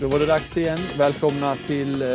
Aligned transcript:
Då 0.00 0.08
var 0.08 0.18
det 0.18 0.26
dags 0.26 0.56
igen. 0.56 0.78
Välkomna 0.98 1.56
till 1.56 2.02
eh, 2.02 2.08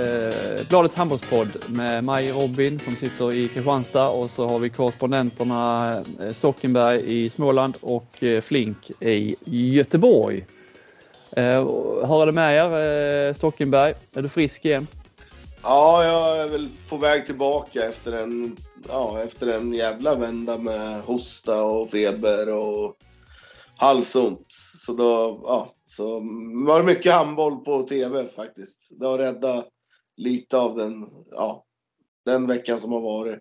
Bladets 0.70 0.96
handbollspodd 0.96 1.50
med 1.70 2.04
mig 2.04 2.32
Robin 2.32 2.80
som 2.80 2.96
sitter 2.96 3.34
i 3.34 3.48
Kristianstad 3.48 4.10
och 4.10 4.30
så 4.30 4.48
har 4.48 4.60
vi 4.60 4.70
korrespondenterna 4.70 5.94
eh, 6.20 6.34
Stockenberg 6.34 7.24
i 7.24 7.30
Småland 7.30 7.78
och 7.82 8.24
eh, 8.24 8.42
Flink 8.42 8.92
i 9.00 9.36
Göteborg. 9.74 10.46
Eh, 11.32 11.64
hur 12.08 12.22
är 12.22 12.26
det 12.26 12.32
med 12.32 12.56
er 12.56 13.28
eh, 13.30 13.34
Stockenberg? 13.34 13.94
Är 14.14 14.22
du 14.22 14.30
frisk 14.30 14.66
igen? 14.66 14.88
Ja, 15.64 16.04
jag 16.04 16.44
är 16.44 16.48
väl 16.48 16.70
på 16.90 16.98
väg 16.98 17.26
tillbaka 17.26 17.86
efter 17.86 18.12
en, 18.12 18.58
ja, 18.90 19.22
efter 19.24 19.48
en 19.48 19.74
jävla 19.74 20.16
vända 20.16 20.58
med 20.58 21.02
hosta 21.02 21.64
och 21.64 21.90
feber 21.90 22.54
och 22.54 22.96
halsont. 23.78 24.46
Så 24.86 24.94
då, 24.94 25.42
ja, 25.44 25.74
så 25.92 26.20
var 26.66 26.80
det 26.80 26.86
mycket 26.86 27.14
handboll 27.14 27.58
på 27.58 27.84
tv 27.84 28.28
faktiskt. 28.28 28.92
Det 29.00 29.06
har 29.06 29.18
räddat 29.18 29.68
lite 30.18 30.58
av 30.58 30.78
den, 30.78 31.08
ja, 31.32 31.66
den 32.26 32.48
veckan 32.48 32.80
som 32.80 32.92
har 32.92 33.02
varit. 33.02 33.40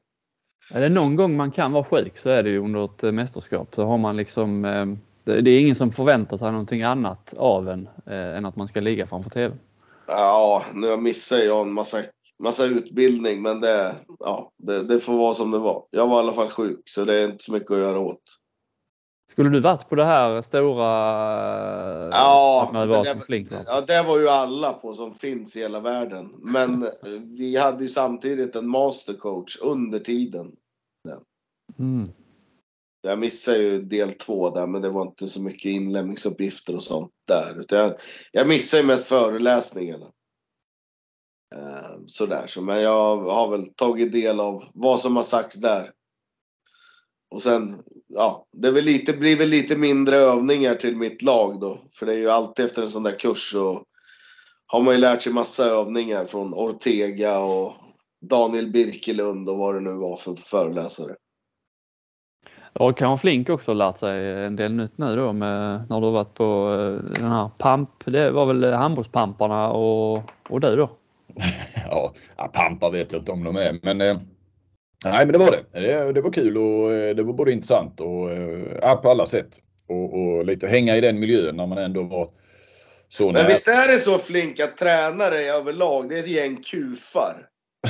Är 0.71 0.81
det 0.81 0.89
någon 0.89 1.17
gång 1.17 1.37
man 1.37 1.51
kan 1.51 1.73
vara 1.73 1.85
sjuk 1.85 2.19
så 2.19 2.31
är 2.31 2.43
det 2.43 2.51
ju 2.51 2.59
under 2.59 2.85
ett 2.85 3.03
eh, 3.03 3.13
mästerskap. 3.13 3.75
Så 3.75 3.85
har 3.85 3.99
man 3.99 4.17
liksom, 4.17 4.65
eh, 4.65 4.87
det, 5.25 5.41
det 5.41 5.51
är 5.51 5.61
ingen 5.61 5.75
som 5.75 5.93
förväntar 5.93 6.37
sig 6.37 6.53
någonting 6.53 6.83
annat 6.83 7.35
av 7.35 7.69
en 7.69 7.89
eh, 8.07 8.37
än 8.37 8.47
att 8.47 8.57
man 8.57 8.69
ska 8.69 8.81
ligga 8.81 9.07
framför 9.07 9.31
tv. 9.31 9.57
Ja, 10.07 10.65
nu 10.75 10.97
missar 10.97 11.37
jag 11.37 11.67
en 11.67 11.73
massa, 11.73 11.99
massa 12.43 12.67
utbildning, 12.67 13.43
men 13.43 13.61
det, 13.61 13.95
ja, 14.19 14.53
det, 14.57 14.83
det 14.83 15.01
får 15.01 15.19
vara 15.19 15.35
som 15.35 15.51
det 15.51 15.59
var. 15.59 15.85
Jag 15.91 16.07
var 16.07 16.17
i 16.17 16.21
alla 16.21 16.33
fall 16.33 16.51
sjuk, 16.51 16.83
så 16.85 17.05
det 17.05 17.15
är 17.15 17.25
inte 17.25 17.45
så 17.45 17.53
mycket 17.53 17.71
att 17.71 17.79
göra 17.79 17.99
åt. 17.99 18.23
Skulle 19.31 19.51
du 19.51 19.61
varit 19.61 19.89
på 19.89 19.95
det 19.95 20.05
här 20.05 20.43
stora 20.43 20.87
Ja, 22.13 22.71
men 22.73 22.89
var 22.89 22.99
det- 23.05 23.11
som 23.11 23.21
Flink? 23.21 23.51
va? 23.53 23.59
Ja, 23.67 23.81
det 23.81 24.03
var 24.03 24.19
ju 24.19 24.29
alla 24.29 24.73
på 24.73 24.95
som 24.95 25.15
finns 25.15 25.57
i 25.57 25.61
hela 25.61 25.81
världen. 25.81 26.35
Men 26.39 26.83
eh, 26.83 26.89
vi 27.39 27.57
hade 27.57 27.83
ju 27.83 27.89
samtidigt 27.89 28.57
en 28.57 28.69
mastercoach 28.69 29.59
under 29.63 29.99
tiden. 30.01 30.57
Mm. 31.79 32.13
Jag 33.03 33.19
missade 33.19 33.59
ju 33.59 33.83
del 33.83 34.11
två 34.13 34.51
där, 34.51 34.67
men 34.67 34.83
det 34.83 34.89
var 34.91 35.03
inte 35.03 35.29
så 35.29 35.43
mycket 35.43 35.71
inlämningsuppgifter 35.73 36.75
och 36.75 36.83
sånt 36.83 37.13
där. 37.29 37.61
Utan 37.61 37.79
jag, 37.79 37.95
jag 38.33 38.49
missade 38.49 38.81
ju 38.81 38.87
mest 38.87 39.07
föreläsningarna. 39.07 40.07
Eh, 41.55 41.99
sådär, 42.07 42.47
så, 42.47 42.63
men 42.63 42.81
jag 42.83 43.17
har 43.17 43.49
väl 43.51 43.75
tagit 43.75 44.13
del 44.13 44.41
av 44.41 44.65
vad 44.75 45.01
som 45.01 45.17
har 45.17 45.23
sagts 45.23 45.57
där. 45.57 45.93
Och 47.31 47.43
sen, 47.43 47.83
ja, 48.15 48.47
det 48.53 48.71
väl 48.71 48.85
lite, 48.85 49.13
blir 49.13 49.37
väl 49.37 49.49
lite 49.49 49.77
mindre 49.77 50.17
övningar 50.17 50.75
till 50.75 50.97
mitt 50.97 51.23
lag 51.23 51.61
då. 51.61 51.79
För 51.93 52.07
det 52.07 52.13
är 52.13 52.19
ju 52.19 52.31
alltid 52.31 52.65
efter 52.65 52.83
en 52.83 52.89
sån 52.89 53.03
där 53.03 53.19
kurs 53.19 53.53
så 53.53 53.85
har 54.67 54.83
man 54.83 54.95
ju 54.95 55.01
lärt 55.01 55.23
sig 55.23 55.33
massa 55.33 55.65
övningar 55.65 56.25
från 56.25 56.55
Ortega 56.55 57.39
och 57.39 57.75
Daniel 58.21 58.71
Birkelund 58.71 59.49
och 59.49 59.59
vad 59.59 59.75
det 59.75 59.81
nu 59.81 59.93
var 59.93 60.17
för 60.17 60.35
föreläsare. 60.35 61.15
Och 62.73 62.99
kanske 62.99 63.21
Flink 63.23 63.49
också 63.49 63.75
lärt 63.75 63.97
sig 63.97 64.45
en 64.45 64.57
del 64.57 64.73
nytt 64.73 64.99
nu 64.99 65.17
då 65.17 65.33
med, 65.33 65.87
när 65.89 66.01
du 66.01 66.07
har 66.07 66.13
varit 66.13 66.35
på 66.35 66.75
eh, 66.75 67.21
den 67.21 67.33
här 67.33 67.51
pamp. 67.59 67.91
Det 68.05 68.31
var 68.31 68.47
väl 68.47 68.73
handbollspamparna 68.73 69.71
och, 69.71 70.23
och 70.49 70.61
du 70.61 70.77
då? 70.77 70.91
Ja, 71.91 72.13
ja, 72.37 72.51
pampar 72.53 72.91
vet 72.91 73.13
jag 73.13 73.21
inte 73.21 73.33
om 73.33 73.45
de 73.45 73.57
är, 73.57 73.81
men 73.83 74.01
eh, 74.01 74.17
nej, 75.05 75.27
men 75.27 75.33
det 75.33 75.39
var 75.39 75.51
det. 75.51 75.81
Det, 75.81 76.13
det 76.13 76.21
var 76.21 76.33
kul 76.33 76.57
och 76.59 76.93
eh, 76.93 77.15
det 77.17 77.23
var 77.23 77.33
både 77.33 77.53
intressant 77.53 78.01
och 78.01 78.33
eh, 78.33 78.63
ja, 78.83 78.97
på 78.97 79.11
alla 79.11 79.27
sätt. 79.27 79.59
Och, 79.89 80.15
och 80.21 80.45
lite 80.45 80.67
hänga 80.67 80.97
i 80.97 81.01
den 81.01 81.21
miljön 81.21 81.57
när 81.57 81.67
man 81.67 81.79
ändå 81.79 82.03
var 82.03 82.31
så 83.09 83.25
Men 83.25 83.35
nära. 83.35 83.49
visst 83.49 83.69
är 83.69 83.89
det 83.93 83.99
så 83.99 84.19
Flink 84.19 84.61
att 84.61 84.77
tränare 84.77 85.37
överlag, 85.39 86.09
det 86.09 86.15
är 86.15 86.19
ett 86.19 86.29
gäng 86.29 86.57
kufar? 86.57 87.47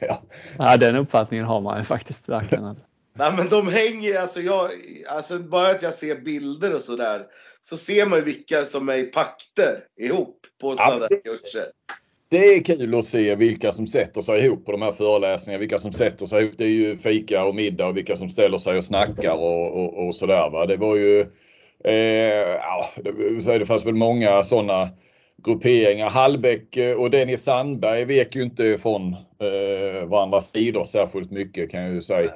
ja, 0.00 0.22
Ja, 0.58 0.76
den 0.76 0.96
uppfattningen 0.96 1.46
har 1.46 1.60
man 1.60 1.78
ju 1.78 1.84
faktiskt 1.84 2.28
verkligen. 2.28 2.64
Nej 3.18 3.32
men 3.36 3.48
de 3.48 3.68
hänger 3.68 4.20
alltså 4.20 4.40
jag, 4.40 4.70
alltså 5.08 5.38
bara 5.38 5.70
att 5.70 5.82
jag 5.82 5.94
ser 5.94 6.16
bilder 6.16 6.74
och 6.74 6.80
sådär. 6.80 7.22
Så 7.62 7.76
ser 7.76 8.06
man 8.06 8.18
ju 8.18 8.24
vilka 8.24 8.62
som 8.62 8.88
är 8.88 8.94
i 8.96 9.04
pakter 9.04 9.84
ihop 10.00 10.38
på 10.60 10.76
sådana 10.76 10.94
Ja, 10.94 11.00
där 11.08 11.20
kurser. 11.36 11.64
Det 12.34 12.54
är 12.54 12.62
kul 12.62 12.94
att 12.94 13.04
se 13.04 13.34
vilka 13.34 13.72
som 13.72 13.86
sätter 13.86 14.20
sig 14.20 14.44
ihop 14.44 14.66
på 14.66 14.72
de 14.72 14.82
här 14.82 14.92
föreläsningarna. 14.92 15.60
Vilka 15.60 15.78
som 15.78 15.92
sätter 15.92 16.26
sig 16.26 16.42
ihop. 16.42 16.54
Det 16.58 16.64
är 16.64 16.68
ju 16.68 16.96
fika 16.96 17.44
och 17.44 17.54
middag 17.54 17.86
och 17.86 17.96
vilka 17.96 18.16
som 18.16 18.30
ställer 18.30 18.58
sig 18.58 18.78
och 18.78 18.84
snackar 18.84 19.32
och, 19.32 19.84
och, 19.84 20.06
och 20.06 20.14
sådär. 20.14 20.50
Va? 20.50 20.66
Det 20.66 20.76
var 20.76 20.96
ju 20.96 21.20
eh, 21.84 21.94
ja, 22.58 22.86
det, 23.58 23.66
fanns 23.66 23.86
väl 23.86 23.94
många 23.94 24.42
sådana 24.42 24.88
grupperingar. 25.44 26.10
Hallbäck 26.10 26.76
eh, 26.76 27.00
och 27.00 27.10
Dennis 27.10 27.42
Sandberg 27.42 28.04
vek 28.04 28.36
ju 28.36 28.42
inte 28.42 28.78
från 28.78 29.12
eh, 29.12 30.06
varandras 30.06 30.50
sidor 30.50 30.84
särskilt 30.84 31.30
mycket 31.30 31.70
kan 31.70 31.82
jag 31.82 31.92
ju 31.92 32.02
säga. 32.02 32.30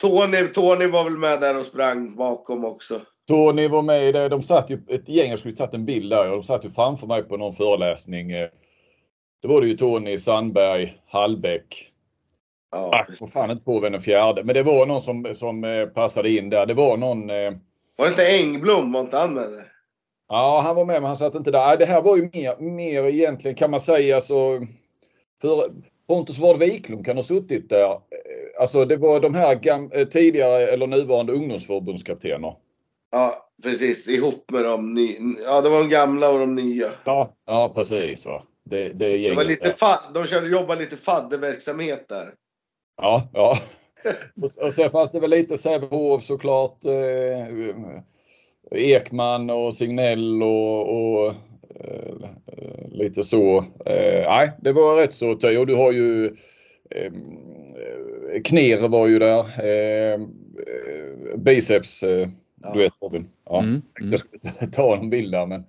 Tony, 0.00 0.46
Tony 0.54 0.86
var 0.86 1.04
väl 1.04 1.18
med 1.18 1.40
där 1.40 1.58
och 1.58 1.64
sprang 1.64 2.16
bakom 2.16 2.64
också. 2.64 3.00
Tony 3.28 3.68
var 3.68 3.82
med 3.82 4.08
i 4.08 4.12
det. 4.12 4.28
De 4.28 4.42
satt 4.42 4.70
ju 4.70 4.78
ett 4.88 5.08
gäng, 5.08 5.30
jag 5.30 5.38
skulle 5.38 5.56
tagit 5.56 5.74
en 5.74 5.84
bild 5.84 6.10
där. 6.10 6.30
De 6.30 6.42
satt 6.42 6.64
ju 6.64 6.70
framför 6.70 7.06
mig 7.06 7.22
på 7.22 7.36
någon 7.36 7.52
föreläsning. 7.52 8.32
Då 9.44 9.50
var 9.50 9.60
det 9.60 9.66
ju 9.66 9.76
Tony 9.76 10.18
Sandberg, 10.18 10.98
Hallbäck. 11.06 11.88
Ja, 12.72 12.90
Jag 12.92 13.06
precis. 13.06 13.32
fan 13.32 13.50
inte 13.50 13.64
på 13.64 13.80
vem 13.80 13.92
den 13.92 14.00
fjärde. 14.00 14.44
Men 14.44 14.54
det 14.54 14.62
var 14.62 14.86
någon 14.86 15.00
som, 15.00 15.34
som 15.34 15.64
eh, 15.64 15.86
passade 15.86 16.30
in 16.30 16.50
där. 16.50 16.66
Det 16.66 16.74
var 16.74 16.96
någon. 16.96 17.30
Eh, 17.30 17.52
Var 17.96 18.04
det 18.04 18.08
inte 18.10 18.26
Engblom? 18.26 18.92
Var 18.92 19.00
inte 19.00 19.16
han 19.18 19.34
med 19.34 19.42
där? 19.42 19.72
ja, 20.28 20.60
han 20.64 20.76
var 20.76 20.84
med 20.84 20.94
men 20.94 21.04
han 21.08 21.16
satt 21.16 21.34
inte 21.34 21.50
där. 21.50 21.76
Det 21.76 21.84
här 21.86 22.02
var 22.02 22.16
ju 22.16 22.22
mer, 22.22 22.60
mer 22.60 23.04
egentligen 23.04 23.54
kan 23.54 23.70
man 23.70 23.80
säga 23.80 24.20
så. 24.20 24.66
För 25.40 25.64
Pontus 26.08 26.38
Ward 26.38 26.58
Wiklund 26.58 27.06
kan 27.06 27.16
ha 27.16 27.22
suttit 27.22 27.68
där. 27.68 27.90
Eh, 27.90 27.98
Alltså 28.60 28.84
det 28.84 28.96
var 28.96 29.20
de 29.20 29.34
här 29.34 30.04
tidigare 30.04 30.66
eller 30.68 30.86
nuvarande 30.86 31.32
ungdomsförbundskaptener. 31.32 32.56
Ja, 33.12 33.48
precis. 33.62 34.08
Ihop 34.08 34.50
med 34.50 34.64
de 34.64 34.94
nya. 34.94 35.18
Ja, 35.46 35.60
det 35.60 35.70
var 35.70 35.78
de 35.78 35.88
gamla 35.88 36.30
och 36.30 36.38
de 36.38 36.54
nya. 36.54 36.86
Ja, 37.04 37.34
ja 37.46 37.72
precis. 37.74 38.26
Va? 38.26 38.42
Det, 38.64 38.88
det, 38.88 38.92
Det 38.92 39.04
var 39.08 39.16
gänget 39.16 39.46
lite 39.46 39.74
de 40.14 40.26
körde, 40.26 40.46
jobbade 40.46 40.80
lite 40.80 40.96
fadderverksamhet 40.96 42.08
där. 42.08 42.34
Ja, 42.96 43.28
ja. 43.32 43.56
Och, 44.42 44.66
och 44.66 44.74
sen 44.74 44.90
fanns 44.90 45.12
det 45.12 45.20
väl 45.20 45.30
lite 45.30 45.58
Sävehof 45.58 46.22
såklart. 46.22 46.84
Eh, 46.84 47.48
Ekman 48.70 49.50
och 49.50 49.74
Signell 49.74 50.42
och, 50.42 50.88
och 50.96 51.34
eh, 51.80 52.14
lite 52.90 53.24
så. 53.24 53.58
Eh, 53.86 54.24
nej, 54.28 54.52
det 54.60 54.72
var 54.72 54.96
rätt 54.96 55.14
så 55.14 55.34
töj. 55.34 55.58
Och 55.58 55.66
du 55.66 55.74
har 55.74 55.92
ju 55.92 56.26
eh, 56.90 57.12
Kner 58.44 58.88
var 58.88 59.06
ju 59.06 59.18
där. 59.18 59.38
Eh, 59.58 60.12
eh, 60.14 61.36
biceps, 61.36 62.02
eh, 62.02 62.28
Ja. 62.62 62.72
du 62.72 62.78
vet 62.78 62.92
Robin. 63.02 63.28
Ja, 63.44 63.58
Mm, 63.58 63.82
Jag 64.10 64.20
skulle 64.20 64.70
ta 64.72 64.96
en 64.96 65.10
bild 65.10 65.32
där 65.32 65.46
men. 65.46 65.64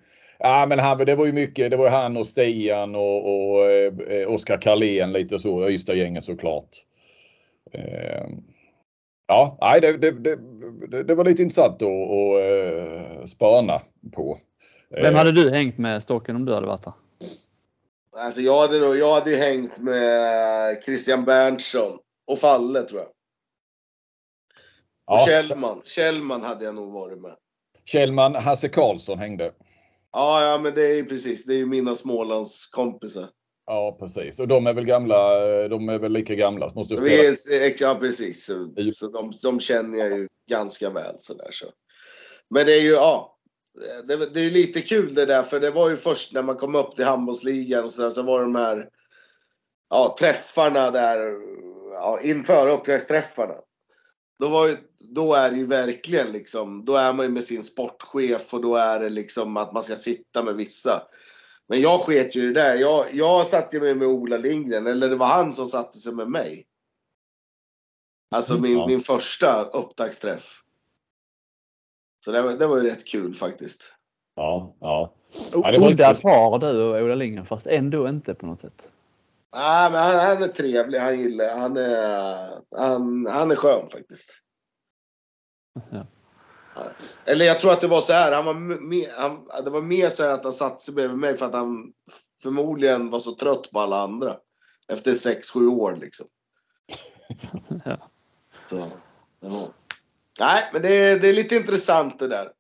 Ja 0.46 0.66
men 0.70 0.80
han, 0.80 0.98
det 0.98 1.16
var 1.16 1.26
ju 1.26 1.34
mycket, 1.34 1.72
det 1.72 1.78
var 1.78 1.90
han 1.90 2.18
och 2.18 2.28
Stian 2.28 2.96
och, 2.96 3.52
och 3.52 3.72
eh, 3.72 4.30
Oskar 4.34 4.62
Karlén 4.62 5.12
lite 5.12 5.40
så, 5.40 5.70
Ystad-gänget 5.70 6.26
såklart. 6.26 6.70
Eh, 7.72 8.28
ja, 9.28 9.58
nej, 9.62 9.82
det, 9.82 9.98
det, 9.98 10.12
det, 10.12 10.38
det, 10.88 11.04
det 11.04 11.16
var 11.16 11.26
lite 11.26 11.42
intressant 11.42 11.82
att, 11.82 11.88
att 11.88 12.42
eh, 12.42 13.26
spana 13.26 13.82
på. 14.12 14.40
Vem 14.90 15.16
hade 15.16 15.32
du 15.32 15.52
hängt 15.52 15.78
med 15.78 16.04
Stocken 16.04 16.36
om 16.36 16.46
du 16.46 16.54
hade 16.54 16.68
varit 16.68 16.84
där? 16.84 16.94
Alltså 18.18 18.42
jag 18.42 18.62
hade, 18.62 18.80
nog, 18.80 18.98
jag 18.98 19.14
hade 19.14 19.30
ju 19.30 19.38
hängt 19.38 19.78
med 19.78 20.84
Christian 20.84 21.26
Berntsson 21.26 21.98
och 22.28 22.40
Falle 22.40 22.82
tror 22.82 23.00
jag. 23.00 23.08
Och 23.08 23.14
ja, 25.06 25.26
Kjellman. 25.28 25.82
Kjellman 25.86 26.44
hade 26.44 26.66
jag 26.66 26.76
nog 26.76 26.94
varit 26.94 27.22
med. 27.22 27.36
Kjellman, 27.86 28.36
Hasse 28.36 28.70
Karlsson 28.70 29.20
hängde. 29.20 29.52
Ja, 30.16 30.52
ja, 30.52 30.58
men 30.58 30.76
det 30.76 31.00
är 31.00 31.04
precis. 31.04 31.46
Det 31.46 31.54
är 31.54 31.58
ju 31.58 31.66
mina 31.66 31.96
Smålands 31.96 32.68
kompisar. 32.68 33.30
Ja 33.66 33.98
precis 34.00 34.40
och 34.40 34.48
de 34.48 34.68
är 34.68 34.74
väl 34.74 34.86
gamla, 34.86 35.18
de 35.68 35.90
är 35.90 36.00
väl 36.00 36.12
lika 36.12 36.36
gamla. 36.36 36.72
Måste. 36.76 36.96
Vi 36.96 37.28
är, 37.28 37.36
ja, 37.82 37.98
precis. 38.00 38.46
Så, 38.46 38.74
så 38.94 39.08
de, 39.08 39.32
de 39.42 39.60
känner 39.60 39.98
jag 40.00 40.18
ju 40.18 40.28
ganska 40.50 40.90
väl 40.90 41.16
sådär 41.18 41.48
så. 41.52 41.66
Men 42.50 42.66
det 42.66 42.74
är 42.74 42.82
ju, 42.82 42.92
ja. 42.92 43.38
Det, 44.08 44.34
det 44.34 44.40
är 44.40 44.52
lite 44.52 44.82
kul 44.82 45.14
det 45.14 45.26
där, 45.26 45.44
för 45.44 45.60
det 45.60 45.72
var 45.72 45.90
ju 45.90 45.96
först 45.96 46.34
när 46.34 46.44
man 46.44 46.56
kom 46.56 46.76
upp 46.76 46.96
till 46.96 47.06
handbollsligan 47.06 47.84
och 47.84 47.92
sådär, 47.92 48.10
så 48.10 48.22
var 48.22 48.42
de 48.42 48.56
här 48.56 48.90
ja, 49.90 50.16
träffarna 50.20 50.92
där, 50.92 51.34
ja, 51.94 52.20
inför 52.24 52.68
uppväxtträffarna. 52.68 53.56
Då, 54.40 54.50
var 54.50 54.70
då 55.00 55.34
är 55.34 55.52
det 55.52 55.58
ju 55.58 55.66
verkligen 55.66 56.32
liksom, 56.32 56.86
då 56.86 56.96
är 56.96 57.14
man 57.14 57.26
ju 57.26 57.32
med 57.32 57.44
sin 57.44 57.64
sportchef 57.64 58.54
och 58.54 58.62
då 58.62 58.76
är 58.76 59.00
det 59.00 59.10
liksom 59.10 59.58
att 59.58 59.74
man 59.74 59.84
ska 59.84 59.96
sitta 59.96 60.44
med 60.44 60.56
vissa. 60.56 61.08
Men 61.68 61.82
jag 61.82 62.02
sket 62.02 62.36
ju 62.36 62.44
i 62.44 62.46
det 62.46 62.54
där. 62.54 62.76
Jag, 62.76 63.06
jag 63.14 63.48
satt 63.48 63.74
ju 63.74 63.80
med, 63.80 63.98
med 63.98 64.08
Ola 64.08 64.38
Lindgren, 64.38 64.88
eller 64.88 65.10
det 65.10 65.16
var 65.16 65.28
han 65.28 65.54
som 65.54 65.68
satte 65.68 65.98
sig 65.98 66.14
med 66.14 66.28
mig. 66.28 66.68
Alltså 68.32 68.60
min, 68.60 68.78
Ja. 68.78 68.88
min 68.88 69.00
första 69.00 69.64
upptaktsträff. 69.64 70.62
Så 72.26 72.32
det 72.32 72.42
var, 72.42 72.52
det 72.52 72.68
var 72.68 72.78
ju 72.78 72.84
rätt 72.84 73.08
kul 73.08 73.34
faktiskt. 73.34 73.94
Ja, 74.36 74.76
ja. 74.80 75.14
ja 75.54 75.72
det 75.72 75.80
var 75.80 75.92
Udda 75.92 76.14
par 76.14 76.74
du 76.74 76.84
och 76.84 77.04
Ola 77.04 77.16
Lindgren 77.16 77.46
fast 77.46 77.68
ändå 77.68 78.10
inte 78.10 78.34
på 78.34 78.46
något 78.46 78.62
sätt. 78.62 78.90
Nej, 79.56 79.92
men 79.92 80.02
han, 80.02 80.16
han, 80.16 80.44
är 80.44 80.48
trevlig. 80.48 81.00
Han 81.00 81.20
gillar 81.20 81.58
han 81.58 81.78
är, 81.78 82.50
han, 82.78 83.26
han 83.26 83.52
är 83.52 83.56
skön 83.56 83.90
faktiskt. 83.90 84.42
Ja. 85.92 86.06
Eller 87.26 87.46
jag 87.46 87.60
tror 87.60 87.72
att 87.72 87.82
det 87.82 87.88
var 87.88 88.02
så 88.02 88.14
här. 88.14 88.32
Han 88.32 88.46
var 88.46 88.54
med, 88.54 89.10
han, 89.18 89.48
det 89.64 89.70
var 89.70 89.82
mer 89.82 90.10
så 90.10 90.24
här 90.24 90.32
att 90.32 90.44
han 90.44 90.54
satte 90.54 90.84
sig 90.84 90.94
bredvid 90.94 91.18
mig 91.18 91.38
för 91.38 91.46
att 91.46 91.54
han 91.54 91.94
förmodligen 92.42 93.10
var 93.10 93.20
så 93.20 93.36
trött 93.36 93.72
på 93.72 93.80
alla 93.80 94.02
andra. 94.02 94.38
Efter 94.88 95.14
6-7 95.14 95.68
år 95.68 95.96
liksom. 96.02 96.28
ja. 97.86 98.10
Så, 98.70 98.92
ja. 99.40 99.68
Nej, 100.40 100.70
men 100.74 100.82
det 100.82 100.96
är, 100.96 101.20
det 101.20 101.28
är 101.28 101.34
lite 101.34 101.56
intressant 101.56 102.20
det 102.20 102.28
där. 102.28 102.52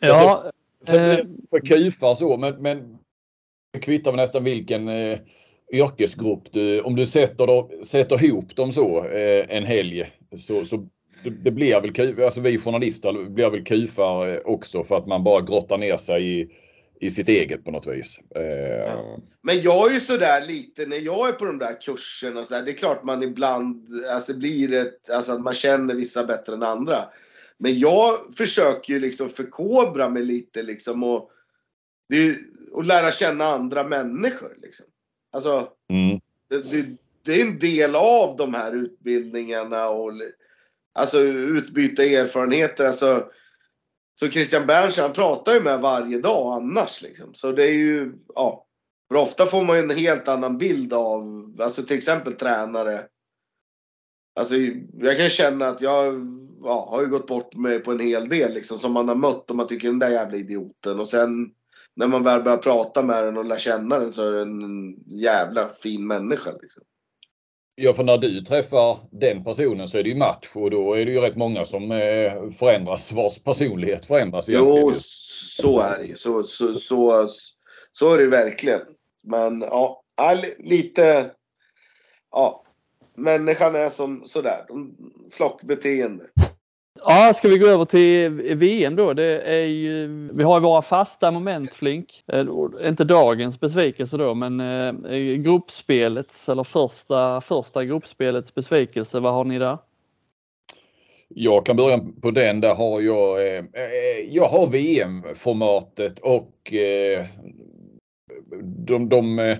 Ja. 0.00 0.50
Sen 0.82 1.04
blir 1.04 1.24
det 1.24 1.48
för 1.50 1.66
kufar 1.66 2.14
så, 2.14 2.36
men, 2.36 2.62
men 2.62 2.98
kvittar 3.80 4.12
med 4.12 4.16
nästan 4.16 4.44
vilken 4.44 4.88
eh, 4.88 5.18
yrkesgrupp 5.72 6.52
du, 6.52 6.80
om 6.80 6.96
du 6.96 7.06
sätter, 7.06 7.46
då, 7.46 7.70
sätter 7.84 8.24
ihop 8.24 8.56
dem 8.56 8.72
så 8.72 9.06
eh, 9.06 9.56
en 9.56 9.64
helg 9.64 10.12
så, 10.36 10.64
så 10.64 10.88
det, 11.24 11.30
det 11.30 11.50
blir 11.50 11.80
väl, 11.80 12.24
alltså 12.24 12.40
vi 12.40 12.58
journalister 12.58 13.28
blir 13.30 13.50
väl 13.50 13.64
kufar 13.64 14.28
eh, 14.28 14.38
också 14.44 14.84
för 14.84 14.96
att 14.96 15.06
man 15.06 15.24
bara 15.24 15.40
grottar 15.40 15.78
ner 15.78 15.96
sig 15.96 16.40
i, 16.40 16.50
i 17.00 17.10
sitt 17.10 17.28
eget 17.28 17.64
på 17.64 17.70
något 17.70 17.86
vis. 17.86 18.20
Eh. 18.36 18.42
Ja. 18.42 19.18
Men 19.42 19.62
jag 19.62 19.90
är 19.90 19.94
ju 19.94 20.00
sådär 20.00 20.46
lite 20.46 20.86
när 20.86 20.98
jag 20.98 21.28
är 21.28 21.32
på 21.32 21.44
de 21.44 21.58
där 21.58 21.80
kurserna 21.80 22.40
och 22.40 22.46
sådär. 22.46 22.62
Det 22.62 22.70
är 22.70 22.76
klart 22.76 23.04
man 23.04 23.22
ibland, 23.22 23.88
alltså 24.12 24.34
blir 24.34 24.72
ett, 24.72 25.10
alltså 25.10 25.32
att 25.32 25.40
man 25.40 25.54
känner 25.54 25.94
vissa 25.94 26.24
bättre 26.24 26.54
än 26.54 26.62
andra. 26.62 26.96
Men 27.58 27.78
jag 27.78 28.14
försöker 28.36 28.92
ju 28.92 29.00
liksom 29.00 29.28
förkobra 29.28 30.08
mig 30.08 30.24
lite 30.24 30.62
liksom 30.62 31.02
och, 31.02 31.30
det, 32.08 32.36
och 32.72 32.84
lära 32.84 33.10
känna 33.12 33.44
andra 33.44 33.84
människor 33.84 34.56
liksom. 34.62 34.86
Alltså, 35.32 35.68
mm. 35.88 36.20
det, 36.50 36.70
det, 36.70 36.96
det, 37.22 37.40
är 37.40 37.46
en 37.46 37.58
del 37.58 37.96
av 37.96 38.36
de 38.36 38.54
här 38.54 38.72
utbildningarna 38.72 39.88
och 39.88 40.12
alltså 40.94 41.20
utbyta 41.20 42.02
erfarenheter. 42.02 42.84
Alltså, 42.84 43.30
så 44.20 44.28
Christian 44.28 44.66
Berns 44.66 44.98
han 44.98 45.12
pratar 45.12 45.54
ju 45.54 45.60
med 45.60 45.80
varje 45.80 46.18
dag 46.18 46.62
annars 46.62 47.02
liksom. 47.02 47.34
Så 47.34 47.52
det 47.52 47.64
är 47.64 47.74
ju, 47.74 48.12
ja. 48.34 48.64
För 49.08 49.16
ofta 49.16 49.46
får 49.46 49.64
man 49.64 49.76
ju 49.76 49.82
en 49.82 49.98
helt 49.98 50.28
annan 50.28 50.58
bild 50.58 50.92
av, 50.92 51.52
alltså 51.60 51.82
till 51.82 51.96
exempel 51.96 52.32
tränare. 52.32 53.00
Alltså 54.40 54.54
jag 54.98 55.18
kan 55.18 55.28
känna 55.28 55.66
att 55.66 55.80
jag 55.80 56.14
ja, 56.62 56.88
har 56.90 57.02
ju 57.02 57.08
gått 57.08 57.26
bort 57.26 57.54
mig 57.56 57.78
på 57.78 57.90
en 57.90 58.00
hel 58.00 58.28
del 58.28 58.54
liksom 58.54 58.78
som 58.78 58.92
man 58.92 59.08
har 59.08 59.14
mött 59.14 59.50
och 59.50 59.56
man 59.56 59.66
tycker 59.66 59.88
den 59.88 59.98
där 59.98 60.10
jävla 60.10 60.36
idioten 60.36 61.00
och 61.00 61.08
sen 61.08 61.54
när 61.98 62.08
man 62.08 62.24
väl 62.24 62.42
börjar 62.42 62.58
prata 62.58 63.02
med 63.02 63.24
den 63.24 63.36
och 63.36 63.44
lär 63.44 63.58
känna 63.58 63.98
den 63.98 64.12
så 64.12 64.28
är 64.28 64.32
den 64.32 64.62
en 64.62 64.94
jävla 65.06 65.68
fin 65.68 66.06
människa 66.06 66.50
liksom. 66.62 66.82
Ja, 67.74 67.92
för 67.92 68.04
när 68.04 68.18
du 68.18 68.40
träffar 68.40 68.98
den 69.10 69.44
personen 69.44 69.88
så 69.88 69.98
är 69.98 70.02
det 70.02 70.08
ju 70.08 70.16
match 70.16 70.52
och 70.54 70.70
då 70.70 70.94
är 70.94 71.06
det 71.06 71.12
ju 71.12 71.20
rätt 71.20 71.36
många 71.36 71.64
som 71.64 71.90
eh, 71.90 72.50
förändras, 72.58 73.12
vars 73.12 73.38
personlighet 73.38 74.06
förändras. 74.06 74.48
Egentligen. 74.48 74.78
Jo, 74.80 74.92
så 74.96 75.80
är 75.80 75.98
det 75.98 76.04
ju. 76.04 76.14
Så, 76.14 76.42
så, 76.42 76.66
så, 76.66 77.28
så 77.92 78.14
är 78.14 78.18
det 78.18 78.26
verkligen. 78.26 78.80
Men 79.22 79.60
ja, 79.60 80.02
lite... 80.58 81.30
Ja, 82.30 82.64
människan 83.16 83.74
är 83.74 83.88
som 83.88 84.22
sådär, 84.26 84.66
flockbeteende. 85.30 86.24
Ja, 87.04 87.32
ska 87.36 87.48
vi 87.48 87.58
gå 87.58 87.66
över 87.66 87.84
till 87.84 88.30
VM 88.56 88.96
då? 88.96 89.12
Det 89.12 89.40
är 89.40 89.66
ju, 89.66 90.08
vi 90.32 90.42
har 90.42 90.56
ju 90.58 90.62
våra 90.62 90.82
fasta 90.82 91.30
moment 91.30 91.74
Flink. 91.74 92.22
Eh, 92.32 92.46
inte 92.88 93.04
dagens 93.04 93.60
besvikelse 93.60 94.16
då, 94.16 94.34
men 94.34 94.60
eh, 94.60 95.36
gruppspelets 95.36 96.48
eller 96.48 96.64
första, 96.64 97.40
första 97.40 97.84
gruppspelets 97.84 98.54
besvikelse. 98.54 99.20
Vad 99.20 99.32
har 99.32 99.44
ni 99.44 99.58
där? 99.58 99.78
Jag 101.28 101.66
kan 101.66 101.76
börja 101.76 102.00
på 102.22 102.30
den. 102.30 102.60
Där 102.60 102.74
har 102.74 103.00
jag, 103.00 103.46
eh, 103.46 103.58
eh 103.58 104.28
jag 104.30 104.48
har 104.48 104.66
VM-formatet 104.66 106.18
och 106.18 106.72
eh, 106.72 107.24
de, 108.62 109.08
de 109.08 109.38
eh, 109.38 109.56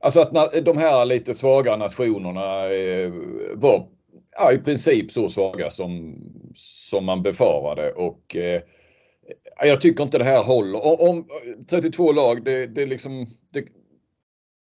Alltså 0.00 0.20
att 0.20 0.64
de 0.64 0.78
här 0.78 1.04
lite 1.04 1.34
svagare 1.34 1.76
nationerna 1.76 2.64
eh, 2.64 3.12
var 3.54 3.88
ja, 4.38 4.52
i 4.52 4.58
princip 4.58 5.10
så 5.10 5.28
svaga 5.28 5.70
som, 5.70 6.18
som 6.54 7.04
man 7.04 7.22
befarade 7.22 7.92
och 7.92 8.36
eh, 8.36 8.60
jag 9.62 9.80
tycker 9.80 10.02
inte 10.02 10.18
det 10.18 10.24
här 10.24 10.42
håller. 10.42 11.02
Om 11.10 11.28
32 11.70 12.12
lag, 12.12 12.44
det, 12.44 12.66
det, 12.66 12.86
liksom, 12.86 13.26
det, 13.52 13.64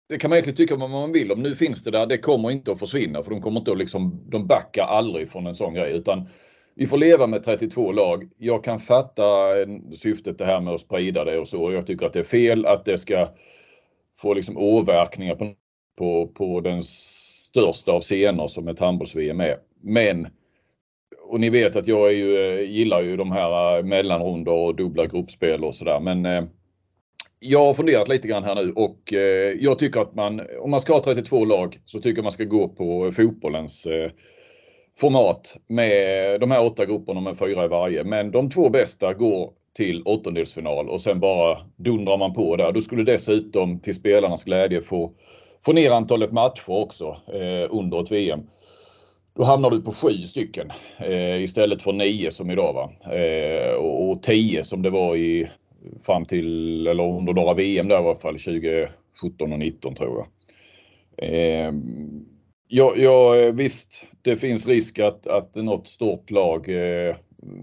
det 0.10 0.18
kan 0.18 0.30
man 0.30 0.36
egentligen 0.36 0.58
tycka 0.58 0.76
vad 0.76 0.90
man 0.90 1.12
vill 1.12 1.32
om. 1.32 1.44
Nu 1.44 1.56
finns 1.56 1.84
det 1.84 1.92
där, 1.92 2.06
det 2.06 2.18
kommer 2.18 2.52
inte 2.52 2.72
att 2.72 2.80
försvinna 2.80 3.24
för 3.24 3.32
de 3.32 3.42
kommer 3.42 3.60
inte 3.60 3.72
att 3.72 3.78
liksom, 3.78 4.22
de 4.30 4.48
backar 4.48 4.84
aldrig 4.84 5.30
från 5.30 5.48
en 5.48 5.56
sån 5.56 5.74
grej 5.74 5.98
utan 5.98 6.28
vi 6.76 6.88
får 6.88 6.98
leva 6.98 7.28
med 7.28 7.44
32 7.44 7.92
lag. 7.92 8.30
Jag 8.38 8.64
kan 8.64 8.80
fatta 8.80 9.60
eh, 9.62 9.68
syftet 9.96 10.38
det 10.38 10.46
här 10.46 10.62
med 10.62 10.74
att 10.74 10.80
sprida 10.80 11.24
det 11.24 11.40
och 11.40 11.48
så. 11.48 11.72
Jag 11.72 11.88
tycker 11.88 12.06
att 12.06 12.14
det 12.14 12.20
är 12.20 12.24
fel 12.24 12.66
att 12.66 12.86
det 12.86 12.98
ska 12.98 13.30
få 14.18 14.34
liksom 14.34 14.58
åverkningar 14.58 15.36
på, 15.36 15.54
på, 15.98 16.28
på 16.28 16.62
den 16.62 16.84
största 17.56 17.92
av 17.92 18.02
scener 18.02 18.48
som 18.48 18.68
ett 18.68 18.80
handbolls-VM 18.80 19.42
är. 19.42 19.58
Men 19.82 20.28
och 21.28 21.40
ni 21.40 21.50
vet 21.50 21.76
att 21.76 21.88
jag 21.88 22.08
är 22.08 22.16
ju, 22.16 22.38
eh, 22.38 22.72
gillar 22.72 23.02
ju 23.02 23.18
de 23.18 23.32
här 23.32 23.78
eh, 23.78 23.84
mellanrundor 23.84 24.68
och 24.68 24.76
dubbla 24.76 25.06
gruppspel 25.06 25.64
och 25.64 25.76
sådär. 25.76 26.00
Men 26.00 26.26
eh, 26.26 26.44
jag 27.40 27.66
har 27.66 27.74
funderat 27.74 28.08
lite 28.08 28.28
grann 28.28 28.44
här 28.44 28.56
nu 28.56 28.72
och 28.72 29.14
eh, 29.14 29.58
jag 29.60 29.80
tycker 29.80 30.00
att 30.00 30.16
man, 30.16 30.42
om 30.62 30.72
man 30.72 30.80
ska 30.80 30.94
ha 30.94 31.04
32 31.04 31.46
lag, 31.46 31.80
så 31.86 32.00
tycker 32.00 32.18
jag 32.18 32.24
man 32.24 32.32
ska 32.32 32.44
gå 32.44 32.68
på 32.68 33.12
fotbollens 33.12 33.86
eh, 33.86 34.12
format 35.00 35.58
med 35.68 36.40
de 36.40 36.52
här 36.52 36.66
åtta 36.66 36.86
grupperna 36.86 37.22
med 37.22 37.38
fyra 37.38 37.66
i 37.66 37.68
varje. 37.68 38.04
Men 38.04 38.32
de 38.32 38.50
två 38.50 38.70
bästa 38.70 39.14
går 39.14 39.52
till 39.76 40.04
åttondelsfinal 40.06 40.90
och 40.90 41.02
sen 41.02 41.20
bara 41.20 41.58
dundrar 41.76 42.18
man 42.18 42.34
på 42.34 42.56
där. 42.56 42.72
Då 42.72 42.82
skulle 42.82 43.04
dessutom 43.04 43.80
till 43.80 43.96
spelarnas 43.96 44.44
glädje 44.44 44.82
få 44.82 45.12
få 45.66 45.74
ner 45.74 45.92
antalet 45.92 46.32
matcher 46.32 46.70
också 46.70 47.18
eh, 47.34 47.68
under 47.70 48.02
ett 48.02 48.12
VM. 48.12 48.40
Då 49.36 49.44
hamnar 49.44 49.70
du 49.70 49.82
på 49.82 49.92
sju 49.92 50.24
stycken 50.24 50.72
eh, 50.98 51.44
istället 51.44 51.82
för 51.82 51.94
nio 51.94 52.32
som 52.32 52.52
idag. 52.52 52.74
Va? 52.74 53.16
Eh, 53.16 53.74
och, 53.74 54.10
och 54.10 54.24
tio 54.24 54.64
som 54.64 54.82
det 54.82 54.90
var 54.90 55.16
i 55.16 55.50
fram 56.06 56.26
till, 56.26 56.88
eller 56.88 57.04
under 57.04 57.34
några 57.34 57.54
VM 57.54 57.88
där 57.88 57.96
i 57.96 58.06
alla 58.06 58.16
fall, 58.16 58.40
2017 58.40 59.54
och 59.54 59.60
19 59.60 59.96
tror 59.96 60.18
jag. 60.18 60.28
Eh, 61.30 61.74
ja, 62.68 62.94
ja, 62.98 63.52
visst, 63.54 64.06
det 64.22 64.38
finns 64.38 64.68
risk 64.68 65.00
att, 65.00 65.28
att 65.28 65.56
något 65.56 65.88
stort 65.88 66.32
lag, 66.32 66.70
eh, 66.70 67.16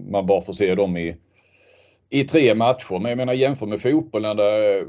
man 0.09 0.25
bara 0.25 0.41
får 0.41 0.53
se 0.53 0.75
dem 0.75 0.97
i, 0.97 1.15
i 2.09 2.23
tre 2.23 2.55
matcher. 2.55 2.99
Men 2.99 3.09
jag 3.09 3.17
menar 3.17 3.33
jämför 3.33 3.65
med 3.65 3.81
fotbollen 3.81 4.37
där 4.37 4.77
eh, 4.77 4.85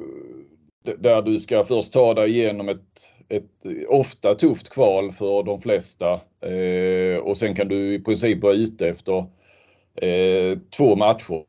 där 0.84 1.22
du 1.22 1.38
ska 1.38 1.64
först 1.64 1.92
ta 1.92 2.14
dig 2.14 2.30
igenom 2.30 2.68
ett, 2.68 3.10
ett 3.28 3.86
ofta 3.88 4.34
tufft 4.34 4.68
kval 4.68 5.12
för 5.12 5.42
de 5.42 5.60
flesta 5.60 6.12
eh, 6.40 7.18
och 7.18 7.38
sen 7.38 7.54
kan 7.54 7.68
du 7.68 7.94
i 7.94 8.00
princip 8.00 8.42
vara 8.42 8.54
ute 8.54 8.88
efter 8.88 9.26
eh, 9.94 10.58
två 10.76 10.96
matcher. 10.96 11.44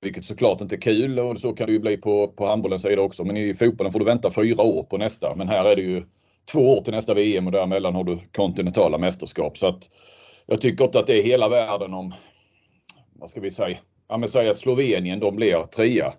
Vilket 0.00 0.24
såklart 0.24 0.60
inte 0.60 0.74
är 0.74 0.80
kul 0.80 1.18
och 1.18 1.40
så 1.40 1.52
kan 1.52 1.66
det 1.66 1.72
ju 1.72 1.78
bli 1.78 1.96
på, 1.96 2.28
på 2.28 2.46
handbollens 2.46 2.82
sida 2.82 3.02
också. 3.02 3.24
Men 3.24 3.36
i 3.36 3.54
fotbollen 3.54 3.92
får 3.92 3.98
du 3.98 4.04
vänta 4.04 4.30
fyra 4.30 4.62
år 4.62 4.82
på 4.82 4.98
nästa. 4.98 5.34
Men 5.36 5.48
här 5.48 5.64
är 5.64 5.76
det 5.76 5.82
ju 5.82 6.02
två 6.52 6.60
år 6.60 6.80
till 6.80 6.94
nästa 6.94 7.14
VM 7.14 7.46
och 7.46 7.52
däremellan 7.52 7.94
har 7.94 8.04
du 8.04 8.18
kontinentala 8.32 8.98
mästerskap. 8.98 9.58
Så 9.58 9.66
att 9.66 9.90
jag 10.46 10.60
tycker 10.60 10.84
inte 10.84 10.98
att 10.98 11.06
det 11.06 11.18
är 11.18 11.22
hela 11.22 11.48
världen 11.48 11.94
om, 11.94 12.14
vad 13.12 13.30
ska 13.30 13.40
vi 13.40 13.50
säga, 13.50 13.78
ja 14.08 14.16
men 14.16 14.28
säg 14.28 14.48
att 14.48 14.56
Slovenien 14.56 15.20
de 15.20 15.36
blir 15.36 15.62
trea 15.62 16.12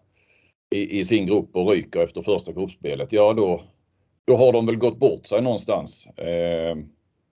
i, 0.75 0.99
i, 0.99 1.03
sin 1.03 1.25
grupp 1.25 1.55
och 1.55 1.69
ryker 1.69 1.99
efter 1.99 2.21
första 2.21 2.51
gruppspelet, 2.51 3.13
ja 3.13 3.33
då, 3.33 3.61
då 4.27 4.35
har 4.35 4.53
de 4.53 4.65
väl 4.65 4.75
gått 4.75 4.99
bort 4.99 5.25
sig 5.25 5.41
någonstans. 5.41 6.07
Eh, 6.07 6.77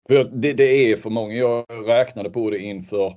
för 0.08 0.24
det, 0.24 0.54
det, 0.54 0.92
är 0.92 0.96
för 0.96 1.10
många. 1.10 1.34
Jag 1.34 1.66
räknade 1.88 2.30
på 2.30 2.50
det 2.50 2.60
inför 2.60 3.13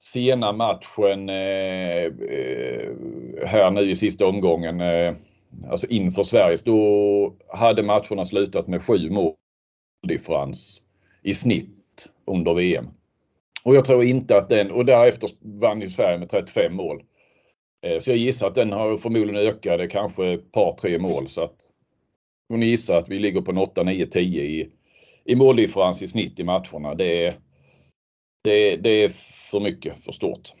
sena 0.00 0.52
matchen 0.52 1.28
eh, 1.28 2.12
här 3.46 3.70
nu 3.70 3.90
i 3.90 3.96
sista 3.96 4.26
omgången. 4.26 4.80
Eh, 4.80 5.14
alltså 5.70 5.86
inför 5.86 6.22
Sveriges. 6.22 6.62
Då 6.62 7.34
hade 7.48 7.82
matcherna 7.82 8.24
slutat 8.24 8.66
med 8.66 8.82
sju 8.82 9.10
måldifferens 9.10 10.82
i 11.22 11.34
snitt 11.34 12.08
under 12.26 12.54
VM. 12.54 12.88
Och 13.64 13.74
jag 13.74 13.84
tror 13.84 14.04
inte 14.04 14.36
att 14.36 14.48
den, 14.48 14.70
och 14.70 14.84
därefter 14.84 15.30
vann 15.42 15.80
ju 15.80 15.90
Sverige 15.90 16.18
med 16.18 16.30
35 16.30 16.74
mål. 16.74 17.02
Eh, 17.82 17.98
så 17.98 18.10
jag 18.10 18.18
gissar 18.18 18.46
att 18.46 18.54
den 18.54 18.72
har 18.72 18.96
förmodligen 18.96 19.48
ökat 19.48 19.90
kanske 19.90 20.32
ett 20.32 20.52
par 20.52 20.72
tre 20.72 20.98
mål 20.98 21.28
så 21.28 21.42
att 21.42 21.70
hon 22.48 22.62
gissar 22.62 22.98
att 22.98 23.08
vi 23.08 23.18
ligger 23.18 23.40
på 23.40 23.50
en 23.50 23.58
8, 23.58 23.82
9, 23.82 24.06
10 24.06 24.42
i, 24.42 24.70
i 25.24 25.36
måldifferens 25.36 26.02
i 26.02 26.06
snitt 26.06 26.40
i 26.40 26.44
matcherna. 26.44 26.94
Det 26.94 27.24
är, 27.24 27.34
det, 28.44 28.76
det 28.76 28.90
är 28.90 29.08
för 29.50 29.60
mycket, 29.60 30.04
för 30.04 30.12
stort. 30.12 30.52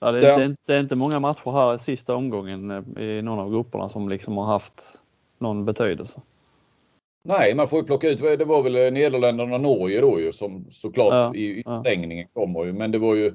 Ja, 0.00 0.12
det, 0.12 0.28
är, 0.28 0.38
det, 0.38 0.56
det, 0.66 0.74
är 0.74 0.80
inte 0.80 0.96
många 0.96 1.20
matcher 1.20 1.50
här 1.50 1.74
i 1.74 1.78
sista 1.78 2.14
omgången 2.14 2.70
eh, 2.70 3.02
i 3.04 3.22
någon 3.22 3.38
av 3.38 3.50
grupperna 3.50 3.88
som 3.88 4.08
liksom 4.08 4.36
har 4.36 4.46
haft 4.46 4.82
någon 5.38 5.64
betydelse. 5.64 6.20
Nej, 7.24 7.54
man 7.54 7.68
får 7.68 7.78
ju 7.78 7.84
plocka 7.84 8.08
ut, 8.08 8.18
det 8.18 8.44
var 8.44 8.62
väl 8.62 8.76
eh, 8.76 8.92
Nederländerna 8.92 9.54
och 9.54 9.60
Norge 9.60 10.00
då 10.00 10.20
ju 10.20 10.32
som 10.32 10.66
såklart 10.70 11.12
ja, 11.12 11.34
i, 11.34 11.64
stängningen 11.80 12.28
kommer 12.32 12.64
ju. 12.64 12.72
Men 12.72 12.90
det 12.90 12.98
var 12.98 13.14
ju 13.14 13.34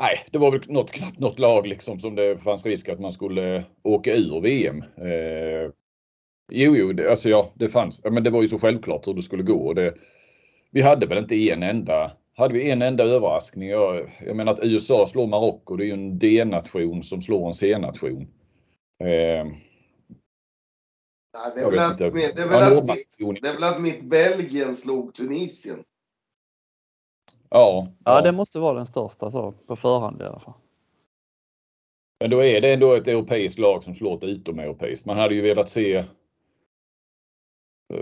Nej, 0.00 0.18
det 0.30 0.38
var 0.38 0.50
väl 0.50 0.60
något, 0.66 0.90
knappt 0.90 1.18
något 1.18 1.38
lag 1.38 1.66
liksom 1.66 1.98
som 1.98 2.14
det 2.14 2.36
fanns 2.36 2.66
risk 2.66 2.88
att 2.88 3.00
man 3.00 3.12
skulle 3.12 3.64
åka 3.82 4.14
ur 4.14 4.40
VM. 4.40 4.84
Eh, 4.96 5.70
jo, 6.54 6.76
jo, 6.76 6.92
det, 6.92 7.10
alltså 7.10 7.28
ja, 7.28 7.50
det 7.54 7.68
fanns. 7.68 8.04
Men 8.04 8.24
det 8.24 8.30
var 8.30 8.42
ju 8.42 8.48
så 8.48 8.58
självklart 8.58 9.06
hur 9.06 9.14
det 9.14 9.22
skulle 9.22 9.42
gå. 9.42 9.72
Det, 9.72 9.94
vi 10.70 10.82
hade 10.82 11.06
väl 11.06 11.18
inte 11.18 11.34
en 11.34 11.62
enda 11.62 12.12
hade 12.36 12.54
vi 12.54 12.70
en 12.70 12.82
enda 12.82 13.04
överraskning. 13.04 13.68
Jag, 13.68 14.10
jag 14.26 14.36
menar 14.36 14.52
att 14.52 14.60
USA 14.62 15.06
slår 15.06 15.26
Marocko. 15.26 15.76
Det 15.76 15.84
är 15.84 15.86
ju 15.86 15.92
en 15.92 16.18
D-nation 16.18 17.02
som 17.02 17.22
slår 17.22 17.46
en 17.46 17.54
C-nation. 17.54 18.22
Eh, 19.00 19.46
det, 21.54 21.60
är 21.60 21.70
väl 21.70 21.78
att, 21.78 21.98
det, 21.98 22.06
är 22.06 22.48
väl 22.48 22.78
att 22.78 22.84
mitt, 22.84 23.42
det 23.42 23.48
är 23.48 23.54
väl 23.54 23.64
att 23.64 23.80
mitt 23.80 24.02
Belgien 24.02 24.76
slog 24.76 25.14
Tunisien. 25.14 25.84
Ja, 27.50 27.86
ja. 28.04 28.20
det 28.20 28.32
måste 28.32 28.58
vara 28.58 28.76
den 28.76 28.86
största 28.86 29.30
så, 29.30 29.52
på 29.52 29.76
förhand 29.76 30.22
i 30.22 30.24
alla 30.24 30.40
fall. 30.40 30.54
Men 32.20 32.30
då 32.30 32.44
är 32.44 32.60
det 32.60 32.72
ändå 32.72 32.94
ett 32.94 33.08
europeiskt 33.08 33.58
lag 33.58 33.84
som 33.84 33.94
slår 33.94 34.16
ett 34.16 34.24
utomeuropeiskt. 34.24 35.06
Man 35.06 35.18
hade 35.18 35.34
ju 35.34 35.40
velat 35.40 35.68
se 35.68 36.04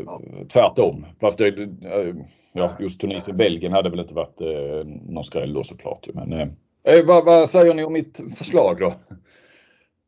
Ja. 0.07 0.21
Tvärtom. 0.53 1.07
Fast 1.21 1.39
det, 1.39 1.49
eh, 1.49 2.15
ja, 2.53 2.71
just 2.81 3.01
Tunisien, 3.01 3.37
Belgien 3.37 3.73
hade 3.73 3.91
väl 3.91 4.01
inte 4.01 4.15
varit 4.15 4.41
eh, 4.41 4.85
någon 4.85 5.25
skräll 5.25 5.53
då 5.53 5.65
såklart. 5.65 6.09
Men, 6.15 6.33
eh, 6.33 6.49
eh, 6.85 7.07
vad, 7.07 7.25
vad, 7.25 7.51
säger 7.51 7.75
ni 7.75 7.85
om 7.85 7.93
mitt 7.93 8.21
förslag 8.39 8.79
då? 8.81 8.93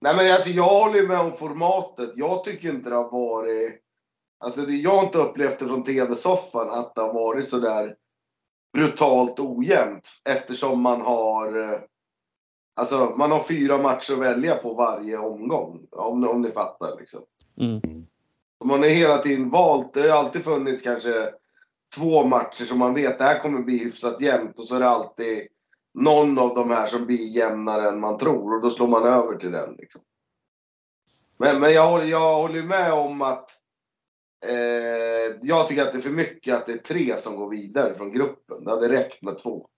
Nej 0.01 0.17
men 0.17 0.33
alltså 0.33 0.51
jag 0.51 0.69
håller 0.69 1.09
med 1.09 1.21
om 1.21 1.33
formatet. 1.33 2.11
Jag 2.15 2.45
tycker 2.45 2.69
inte 2.69 2.91
det 2.91 2.97
har 2.97 3.11
varit... 3.11 3.79
Alltså 4.45 4.61
jag 4.71 4.91
har 4.91 5.05
inte 5.05 5.19
upplevt 5.19 5.59
det 5.59 5.67
från 5.67 5.85
TV-soffan 5.85 6.71
att 6.71 6.95
det 6.95 7.01
har 7.01 7.13
varit 7.13 7.49
så 7.49 7.59
där 7.59 7.95
brutalt 8.73 9.41
ojämnt. 9.41 10.09
Eftersom 10.29 10.81
man 10.81 11.01
har... 11.01 11.79
Alltså 12.77 13.15
man 13.17 13.31
har 13.31 13.41
fyra 13.41 13.79
matcher 13.79 14.13
att 14.13 14.19
välja 14.19 14.55
på 14.55 14.75
varje 14.75 15.19
omgång. 15.19 15.87
Om, 15.91 16.29
om 16.29 16.43
ni 16.43 16.51
fattar 16.51 16.99
liksom. 17.01 17.21
Mm. 17.61 18.07
Man 18.65 18.83
har 18.83 18.89
hela 18.89 19.19
tiden 19.19 19.51
valt, 19.51 19.95
det 19.95 20.11
har 20.11 20.19
alltid 20.19 20.45
funnits 20.45 20.83
kanske 20.83 21.31
två 21.97 22.25
matcher 22.25 22.65
som 22.65 22.79
man 22.79 22.95
vet 22.95 23.19
det 23.19 23.25
här 23.25 23.39
kommer 23.39 23.63
bli 23.63 23.79
hyfsat 23.79 24.21
jämnt 24.21 24.59
och 24.59 24.67
så 24.67 24.75
är 24.75 24.81
det 24.81 24.89
alltid 24.89 25.49
någon 25.95 26.39
av 26.39 26.55
de 26.55 26.71
här 26.71 26.87
som 26.87 27.07
blir 27.07 27.29
jämnare 27.29 27.89
än 27.89 28.01
man 28.01 28.19
tror 28.19 28.55
och 28.55 28.63
då 28.63 28.71
slår 28.71 28.89
man 28.89 29.07
över 29.07 29.37
till 29.37 29.53
den. 29.53 29.77
Liksom. 29.79 30.03
Men, 31.39 31.61
men 31.61 31.73
jag, 31.73 32.09
jag 32.09 32.35
håller 32.35 32.63
med 32.63 32.93
om 32.93 33.23
att 33.23 33.51
eh, 34.47 35.37
jag 35.43 35.69
tycker 35.69 35.83
att 35.83 35.93
det 35.93 35.99
är 35.99 36.03
för 36.03 36.11
mycket 36.11 36.55
att 36.55 36.67
det 36.67 36.73
är 36.73 36.79
tre 36.79 37.19
som 37.19 37.37
går 37.37 37.51
vidare 37.51 37.95
från 37.95 38.13
gruppen. 38.13 38.65
Det 38.65 38.71
hade 38.71 38.89
räckt 38.89 39.23
med 39.23 39.39
två. 39.39 39.69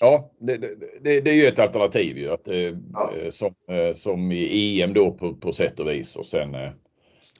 Ja, 0.00 0.32
det, 0.38 0.56
det, 1.00 1.20
det 1.20 1.30
är 1.30 1.34
ju 1.34 1.46
ett 1.46 1.58
alternativ 1.58 2.18
ju. 2.18 2.30
Att, 2.30 2.48
eh, 2.48 2.76
ja. 2.92 3.10
som, 3.30 3.54
eh, 3.68 3.94
som 3.94 4.32
i 4.32 4.82
EM 4.82 4.94
då 4.94 5.12
på, 5.12 5.34
på 5.34 5.52
sätt 5.52 5.80
och 5.80 5.88
vis 5.88 6.16
och 6.16 6.26
sen 6.26 6.54
eh, 6.54 6.70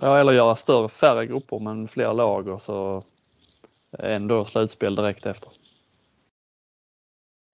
Ja, 0.01 0.19
eller 0.19 0.33
göra 0.33 0.57
större, 0.57 0.89
färre 0.89 1.27
grupper 1.27 1.59
men 1.59 1.89
fler 1.89 2.13
lag 2.13 2.49
och 2.49 2.63
så 2.63 3.03
eh, 3.99 4.15
ändå 4.15 4.45
slutspel 4.45 4.95
direkt 4.95 5.27
efter. 5.27 5.51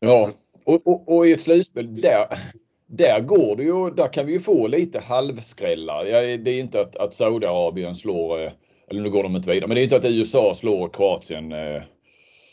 Ja, 0.00 0.30
och, 0.64 0.86
och, 0.86 1.16
och 1.16 1.26
i 1.26 1.32
ett 1.32 1.40
slutspel 1.40 2.00
där, 2.00 2.38
där 2.86 3.20
går 3.20 3.56
det 3.56 3.64
ju, 3.64 3.90
där 3.90 4.12
kan 4.12 4.26
vi 4.26 4.32
ju 4.32 4.40
få 4.40 4.66
lite 4.66 5.00
halvskrällar. 5.00 6.04
Ja, 6.04 6.36
det 6.36 6.50
är 6.50 6.60
inte 6.60 6.80
att, 6.80 6.96
att 6.96 7.14
Saudiarabien 7.14 7.96
slår, 7.96 8.42
eh, 8.42 8.52
eller 8.90 9.02
nu 9.02 9.10
går 9.10 9.22
de 9.22 9.36
inte 9.36 9.50
vidare, 9.50 9.68
men 9.68 9.74
det 9.74 9.80
är 9.80 9.84
inte 9.84 9.96
att 9.96 10.04
USA 10.04 10.54
slår 10.54 10.88
Kroatien. 10.88 11.52
Eh, 11.52 11.82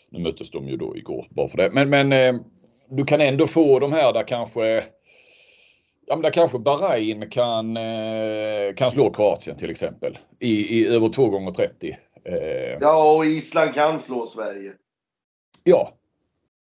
nu 0.09 0.19
möttes 0.19 0.51
de 0.51 0.67
ju 0.67 0.77
då 0.77 0.97
igår 0.97 1.27
bara 1.29 1.47
för 1.47 1.57
det. 1.57 1.69
Men, 1.73 1.89
men 1.89 2.39
du 2.89 3.05
kan 3.05 3.21
ändå 3.21 3.47
få 3.47 3.79
de 3.79 3.93
här 3.93 4.13
där 4.13 4.23
kanske 4.23 4.83
Ja, 6.09 6.15
men 6.15 6.21
där 6.21 6.29
kanske 6.29 6.59
Bahrain 6.59 7.29
kan, 7.29 7.77
eh, 7.77 8.73
kan 8.75 8.91
slå 8.91 9.09
Kroatien 9.09 9.57
till 9.57 9.69
exempel. 9.69 10.17
I, 10.39 10.79
i 10.79 10.87
över 10.87 11.09
2 11.09 11.29
gånger 11.29 11.51
30 11.51 11.97
eh. 12.25 12.77
Ja, 12.81 13.15
och 13.15 13.25
Island 13.25 13.73
kan 13.73 13.99
slå 13.99 14.25
Sverige. 14.25 14.71
Ja. 15.63 15.93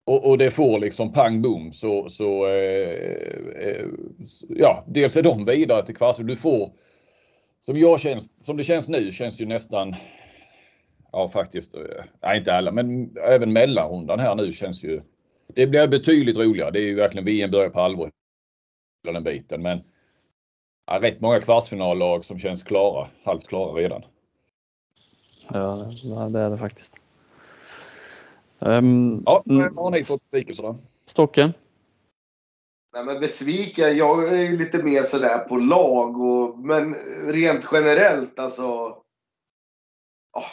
Och, 0.06 0.30
och 0.30 0.38
det 0.38 0.50
får 0.50 0.78
liksom 0.78 1.12
pang 1.12 1.42
bom 1.42 1.72
så, 1.72 2.08
så 2.08 2.46
eh, 2.46 2.88
eh 3.60 3.86
ja, 4.48 4.84
dels 4.88 5.16
är 5.16 5.22
de 5.22 5.44
vidare 5.44 5.86
till 5.86 5.96
kvartsfinal. 5.96 6.30
Du 6.30 6.36
får, 6.36 6.70
som, 7.60 7.76
jag 7.76 8.00
känns, 8.00 8.30
som 8.38 8.56
det 8.56 8.64
känns 8.64 8.88
nu, 8.88 9.12
känns 9.12 9.40
ju 9.40 9.46
nästan 9.46 9.94
Ja 11.12 11.28
faktiskt, 11.28 11.74
nej 12.22 12.38
inte 12.38 12.54
alla, 12.54 12.72
men 12.72 13.16
även 13.16 13.52
mellanrundan 13.52 14.20
här 14.20 14.34
nu 14.34 14.52
känns 14.52 14.84
ju 14.84 15.02
Det 15.54 15.66
blir 15.66 15.88
betydligt 15.88 16.36
roligare. 16.36 16.70
Det 16.70 16.80
är 16.80 16.86
ju 16.86 16.94
verkligen 16.94 17.24
VM 17.24 17.50
börjar 17.50 17.70
på 17.70 17.80
allvar 17.80 18.10
den 19.02 19.24
biten. 19.24 19.62
Men 19.62 19.78
ja, 20.86 21.00
rätt 21.02 21.20
många 21.20 21.40
kvartsfinallag 21.40 22.24
som 22.24 22.38
känns 22.38 22.62
klara, 22.62 23.08
halvt 23.24 23.48
klara 23.48 23.72
redan. 23.72 24.02
Ja, 25.52 26.28
det 26.28 26.40
är 26.40 26.50
det 26.50 26.58
faktiskt. 26.58 27.00
Um, 28.58 29.22
ja, 29.26 29.42
vad 29.46 29.84
har 29.84 29.90
ni 29.90 30.04
fått 30.04 30.30
besvikelser 30.30 30.62
då? 30.62 30.76
Stocken? 31.06 31.52
Nej, 32.92 33.04
men 33.04 33.20
besviken, 33.20 33.96
jag 33.96 34.28
är 34.28 34.42
ju 34.42 34.56
lite 34.56 34.82
mer 34.82 35.02
sådär 35.02 35.38
på 35.38 35.56
lag 35.56 36.20
och 36.20 36.58
men 36.58 36.94
rent 37.26 37.68
generellt 37.72 38.38
alltså. 38.38 38.66
Oh. 40.32 40.50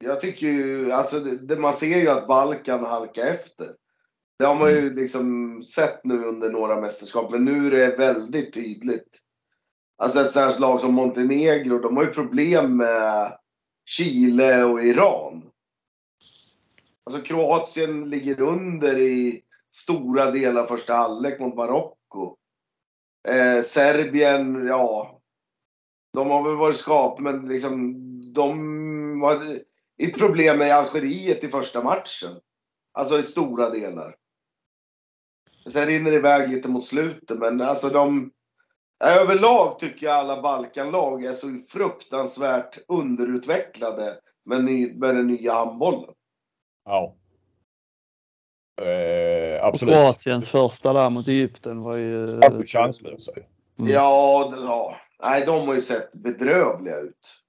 Jag 0.00 0.20
tycker 0.20 0.46
ju, 0.46 0.92
alltså 0.92 1.20
det, 1.20 1.56
man 1.56 1.74
ser 1.74 1.98
ju 1.98 2.08
att 2.08 2.26
Balkan 2.26 2.84
halkar 2.84 3.26
efter. 3.26 3.74
Det 4.38 4.44
har 4.44 4.54
man 4.54 4.70
ju 4.70 4.78
mm. 4.78 4.94
liksom 4.94 5.62
sett 5.62 6.04
nu 6.04 6.24
under 6.24 6.50
några 6.50 6.80
mästerskap, 6.80 7.32
men 7.32 7.44
nu 7.44 7.66
är 7.66 7.70
det 7.70 7.96
väldigt 7.96 8.54
tydligt. 8.54 9.20
Alltså 9.96 10.20
ett 10.20 10.30
sånt 10.30 10.58
lag 10.58 10.80
som 10.80 10.94
Montenegro, 10.94 11.78
de 11.78 11.96
har 11.96 12.04
ju 12.04 12.10
problem 12.10 12.76
med 12.76 13.38
Chile 13.84 14.64
och 14.64 14.82
Iran. 14.82 15.50
Alltså 17.04 17.22
Kroatien 17.22 18.10
ligger 18.10 18.40
under 18.40 18.98
i 18.98 19.42
stora 19.74 20.30
delar 20.30 20.66
första 20.66 20.94
halvlek 20.94 21.40
mot 21.40 21.56
Marocko. 21.56 22.36
Eh, 23.28 23.62
Serbien, 23.62 24.66
ja. 24.66 25.20
De 26.12 26.30
har 26.30 26.42
väl 26.42 26.56
varit 26.56 26.76
skap, 26.76 27.20
men 27.20 27.48
liksom 27.48 27.94
de 28.32 29.20
har 29.22 29.58
ett 30.02 30.18
problem 30.18 30.58
med 30.58 30.74
Algeriet 30.74 31.44
i 31.44 31.48
första 31.48 31.82
matchen. 31.82 32.40
Alltså 32.92 33.18
i 33.18 33.22
stora 33.22 33.70
delar. 33.70 34.16
Sen 35.68 35.86
rinner 35.86 36.10
det 36.10 36.16
iväg 36.16 36.50
lite 36.50 36.68
mot 36.68 36.84
slutet, 36.84 37.38
men 37.38 37.60
alltså 37.60 37.88
de... 37.88 38.30
Överlag 39.04 39.78
tycker 39.78 40.06
jag 40.06 40.16
alla 40.16 40.42
Balkanlag 40.42 41.24
är 41.24 41.32
så 41.32 41.58
fruktansvärt 41.68 42.78
underutvecklade 42.88 44.16
med, 44.44 44.64
ny, 44.64 44.94
med 44.94 45.14
den 45.14 45.26
nya 45.26 45.52
handbollen. 45.52 46.14
Ja. 46.84 47.14
Eh, 48.82 49.64
absolut. 49.64 49.94
Och 49.94 50.00
Kroatiens 50.00 50.48
första 50.48 50.92
där 50.92 51.10
mot 51.10 51.28
Egypten 51.28 51.82
var 51.82 51.96
ju... 51.96 52.40
Chanslösa 52.66 53.32
ju. 53.36 53.42
Mm. 53.78 53.92
Ja, 53.92 54.52
ja, 54.56 54.96
nej 55.22 55.46
de 55.46 55.68
har 55.68 55.74
ju 55.74 55.80
sett 55.82 56.12
bedrövliga 56.12 56.98
ut. 56.98 57.42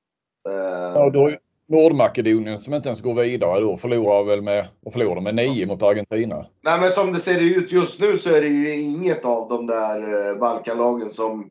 Eh... 0.49 0.53
Ja, 0.95 1.09
då, 1.09 1.38
Nordmakedonien 1.69 2.59
som 2.59 2.73
inte 2.73 2.89
ens 2.89 3.01
går 3.01 3.13
vidare 3.13 3.59
då 3.59 3.77
förlorar 3.77 4.23
väl 4.23 4.41
med, 4.41 4.67
och 4.85 4.93
förlorar 4.93 5.21
med 5.21 5.35
9 5.35 5.67
mot 5.67 5.83
Argentina. 5.83 6.45
Nej 6.61 6.79
men 6.79 6.91
som 6.91 7.13
det 7.13 7.19
ser 7.19 7.41
ut 7.41 7.71
just 7.71 7.99
nu 7.99 8.17
så 8.17 8.29
är 8.29 8.41
det 8.41 8.47
ju 8.47 8.81
inget 8.81 9.25
av 9.25 9.49
de 9.49 9.67
där 9.67 10.29
eh, 10.29 10.39
Balkanlagen 10.39 11.09
som 11.09 11.49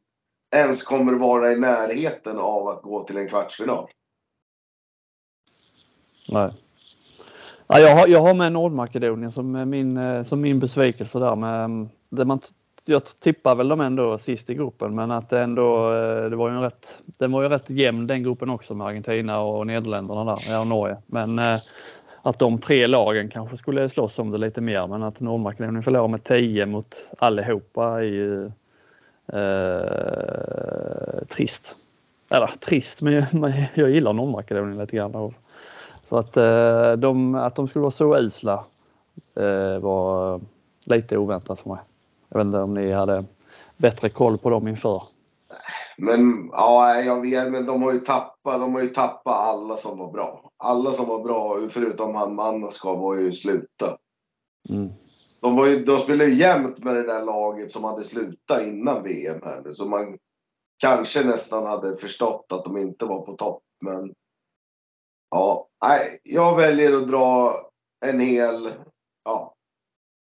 ens 0.54 0.82
kommer 0.82 1.12
vara 1.12 1.52
i 1.52 1.58
närheten 1.58 2.38
av 2.38 2.68
att 2.68 2.82
gå 2.82 3.04
till 3.04 3.16
en 3.16 3.28
kvartsfinal. 3.28 3.88
Nej. 6.32 6.50
Ja, 7.66 7.78
jag, 7.78 7.96
har, 7.96 8.08
jag 8.08 8.20
har 8.20 8.34
med 8.34 8.52
Nordmakedonien 8.52 9.32
som 9.32 9.70
min, 9.70 9.96
eh, 9.96 10.22
som 10.22 10.40
min 10.40 10.58
besvikelse 10.58 11.18
där 11.18 11.36
med 11.36 11.64
mm, 11.64 11.88
det 12.10 12.24
man 12.24 12.40
jag 12.88 13.04
tippar 13.04 13.54
väl 13.54 13.68
dem 13.68 13.80
ändå 13.80 14.18
sist 14.18 14.50
i 14.50 14.54
gruppen, 14.54 14.94
men 14.94 15.10
att 15.10 15.28
det 15.28 15.40
ändå, 15.40 15.94
eh, 15.94 16.30
det 16.30 16.36
var 16.36 16.50
ju 16.50 16.56
en 16.56 16.62
rätt, 16.62 17.02
den 17.06 17.32
var 17.32 17.42
ju 17.42 17.48
rätt 17.48 17.70
jämn 17.70 18.06
den 18.06 18.22
gruppen 18.22 18.50
också 18.50 18.74
med 18.74 18.86
Argentina 18.86 19.40
och 19.40 19.66
Nederländerna 19.66 20.24
där, 20.24 20.42
ja, 20.48 20.60
och 20.60 20.66
Norge. 20.66 20.96
Men 21.06 21.38
eh, 21.38 21.60
att 22.22 22.38
de 22.38 22.58
tre 22.58 22.86
lagen 22.86 23.28
kanske 23.28 23.56
skulle 23.56 23.88
slåss 23.88 24.18
om 24.18 24.30
det 24.30 24.38
lite 24.38 24.60
mer, 24.60 24.86
men 24.86 25.02
att 25.02 25.20
Nordmakedonien 25.20 25.82
förlorar 25.82 26.08
med 26.08 26.24
10 26.24 26.66
mot 26.66 26.94
allihopa 27.18 27.98
är 27.98 28.02
ju 28.02 28.44
eh, 29.32 31.24
trist. 31.28 31.76
Eller 32.30 32.46
trist, 32.46 33.02
men 33.02 33.12
jag, 33.12 33.26
jag 33.74 33.90
gillar 33.90 34.12
Nordmakedonien 34.12 34.78
lite 34.78 34.96
grann. 34.96 35.34
Så 36.04 36.16
att, 36.16 36.36
eh, 36.36 36.92
de, 36.92 37.34
att 37.34 37.56
de 37.56 37.68
skulle 37.68 37.80
vara 37.82 37.90
så 37.90 38.18
usla 38.18 38.64
eh, 39.36 39.78
var 39.78 40.40
lite 40.84 41.16
oväntat 41.16 41.60
för 41.60 41.70
mig. 41.70 41.78
Jag 42.28 42.38
vet 42.38 42.44
inte 42.44 42.58
om 42.58 42.74
ni 42.74 42.92
hade 42.92 43.24
bättre 43.76 44.08
koll 44.08 44.38
på 44.38 44.50
dem 44.50 44.68
inför. 44.68 45.02
Men 45.98 46.48
ja, 46.52 47.00
jag 47.00 47.20
vet, 47.20 47.52
men 47.52 47.66
de 47.66 47.82
har 47.82 47.92
ju 47.92 47.98
tappat, 47.98 48.60
de 48.60 48.74
har 48.74 48.80
ju 48.80 48.88
tappat 48.88 49.34
alla 49.34 49.76
som 49.76 49.98
var 49.98 50.12
bra. 50.12 50.50
Alla 50.56 50.92
som 50.92 51.08
var 51.08 51.24
bra, 51.24 51.68
förutom 51.70 52.14
han 52.14 52.34
Mannaskov, 52.34 52.98
var 52.98 53.14
ju 53.14 53.32
sluta. 53.32 53.98
Mm. 54.68 54.88
De, 55.40 55.56
var 55.56 55.66
ju, 55.66 55.84
de 55.84 55.98
spelade 55.98 56.30
ju 56.30 56.36
jämnt 56.36 56.84
med 56.84 56.94
det 56.94 57.02
där 57.02 57.24
laget 57.24 57.72
som 57.72 57.84
hade 57.84 58.04
slutat 58.04 58.62
innan 58.62 59.02
VM 59.02 59.42
här 59.42 59.62
nu. 59.64 59.74
Så 59.74 59.86
man 59.86 60.18
kanske 60.78 61.24
nästan 61.24 61.66
hade 61.66 61.96
förstått 61.96 62.46
att 62.52 62.64
de 62.64 62.76
inte 62.76 63.04
var 63.04 63.20
på 63.20 63.32
topp. 63.32 63.62
Men 63.80 64.14
ja, 65.30 65.68
nej, 65.84 66.20
jag 66.22 66.56
väljer 66.56 66.96
att 66.96 67.08
dra 67.08 67.56
en 68.06 68.20
hel, 68.20 68.70
ja, 69.24 69.54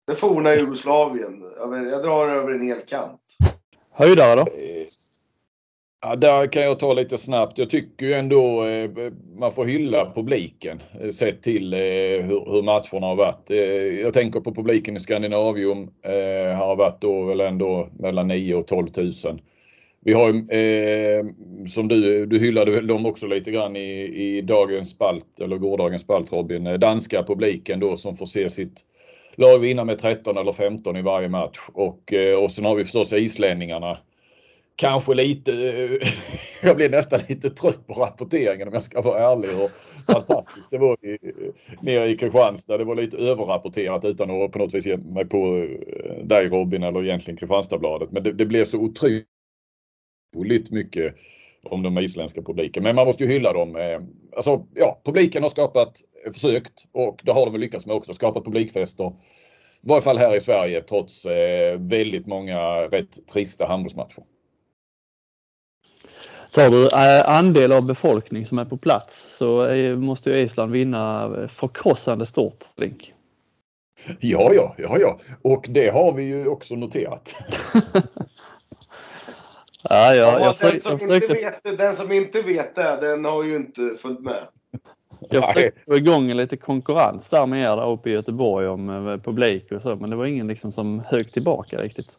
det 0.06 0.14
forna 0.14 0.54
Jugoslavien. 0.54 1.42
Jag 1.90 2.02
drar 2.02 2.28
över 2.28 2.52
en 2.52 2.66
hel 2.66 2.80
kant. 2.80 3.20
Höjdare 3.90 4.34
då? 4.34 4.46
Ja, 6.02 6.16
där 6.16 6.46
kan 6.46 6.62
jag 6.62 6.78
ta 6.78 6.92
lite 6.92 7.18
snabbt. 7.18 7.58
Jag 7.58 7.70
tycker 7.70 8.06
ju 8.06 8.12
ändå 8.12 8.64
eh, 8.64 8.90
man 9.38 9.52
får 9.52 9.64
hylla 9.64 10.12
publiken 10.14 10.82
eh, 11.00 11.10
sett 11.10 11.42
till 11.42 11.72
eh, 11.72 11.78
hur, 11.78 12.52
hur 12.52 12.62
matcherna 12.62 13.06
har 13.06 13.16
varit. 13.16 13.50
Eh, 13.50 14.00
jag 14.00 14.14
tänker 14.14 14.40
på 14.40 14.54
publiken 14.54 14.96
i 14.96 15.00
Skandinavium. 15.00 15.90
Eh, 16.02 16.58
har 16.58 16.76
varit 16.76 17.00
då 17.00 17.22
väl 17.22 17.40
ändå 17.40 17.88
mellan 17.98 18.28
9 18.28 18.54
och 18.54 18.66
12 18.66 18.88
000. 18.96 19.12
Vi 20.00 20.12
har 20.12 20.28
eh, 20.54 21.24
som 21.68 21.88
du, 21.88 22.26
du 22.26 22.38
hyllade 22.38 22.70
väl 22.70 22.86
dem 22.86 23.06
också 23.06 23.26
lite 23.26 23.50
grann 23.50 23.76
i, 23.76 24.02
i 24.02 24.40
dagens 24.40 24.90
spalt 24.90 25.40
eller 25.40 25.56
gårdagens 25.56 26.02
spalt 26.02 26.32
Robin. 26.32 26.80
Danska 26.80 27.22
publiken 27.22 27.80
då 27.80 27.96
som 27.96 28.16
får 28.16 28.26
se 28.26 28.50
sitt 28.50 28.84
lag 29.36 29.58
vinna 29.58 29.84
med 29.84 29.98
13 29.98 30.36
eller 30.36 30.52
15 30.52 30.96
i 30.96 31.02
varje 31.02 31.28
match. 31.28 31.58
Och, 31.72 32.12
eh, 32.12 32.42
och 32.42 32.50
sen 32.50 32.64
har 32.64 32.74
vi 32.74 32.84
förstås 32.84 33.12
islänningarna. 33.12 33.98
Kanske 34.76 35.14
lite, 35.14 35.52
eh, 35.52 36.08
jag 36.62 36.76
blir 36.76 36.90
nästan 36.90 37.20
lite 37.28 37.50
trött 37.50 37.86
på 37.86 37.92
rapporteringen 37.92 38.68
om 38.68 38.74
jag 38.74 38.82
ska 38.82 39.00
vara 39.00 39.32
ärlig. 39.32 39.50
Och 39.60 39.70
fantastiskt 40.12 40.70
det 40.70 40.78
var 40.78 41.04
i, 41.06 41.18
nere 41.80 42.06
i 42.08 42.16
Kristianstad. 42.16 42.78
Det 42.78 42.84
var 42.84 42.94
lite 42.94 43.16
överrapporterat 43.16 44.04
utan 44.04 44.30
att 44.30 44.52
på 44.52 44.58
något 44.58 44.74
vis 44.74 44.86
ge 44.86 44.96
mig 44.96 45.24
på 45.24 45.56
eh, 45.56 46.24
dig 46.24 46.48
Robin 46.48 46.82
eller 46.82 47.04
egentligen 47.04 47.38
Kristianstadsbladet. 47.38 48.12
Men 48.12 48.22
det, 48.22 48.32
det 48.32 48.46
blev 48.46 48.64
så 48.64 48.78
otroligt 48.78 49.26
mycket 50.70 51.14
om 51.66 51.82
den 51.82 51.98
isländska 51.98 52.42
publiken. 52.42 52.82
Men 52.82 52.96
man 52.96 53.06
måste 53.06 53.24
ju 53.24 53.30
hylla 53.30 53.52
dem. 53.52 53.76
Alltså, 54.36 54.66
ja, 54.74 55.00
publiken 55.04 55.42
har 55.42 55.50
skapat, 55.50 56.00
försökt 56.32 56.84
och 56.92 57.20
det 57.22 57.32
har 57.32 57.46
de 57.46 57.56
lyckats 57.56 57.86
med 57.86 57.96
också, 57.96 58.12
skapat 58.14 58.44
publikfester. 58.44 59.12
I 59.82 59.88
varje 59.88 60.02
fall 60.02 60.18
här 60.18 60.36
i 60.36 60.40
Sverige 60.40 60.80
trots 60.80 61.26
eh, 61.26 61.78
väldigt 61.78 62.26
många 62.26 62.60
rätt 62.68 63.26
trista 63.26 63.66
handbollsmatcher. 63.66 64.22
Tar 66.52 66.70
du 66.70 66.86
eh, 66.86 67.28
andel 67.28 67.72
av 67.72 67.82
befolkning 67.82 68.46
som 68.46 68.58
är 68.58 68.64
på 68.64 68.76
plats 68.76 69.36
så 69.36 69.68
måste 69.96 70.30
ju 70.30 70.40
Island 70.42 70.72
vinna 70.72 71.30
förkrossande 71.48 72.26
stort, 72.26 72.64
Link. 72.76 73.14
Ja, 74.20 74.50
ja, 74.54 74.74
ja, 74.78 74.96
ja, 75.00 75.18
och 75.42 75.66
det 75.68 75.88
har 75.88 76.12
vi 76.12 76.22
ju 76.22 76.48
också 76.48 76.74
noterat. 76.74 77.34
Ja, 79.88 80.14
ja, 80.14 80.40
jag, 80.40 80.56
den, 80.72 80.80
som 80.80 80.98
försökte... 80.98 81.32
inte 81.32 81.44
vet, 81.62 81.78
den 81.78 81.96
som 81.96 82.12
inte 82.12 82.42
vet 82.42 82.74
det, 82.74 82.98
den 83.00 83.24
har 83.24 83.44
ju 83.44 83.56
inte 83.56 83.94
följt 83.98 84.20
med. 84.20 84.46
Jag 85.30 85.52
försökte 85.52 85.80
få 85.86 85.96
igång 85.96 86.32
lite 86.32 86.56
konkurrens 86.56 87.28
där 87.28 87.46
med 87.46 87.62
er 87.62 87.76
där 87.76 87.90
uppe 87.90 88.10
i 88.10 88.12
Göteborg 88.12 88.68
om 88.68 89.08
eh, 89.08 89.18
publik 89.18 89.72
och 89.72 89.82
så, 89.82 89.96
men 89.96 90.10
det 90.10 90.16
var 90.16 90.26
ingen 90.26 90.46
liksom 90.46 90.72
som 90.72 91.02
högg 91.06 91.32
tillbaka 91.32 91.82
riktigt. 91.82 92.18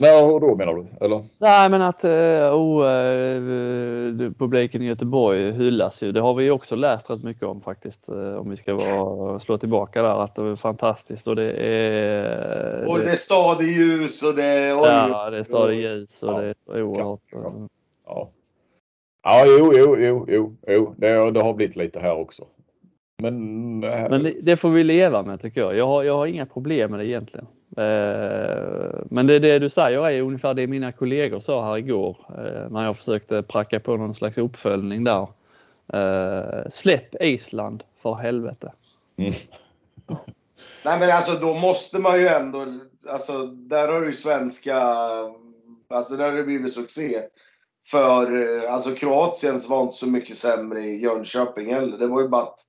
Nej, 0.00 0.24
hur 0.26 0.40
då 0.40 0.54
menar 0.54 0.74
du? 0.74 1.04
Eller? 1.04 1.24
Nej, 1.38 1.70
men 1.70 1.82
att 1.82 2.04
oh, 2.04 2.82
uh, 2.82 4.32
publiken 4.38 4.82
i 4.82 4.86
Göteborg 4.86 5.52
hyllas 5.52 6.02
ju. 6.02 6.12
Det 6.12 6.20
har 6.20 6.34
vi 6.34 6.50
också 6.50 6.76
läst 6.76 7.10
rätt 7.10 7.24
mycket 7.24 7.42
om 7.42 7.60
faktiskt. 7.60 8.08
Om 8.08 8.50
vi 8.50 8.56
ska 8.56 8.74
vara, 8.74 9.38
slå 9.38 9.58
tillbaka 9.58 10.02
där 10.02 10.22
att 10.22 10.34
det 10.34 10.42
är 10.42 10.56
fantastiskt 10.56 11.26
och 11.26 11.36
det 11.36 11.52
är... 11.52 12.86
Och 12.88 12.98
det 12.98 13.12
är 13.12 13.16
stadig 13.16 13.66
ljus 13.66 14.22
och 14.22 14.34
det 14.34 14.44
är... 14.44 14.68
Ja, 14.68 15.30
det 15.30 15.38
är 15.38 15.44
stadig 15.44 15.80
ljus 15.80 16.22
och 16.22 16.32
ja. 16.32 16.40
det 16.40 16.78
är 16.78 16.82
oerhört... 16.82 17.20
Ja. 17.30 17.52
ja. 18.06 18.28
Ja, 19.22 19.44
jo, 19.46 19.72
jo, 19.74 19.96
jo, 19.98 20.26
jo, 20.28 20.56
jo. 20.66 20.94
Det, 20.96 21.30
det 21.30 21.42
har 21.42 21.54
blivit 21.54 21.76
lite 21.76 22.00
här 22.00 22.16
också. 22.16 22.44
Men, 23.22 23.80
Men 23.80 24.22
det, 24.22 24.34
det, 24.42 24.56
får 24.56 24.70
vi 24.70 24.84
leva 24.84 25.22
med 25.22 25.40
tycker 25.40 25.60
jag. 25.60 25.76
Jag 25.76 25.86
har, 25.86 26.02
jag 26.02 26.16
har 26.16 26.26
inga 26.26 26.46
problem 26.46 26.90
med 26.90 27.00
det 27.00 27.06
egentligen. 27.06 27.46
Eh, 27.76 29.00
men 29.04 29.26
det, 29.26 29.38
det 29.38 29.58
du 29.58 29.70
säger 29.70 30.08
är 30.08 30.20
ungefär 30.20 30.54
det 30.54 30.66
mina 30.66 30.92
kollegor 30.92 31.40
sa 31.40 31.64
här 31.64 31.76
igår 31.76 32.16
eh, 32.28 32.70
när 32.70 32.84
jag 32.84 32.98
försökte 32.98 33.42
pracka 33.42 33.80
på 33.80 33.96
någon 33.96 34.14
slags 34.14 34.38
uppföljning 34.38 35.04
där. 35.04 35.26
Eh, 35.92 36.68
släpp 36.70 37.22
Island 37.22 37.82
för 38.02 38.14
helvete. 38.14 38.72
Mm. 39.16 39.32
Nej 40.84 41.00
men 41.00 41.10
alltså 41.10 41.34
då 41.34 41.54
måste 41.54 41.98
man 41.98 42.20
ju 42.20 42.28
ändå, 42.28 42.66
alltså 43.08 43.46
där 43.46 43.92
har 43.92 44.00
du 44.00 44.06
ju 44.06 44.12
svenska, 44.12 44.76
alltså 45.88 46.16
där 46.16 46.30
har 46.30 46.36
det 46.36 46.44
blivit 46.44 46.74
succé. 46.74 47.22
För 47.86 48.66
alltså 48.66 48.94
Kroatiens 48.94 49.68
var 49.68 49.82
inte 49.82 49.96
så 49.96 50.06
mycket 50.06 50.36
sämre 50.36 50.80
i 50.80 51.02
Jönköping 51.02 51.74
heller. 51.74 51.98
Det 51.98 52.06
var 52.06 52.22
ju 52.22 52.28
bara 52.28 52.42
att 52.42 52.68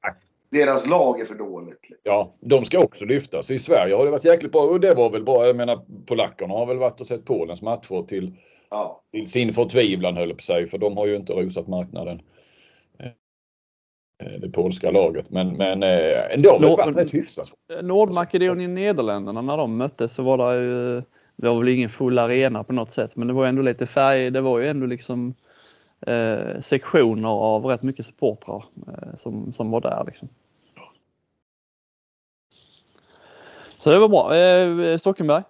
deras 0.52 0.88
lag 0.88 1.20
är 1.20 1.26
för 1.26 1.36
dåligt. 1.36 1.80
Ja, 2.04 2.36
de 2.40 2.66
ska 2.66 2.80
också 2.80 3.06
lyftas. 3.06 3.52
I 3.52 3.60
Sverige 3.60 3.96
har 3.96 4.06
det 4.06 4.12
varit 4.12 4.26
jäkligt 4.26 4.52
bra 4.52 4.62
och 4.62 4.80
det 4.80 4.94
var 4.94 5.10
väl 5.10 5.24
bra. 5.24 5.46
Jag 5.46 5.56
menar 5.56 5.80
polackerna 6.06 6.54
har 6.54 6.66
väl 6.66 6.78
varit 6.78 7.02
och 7.02 7.08
sett 7.08 7.26
Polens 7.26 7.62
matcher 7.62 8.08
till, 8.08 8.36
ja. 8.70 9.02
till 9.12 9.28
sin 9.28 9.54
förtvivlan 9.54 10.18
höll 10.18 10.34
på 10.34 10.42
sig 10.42 10.68
för 10.68 10.78
de 10.78 10.98
har 10.98 11.08
ju 11.08 11.16
inte 11.16 11.34
rosat 11.34 11.68
marknaden. 11.68 12.22
Eh, 14.24 14.40
det 14.40 14.50
polska 14.50 14.92
laget 14.92 15.30
men, 15.30 15.58
men 15.58 15.84
eh, 15.84 15.90
det 16.38 16.50
har 16.50 16.78
varit 16.78 16.98
rätt 16.98 17.14
hyfsat. 17.14 17.50
Nordmakedonien 17.82 18.76
Nederländerna 18.76 19.42
när 19.42 19.58
de 19.58 19.78
möttes 19.78 20.14
så 20.14 20.24
var 20.24 20.38
det 20.38 20.62
ju 20.62 21.04
det 21.36 21.50
var 21.50 21.60
väl 21.60 21.68
ingen 21.68 21.90
full 21.90 22.20
arena 22.20 22.64
på 22.64 22.74
något 22.74 22.92
sätt 22.92 23.16
men 23.16 23.28
det 23.28 23.34
var 23.34 23.46
ändå 23.46 23.62
lite 23.62 23.88
färg. 23.88 24.32
Det 24.32 24.42
var 24.42 24.60
ju 24.60 24.68
ändå 24.68 24.86
liksom 24.86 25.36
eh, 26.08 26.62
sektioner 26.62 27.30
av 27.30 27.66
rätt 27.66 27.84
mycket 27.84 28.06
supportrar 28.06 28.66
eh, 28.88 29.16
som, 29.18 29.54
som 29.54 29.72
var 29.72 29.82
där. 29.82 30.04
Liksom. 30.08 30.30
Så 33.78 33.90
det 33.90 34.00
var 34.00 34.10
bra. 34.10 34.36
Eh, 34.36 34.98
Stockenberg, 34.98 35.44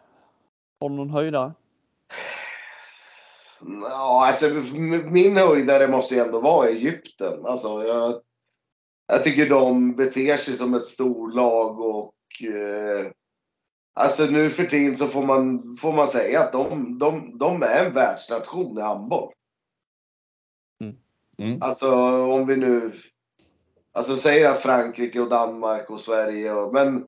har 0.80 0.90
du 0.90 0.96
någon 0.96 1.10
höjdare? 1.10 1.54
Ja, 3.82 4.28
alltså 4.28 4.50
min 5.10 5.38
höjdare 5.38 5.88
måste 5.88 6.16
ju 6.16 6.22
ändå 6.22 6.40
vara 6.40 6.68
Egypten. 6.68 7.46
Alltså, 7.46 7.84
jag, 7.84 8.22
jag 9.08 9.24
tycker 9.24 9.50
de 9.50 9.96
beter 9.96 10.38
sig 10.38 10.56
som 10.56 10.74
ett 10.74 10.86
storlag 10.86 11.80
och 11.80 12.14
eh, 12.44 13.12
alltså 13.94 14.26
nu 14.26 14.50
för 14.50 14.66
tiden 14.66 14.96
så 14.96 15.08
får 15.08 15.24
man, 15.24 15.76
får 15.82 15.94
man 15.94 16.08
säga 16.08 16.40
att 16.40 16.52
de, 16.52 17.00
de, 17.00 17.38
de 17.38 17.64
är 17.64 17.86
en 17.86 17.94
världsnation 17.94 18.78
i 18.78 18.82
handboll. 18.82 19.34
Mm. 21.40 21.62
Alltså 21.62 21.92
om 22.32 22.48
vi 22.48 22.56
nu 22.56 22.92
alltså 23.94 24.16
säger 24.16 24.50
att 24.50 24.60
Frankrike 24.60 25.20
och 25.20 25.30
Danmark 25.30 25.90
och 25.90 26.00
Sverige 26.00 26.54
och, 26.54 26.74
men 26.74 27.06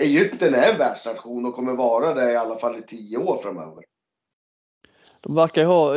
Egypten 0.00 0.54
är 0.54 0.72
en 0.72 0.78
världsnation 0.78 1.46
och 1.46 1.54
kommer 1.54 1.72
vara 1.72 2.14
det 2.14 2.32
i 2.32 2.36
alla 2.36 2.58
fall 2.58 2.78
i 2.78 2.82
tio 2.82 3.18
år 3.18 3.38
framöver. 3.42 3.84
De 5.20 5.34
verkar 5.34 5.64
ha, 5.64 5.96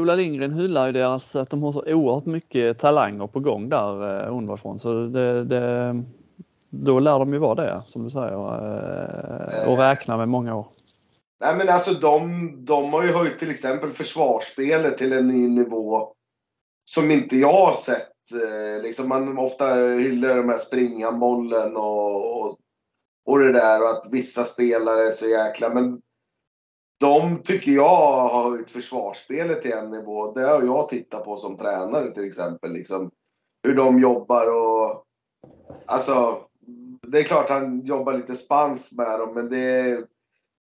Ola 0.00 0.14
Lindgren 0.14 0.52
hyllar 0.52 0.86
ju 0.86 0.92
deras, 0.92 1.36
att 1.36 1.50
de 1.50 1.62
har 1.62 1.72
så 1.72 1.82
oerhört 1.86 2.26
mycket 2.26 2.78
talanger 2.78 3.26
på 3.26 3.40
gång 3.40 3.68
där 3.68 4.24
eh, 4.26 4.36
underifrån. 4.36 4.78
Så 4.78 5.06
det, 5.06 5.44
det, 5.44 6.04
då 6.70 7.00
lär 7.00 7.18
de 7.18 7.32
ju 7.32 7.38
vara 7.38 7.54
det 7.54 7.82
som 7.86 8.04
du 8.04 8.10
säger 8.10 8.34
eh, 8.34 9.72
och 9.72 9.78
räkna 9.78 10.16
med 10.16 10.28
många 10.28 10.56
år. 10.56 10.66
Nej 11.40 11.56
men 11.56 11.68
alltså 11.68 11.94
de, 11.94 12.50
de 12.64 12.92
har 12.92 13.02
ju 13.02 13.12
höjt 13.12 13.38
till 13.38 13.50
exempel 13.50 13.90
försvarsspelet 13.90 14.98
till 14.98 15.12
en 15.12 15.28
ny 15.28 15.48
nivå 15.48 16.12
som 16.94 17.10
inte 17.10 17.36
jag 17.36 17.66
har 17.66 17.74
sett. 17.74 18.32
Eh, 18.32 18.82
liksom 18.82 19.08
man 19.08 19.38
ofta 19.38 19.74
hyllar 19.74 20.36
de 20.36 20.48
här 20.48 20.58
springhandbollen 20.58 21.76
och, 21.76 22.40
och, 22.40 22.58
och 23.24 23.38
det 23.38 23.52
där 23.52 23.82
och 23.82 23.90
att 23.90 24.06
vissa 24.10 24.44
spelare 24.44 25.06
är 25.06 25.10
så 25.10 25.28
jäkla... 25.28 25.74
Men 25.74 26.02
de 27.00 27.42
tycker 27.42 27.72
jag 27.72 27.88
har 27.88 28.50
höjt 28.50 28.70
försvarsspelet 28.70 29.62
till 29.62 29.72
en 29.72 29.90
nivå. 29.90 30.32
Det 30.32 30.42
har 30.42 30.62
jag 30.62 30.88
tittat 30.88 31.24
på 31.24 31.36
som 31.36 31.56
tränare 31.56 32.14
till 32.14 32.24
exempel. 32.24 32.72
Liksom, 32.72 33.10
hur 33.62 33.74
de 33.74 33.98
jobbar 33.98 34.46
och... 34.46 35.04
Alltså, 35.86 36.42
det 37.02 37.18
är 37.18 37.24
klart 37.24 37.48
han 37.48 37.80
jobbar 37.80 38.12
lite 38.12 38.36
spanskt 38.36 38.92
med 38.92 39.18
dem, 39.18 39.34
men 39.34 39.50
det 39.50 39.64
är, 39.64 40.04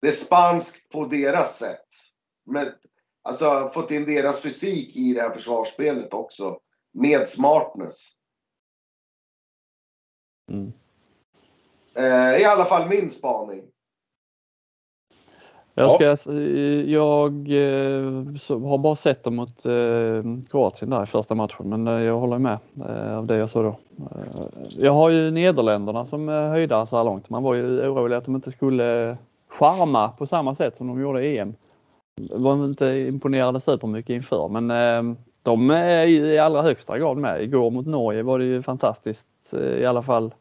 det 0.02 0.08
är 0.08 0.12
spanskt 0.12 0.88
på 0.92 1.04
deras 1.04 1.58
sätt. 1.58 1.88
Men 2.50 2.66
alltså 3.26 3.70
fått 3.74 3.90
in 3.90 4.04
deras 4.04 4.40
fysik 4.40 4.96
i 4.96 5.14
det 5.14 5.22
här 5.22 5.30
försvarsspelet 5.30 6.14
också. 6.14 6.58
Med 6.92 7.28
smartness. 7.28 8.12
Mm. 10.52 10.72
Eh, 11.94 12.40
I 12.40 12.44
alla 12.44 12.64
fall 12.64 12.88
min 12.88 13.10
spaning. 13.10 13.64
Jag, 15.78 15.90
ska, 15.90 16.32
jag 16.86 17.32
eh, 17.32 18.04
har 18.68 18.78
bara 18.78 18.96
sett 18.96 19.24
dem 19.24 19.36
mot 19.36 19.66
eh, 19.66 20.48
Kroatien 20.50 20.90
där 20.90 21.02
i 21.02 21.06
första 21.06 21.34
matchen 21.34 21.68
men 21.68 21.86
eh, 21.88 22.02
jag 22.02 22.18
håller 22.18 22.38
med 22.38 22.58
av 23.16 23.26
det 23.26 23.36
jag 23.36 23.50
sa 23.50 23.62
då. 23.62 23.76
Jag 24.78 24.92
har 24.92 25.10
ju 25.10 25.30
Nederländerna 25.30 26.04
som 26.04 26.28
höjdare 26.28 26.86
så 26.86 26.96
här 26.96 27.04
långt. 27.04 27.30
Man 27.30 27.42
var 27.42 27.54
ju 27.54 27.88
orolig 27.88 28.16
att 28.16 28.24
de 28.24 28.34
inte 28.34 28.50
skulle 28.50 29.18
charma 29.48 30.08
på 30.08 30.26
samma 30.26 30.54
sätt 30.54 30.76
som 30.76 30.86
de 30.86 31.00
gjorde 31.00 31.26
i 31.26 31.38
EM. 31.38 31.54
Var 32.33 32.64
inte 32.64 32.87
imponerade 32.87 33.61
supermycket 33.61 34.11
inför 34.11 34.48
men 34.48 34.70
ehm, 34.70 35.16
de 35.42 35.70
är 35.70 36.05
ju 36.05 36.33
i 36.33 36.38
allra 36.38 36.62
högsta 36.62 36.98
grad 36.98 37.16
med. 37.16 37.42
Igår 37.42 37.70
mot 37.70 37.87
Norge 37.87 38.22
var 38.22 38.38
det 38.38 38.44
ju 38.44 38.62
fantastiskt 38.62 39.55
eh, 39.55 39.61
i 39.61 39.87
alla 39.87 40.02
fall 40.02 40.35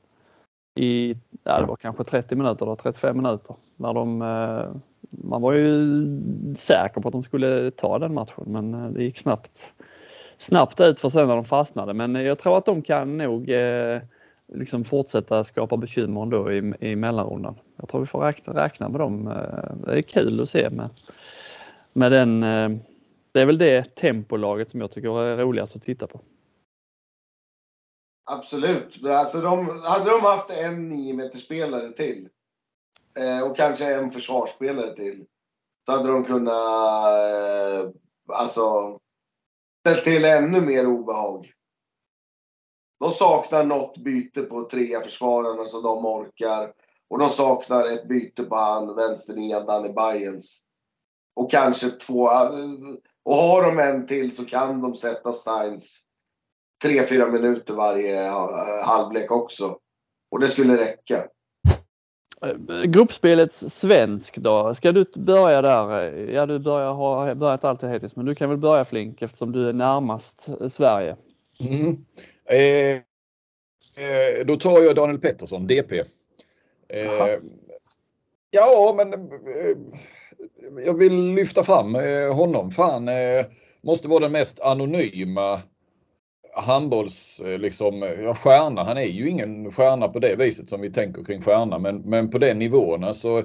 i, 0.76 1.16
ja, 1.44 1.60
det 1.60 1.66
var 1.66 1.76
kanske 1.76 2.04
30 2.04 2.36
minuter 2.36 2.66
eller 2.66 2.76
35 2.76 3.18
minuter 3.18 3.56
när 3.76 3.94
de 3.94 4.22
eh, 4.22 4.82
man 5.10 5.42
var 5.42 5.54
ju 5.54 6.08
säker 6.58 7.02
på 7.02 7.08
att 7.08 7.12
de 7.12 7.24
skulle 7.24 7.72
ta 7.72 8.00
den 8.00 8.14
matchen 8.14 8.44
men 8.48 8.74
eh, 8.74 8.90
det 8.90 9.04
gick 9.04 9.18
snabbt, 9.18 9.74
snabbt 10.38 10.80
ut 10.80 11.00
för 11.00 11.10
sen 11.10 11.28
när 11.28 11.36
de 11.36 11.46
fastnade. 11.46 11.94
Men 11.94 12.16
jag 12.16 12.40
tror 12.40 12.58
att 12.58 12.66
de 12.66 12.82
kan 12.82 13.18
nog 13.18 13.50
eh, 13.50 14.00
liksom 14.54 14.84
fortsätta 14.84 15.44
skapa 15.44 15.78
bekymmer 15.78 16.22
ändå 16.22 16.52
i, 16.52 16.74
i 16.80 16.96
mellanrundan. 16.96 17.56
Jag 17.78 17.90
tror 17.90 18.02
vi 18.02 18.08
får 18.08 18.22
räkna, 18.22 18.66
räkna 18.66 18.90
med 18.90 19.00
dem. 19.00 19.34
Det 19.86 19.98
är 19.98 20.02
kul 20.02 20.42
att 20.42 20.50
se 20.50 20.70
med, 20.70 20.90
med 21.96 22.12
den. 22.12 22.44
Eh, 22.44 22.70
det 23.32 23.42
är 23.42 23.46
väl 23.46 23.58
det 23.58 23.96
tempolaget 23.96 24.70
som 24.70 24.82
jag 24.82 24.92
tycker 24.92 25.22
är 25.22 25.38
roligast 25.38 25.76
att 25.76 25.82
titta 25.82 26.08
på. 26.08 26.22
Absolut. 28.24 29.06
Alltså 29.06 29.42
de, 29.42 29.82
hade 29.84 30.10
de 30.10 30.22
haft 30.22 30.50
en 30.50 30.90
9 30.90 31.30
spelare 31.30 31.92
till 31.92 32.30
eh, 33.20 33.50
och 33.50 33.58
kanske 33.58 33.96
en 33.96 34.12
försvarsspelare 34.12 34.96
till. 34.96 35.26
Så 35.86 35.92
hade 35.92 36.12
de 36.12 36.26
kunnat 36.26 36.54
eh, 36.54 37.90
alltså 38.28 39.00
ställt 39.80 40.04
till 40.04 40.26
ännu 40.26 40.62
mer 40.62 40.88
obehag. 40.88 41.52
De 43.00 43.12
saknar 43.12 43.64
något 43.64 43.98
byte 43.98 44.42
på 44.42 44.70
trea 44.70 45.02
försvararna 45.02 45.66
så 45.66 45.82
de 45.82 46.06
orkar. 46.06 46.74
Och 47.08 47.20
de 47.20 47.30
saknar 47.30 47.86
ett 47.86 48.08
byte 48.08 48.44
på 48.44 48.56
han 48.56 48.96
vänsternian 48.96 49.66
Danny 49.66 49.94
Bajens. 49.94 50.65
Och 51.36 51.52
kanske 51.52 51.90
två. 51.90 52.30
Och 53.24 53.36
har 53.36 53.64
de 53.64 53.80
en 53.80 54.08
till 54.08 54.36
så 54.36 54.46
kan 54.46 54.82
de 54.82 54.96
sätta 54.96 55.34
Steins 55.34 56.06
tre, 56.84 57.06
fyra 57.06 57.28
minuter 57.28 57.74
varje 57.74 58.26
eh, 58.28 58.86
halvlek 58.86 59.32
också. 59.32 59.78
Och 60.32 60.40
det 60.40 60.50
skulle 60.50 60.78
räcka. 60.78 61.28
Eh, 62.46 62.84
gruppspelets 62.84 63.60
svensk 63.60 64.38
då, 64.38 64.74
ska 64.74 64.92
du 64.92 65.06
börja 65.16 65.62
där? 65.62 66.14
Ja, 66.32 66.46
du 66.46 66.60
börjar, 66.60 66.94
har 66.94 67.36
börjat 67.36 67.64
alltid 67.64 67.90
hittills, 67.90 68.16
men 68.16 68.26
du 68.26 68.36
kan 68.36 68.50
väl 68.50 68.58
börja 68.58 68.86
Flink 68.86 69.22
eftersom 69.22 69.52
du 69.52 69.70
är 69.70 69.74
närmast 69.74 70.50
Sverige. 70.70 71.16
Mm. 71.70 72.06
Eh, 72.46 72.96
eh, 74.06 74.46
då 74.46 74.58
tar 74.58 74.82
jag 74.82 74.96
Daniel 74.96 75.20
Pettersson, 75.20 75.68
DP. 75.68 76.04
Eh, 76.88 77.40
ja, 78.50 78.94
men 78.98 79.14
eh, 79.14 79.78
jag 80.86 80.98
vill 81.00 81.34
lyfta 81.34 81.64
fram 81.64 81.96
eh, 81.96 82.36
honom. 82.36 82.72
Fan, 82.72 83.08
eh, 83.08 83.46
måste 83.82 84.08
vara 84.08 84.20
den 84.20 84.32
mest 84.32 84.60
anonyma 84.60 85.60
handbolls 86.54 87.42
eh, 87.46 87.60
liksom, 87.60 88.02
ja, 88.24 88.36
stjärna. 88.36 88.84
Han 88.84 88.98
är 88.98 89.06
ju 89.06 89.30
ingen 89.30 89.72
stjärna 89.72 90.08
på 90.08 90.20
det 90.20 90.36
viset 90.36 90.70
som 90.70 90.82
vi 90.82 90.92
tänker 90.92 91.24
kring 91.24 91.42
stjärna 91.42 91.80
men, 91.80 91.98
men 91.98 92.30
på 92.30 92.38
den 92.38 92.60
nivån 92.60 93.04
alltså. 93.04 93.44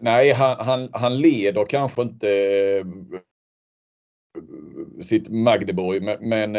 Nej, 0.00 0.32
han, 0.32 0.56
han, 0.66 0.88
han 0.92 1.18
leder 1.18 1.64
kanske 1.64 2.02
inte 2.02 2.28
sitt 5.02 5.28
Magdeborg 5.28 6.00
men, 6.00 6.28
men 6.28 6.56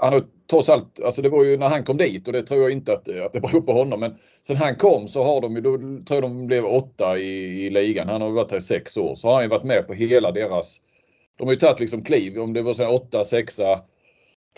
han 0.00 0.12
har 0.12 0.24
trots 0.50 0.68
allt, 0.68 1.00
alltså 1.00 1.22
det 1.22 1.28
var 1.28 1.44
ju 1.44 1.56
när 1.56 1.68
han 1.68 1.84
kom 1.84 1.96
dit 1.96 2.26
och 2.26 2.32
det 2.32 2.42
tror 2.42 2.62
jag 2.62 2.70
inte 2.70 2.92
att, 2.92 3.08
att 3.08 3.32
det 3.32 3.40
beror 3.40 3.60
på 3.60 3.72
honom 3.72 4.00
men 4.00 4.16
sen 4.42 4.56
han 4.56 4.76
kom 4.76 5.08
så 5.08 5.24
har 5.24 5.40
de 5.40 5.54
ju, 5.56 5.60
då 5.60 5.76
tror 5.78 6.04
jag 6.08 6.22
de 6.22 6.46
blev 6.46 6.64
åtta 6.64 7.18
i, 7.18 7.66
i 7.66 7.70
ligan. 7.70 8.08
Han 8.08 8.20
har 8.20 8.30
varit 8.30 8.50
här 8.50 8.58
i 8.58 8.60
sex 8.60 8.96
år 8.96 9.14
så 9.14 9.28
har 9.28 9.34
han 9.34 9.44
ju 9.44 9.48
varit 9.48 9.64
med 9.64 9.86
på 9.86 9.92
hela 9.92 10.32
deras, 10.32 10.80
de 11.38 11.46
har 11.46 11.54
ju 11.54 11.58
tagit 11.58 11.80
liksom 11.80 12.04
kliv 12.04 12.38
om 12.38 12.52
det 12.52 12.62
var 12.62 12.74
så 12.74 12.88
åtta, 12.88 13.24
sexa 13.24 13.80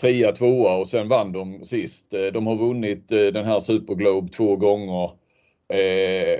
trea, 0.01 0.31
tvåa 0.31 0.75
och 0.75 0.87
sen 0.87 1.07
vann 1.07 1.31
de 1.31 1.65
sist. 1.65 2.13
Eh, 2.13 2.25
de 2.25 2.47
har 2.47 2.55
vunnit 2.55 3.11
eh, 3.11 3.25
den 3.25 3.45
här 3.45 3.59
Superglobe 3.59 4.31
två 4.31 4.55
gånger. 4.55 5.11
Eh, 5.73 6.39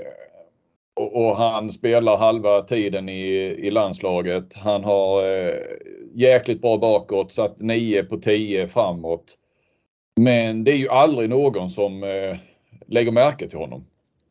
och, 0.94 1.36
han 1.36 1.70
spelar 1.70 2.16
halva 2.16 2.62
tiden 2.62 3.08
i, 3.08 3.32
i 3.58 3.70
landslaget. 3.70 4.54
Han 4.54 4.84
har 4.84 5.24
eh, 5.24 5.54
jäkligt 6.14 6.62
bra 6.62 6.76
bakåt, 6.76 7.32
satt 7.32 7.60
9 7.60 8.04
på 8.04 8.16
10 8.16 8.68
framåt. 8.68 9.36
Men 10.20 10.64
det 10.64 10.70
är 10.70 10.76
ju 10.76 10.88
aldrig 10.88 11.30
någon 11.30 11.70
som 11.70 12.02
eh, 12.02 12.36
lägger 12.86 13.12
märke 13.12 13.48
till 13.48 13.58
honom. 13.58 13.86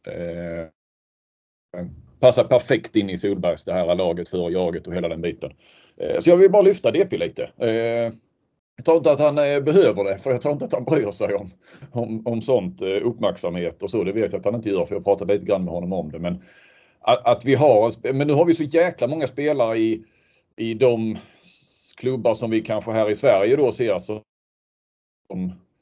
Eh, 0.07 0.67
passar 2.19 2.43
perfekt 2.43 2.95
in 2.95 3.09
i 3.09 3.17
Solbergs 3.17 3.65
det 3.65 3.73
här 3.73 3.95
laget 3.95 4.29
för 4.29 4.49
jaget 4.49 4.87
och 4.87 4.93
hela 4.93 5.07
den 5.07 5.21
biten. 5.21 5.51
Eh, 5.97 6.19
så 6.19 6.29
jag 6.29 6.37
vill 6.37 6.51
bara 6.51 6.61
lyfta 6.61 6.91
DP 6.91 7.17
lite. 7.17 7.49
Jag 8.79 8.85
tror 8.85 8.97
inte 8.97 9.11
att 9.11 9.19
han 9.19 9.37
eh, 9.37 9.61
behöver 9.61 10.03
det 10.03 10.17
för 10.17 10.31
jag 10.31 10.41
tror 10.41 10.51
inte 10.51 10.65
att 10.65 10.73
han 10.73 10.83
bryr 10.83 11.11
sig 11.11 11.35
om, 11.35 11.51
om, 11.91 12.27
om 12.27 12.41
sånt 12.41 12.81
eh, 12.81 13.07
uppmärksamhet 13.07 13.83
och 13.83 13.91
så. 13.91 14.03
Det 14.03 14.11
vet 14.11 14.33
jag 14.33 14.39
att 14.39 14.45
han 14.45 14.55
inte 14.55 14.69
gör 14.69 14.85
för 14.85 14.95
jag 14.95 15.03
pratade 15.03 15.33
lite 15.33 15.45
grann 15.45 15.65
med 15.65 15.73
honom 15.73 15.93
om 15.93 16.11
det. 16.11 16.19
Men 16.19 16.43
att, 16.99 17.27
att 17.27 17.45
vi 17.45 17.55
har, 17.55 18.13
men 18.13 18.27
nu 18.27 18.33
har 18.33 18.45
vi 18.45 18.53
så 18.53 18.63
jäkla 18.63 19.07
många 19.07 19.27
spelare 19.27 19.77
i, 19.77 20.03
i 20.55 20.73
de 20.73 21.17
klubbar 21.99 22.33
som 22.33 22.51
vi 22.51 22.61
kanske 22.61 22.91
här 22.91 23.09
i 23.09 23.15
Sverige 23.15 23.55
då 23.55 23.71
ser 23.71 23.99
som, 23.99 24.21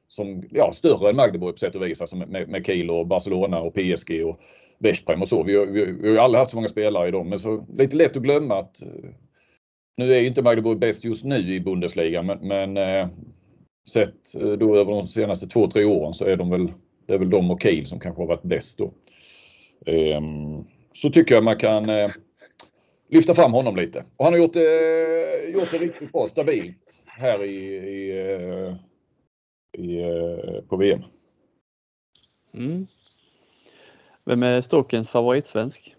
som 0.07 0.43
ja, 0.51 0.71
större 0.71 1.09
än 1.09 1.15
Magdeburg 1.15 1.53
på 1.53 1.57
sätt 1.57 1.75
och 1.75 1.83
vis. 1.83 2.01
Alltså 2.01 2.15
med, 2.15 2.49
med 2.49 2.65
Kiel 2.65 2.89
och 2.89 3.07
Barcelona 3.07 3.59
och 3.59 3.73
PSG 3.73 4.25
och 4.25 4.39
Veszprem 4.79 5.21
och 5.21 5.29
så. 5.29 5.43
Vi 5.43 5.55
har, 5.57 5.65
vi, 5.65 5.85
vi 5.85 6.17
har 6.17 6.23
aldrig 6.23 6.39
haft 6.39 6.51
så 6.51 6.57
många 6.57 6.67
spelare 6.67 7.07
i 7.07 7.11
dem. 7.11 7.29
Men 7.29 7.39
så 7.39 7.65
lite 7.77 7.95
lätt 7.95 8.15
att 8.15 8.23
glömma 8.23 8.59
att 8.59 8.81
eh, 8.81 9.09
nu 9.97 10.13
är 10.13 10.19
ju 10.19 10.27
inte 10.27 10.41
Magdeburg 10.41 10.79
bäst 10.79 11.03
just 11.03 11.25
nu 11.25 11.53
i 11.53 11.59
Bundesliga 11.59 12.21
men, 12.21 12.47
men 12.47 12.77
eh, 12.77 13.07
sett 13.89 14.35
eh, 14.35 14.51
då 14.51 14.75
över 14.75 14.91
de 14.91 15.07
senaste 15.07 15.47
två, 15.47 15.67
tre 15.67 15.85
åren 15.85 16.13
så 16.13 16.25
är 16.25 16.37
de 16.37 16.49
väl, 16.49 16.71
det 17.07 17.13
är 17.13 17.19
väl 17.19 17.29
de 17.29 17.51
och 17.51 17.61
Kiel 17.61 17.85
som 17.85 17.99
kanske 17.99 18.21
har 18.21 18.27
varit 18.27 18.43
bäst 18.43 18.77
då. 18.77 18.93
Eh, 19.85 20.21
så 20.93 21.09
tycker 21.09 21.35
jag 21.35 21.43
man 21.43 21.57
kan 21.57 21.89
eh, 21.89 22.11
lyfta 23.07 23.33
fram 23.33 23.53
honom 23.53 23.75
lite. 23.75 24.05
Och 24.17 24.25
han 24.25 24.33
har 24.33 24.39
gjort, 24.39 24.55
eh, 24.55 25.53
gjort 25.53 25.71
det 25.71 25.77
riktigt 25.77 26.11
bra, 26.11 26.27
stabilt 26.27 27.03
här 27.05 27.43
i, 27.43 27.75
i, 27.75 28.19
eh, 28.19 28.75
i 29.83 30.01
på 30.69 30.77
VM. 30.77 31.03
Mm. 32.53 32.87
Vem 34.25 34.43
är 34.43 34.61
Stockens 34.61 35.09
favoritsvensk? 35.09 35.95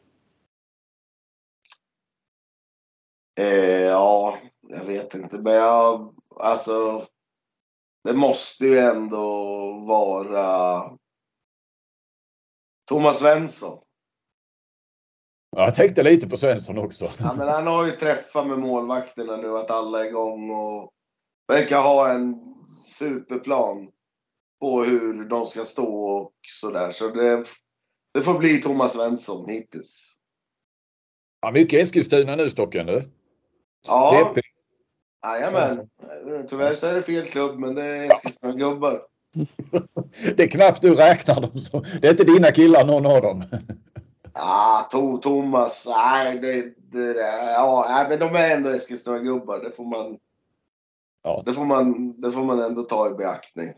Eh, 3.41 3.83
ja, 3.85 4.39
jag 4.69 4.85
vet 4.85 5.15
inte. 5.15 5.39
Men 5.39 5.55
jag, 5.55 6.15
alltså. 6.37 7.07
Det 8.05 8.15
måste 8.15 8.67
ju 8.67 8.79
ändå 8.79 9.27
vara 9.87 10.83
Thomas 12.89 13.19
Svensson. 13.19 13.83
Ja, 15.59 15.65
jag 15.65 15.75
tänkte 15.75 16.03
lite 16.03 16.29
på 16.29 16.37
Svensson 16.37 16.79
också. 16.79 17.11
Ja, 17.19 17.35
men 17.39 17.49
han 17.49 17.67
har 17.67 17.87
ju 17.87 17.93
träffat 17.93 18.47
med 18.47 18.59
målvakterna 18.59 19.37
nu 19.37 19.57
att 19.57 19.71
alla 19.71 20.05
är 20.05 20.09
igång 20.09 20.51
och 20.51 20.93
verkar 21.49 21.81
ha 21.81 22.11
en 22.11 22.37
superplan 22.99 23.91
på 24.61 24.85
hur 24.85 25.25
de 25.25 25.47
ska 25.47 25.65
stå 25.65 26.09
och 26.09 26.33
sådär. 26.61 26.93
Så 26.93 27.09
det, 27.09 27.45
det 28.15 28.23
får 28.23 28.39
bli 28.39 28.63
Thomas 28.63 28.93
Svensson 28.93 29.49
hittills. 29.49 30.15
Ja, 31.41 31.51
mycket 31.51 31.83
Eskilstuna 31.83 32.37
nu 32.37 32.51
Stocken 32.51 32.87
du. 32.87 33.09
Ja. 33.87 34.35
Jajamän. 35.25 35.89
Tyvärr 36.49 36.75
så 36.75 36.87
är 36.87 36.95
det 36.95 37.03
fel 37.03 37.27
klubb, 37.27 37.59
men 37.59 37.75
det 37.75 37.85
är 37.85 38.11
Eskilstuna-gubbar. 38.13 39.03
det 40.37 40.43
är 40.43 40.49
knappt 40.49 40.83
du 40.83 40.95
räknar 40.95 41.41
dem 41.41 41.59
som. 41.59 41.85
Det 42.01 42.07
är 42.07 42.11
inte 42.11 42.25
dina 42.25 42.53
killar 42.53 42.85
någon 42.85 43.07
av 43.07 43.23
dem. 43.23 43.45
Ja, 44.39 44.89
to, 44.91 45.19
Thomas. 45.19 45.87
Nej, 45.89 46.39
det, 46.39 46.75
det, 46.93 47.19
ja, 47.53 48.07
men 48.09 48.19
de 48.19 48.35
är 48.35 48.51
ändå 48.51 48.71
Eskilstuna-gubbar. 48.71 49.59
Det 49.59 49.71
får 49.71 49.85
man. 49.85 50.19
Ja. 51.23 51.43
Det 51.47 51.53
får 51.53 51.65
man. 51.65 52.15
Det 52.21 52.33
får 52.33 52.45
man 52.45 52.61
ändå 52.61 52.83
ta 52.83 53.11
i 53.11 53.15
beaktning. 53.15 53.73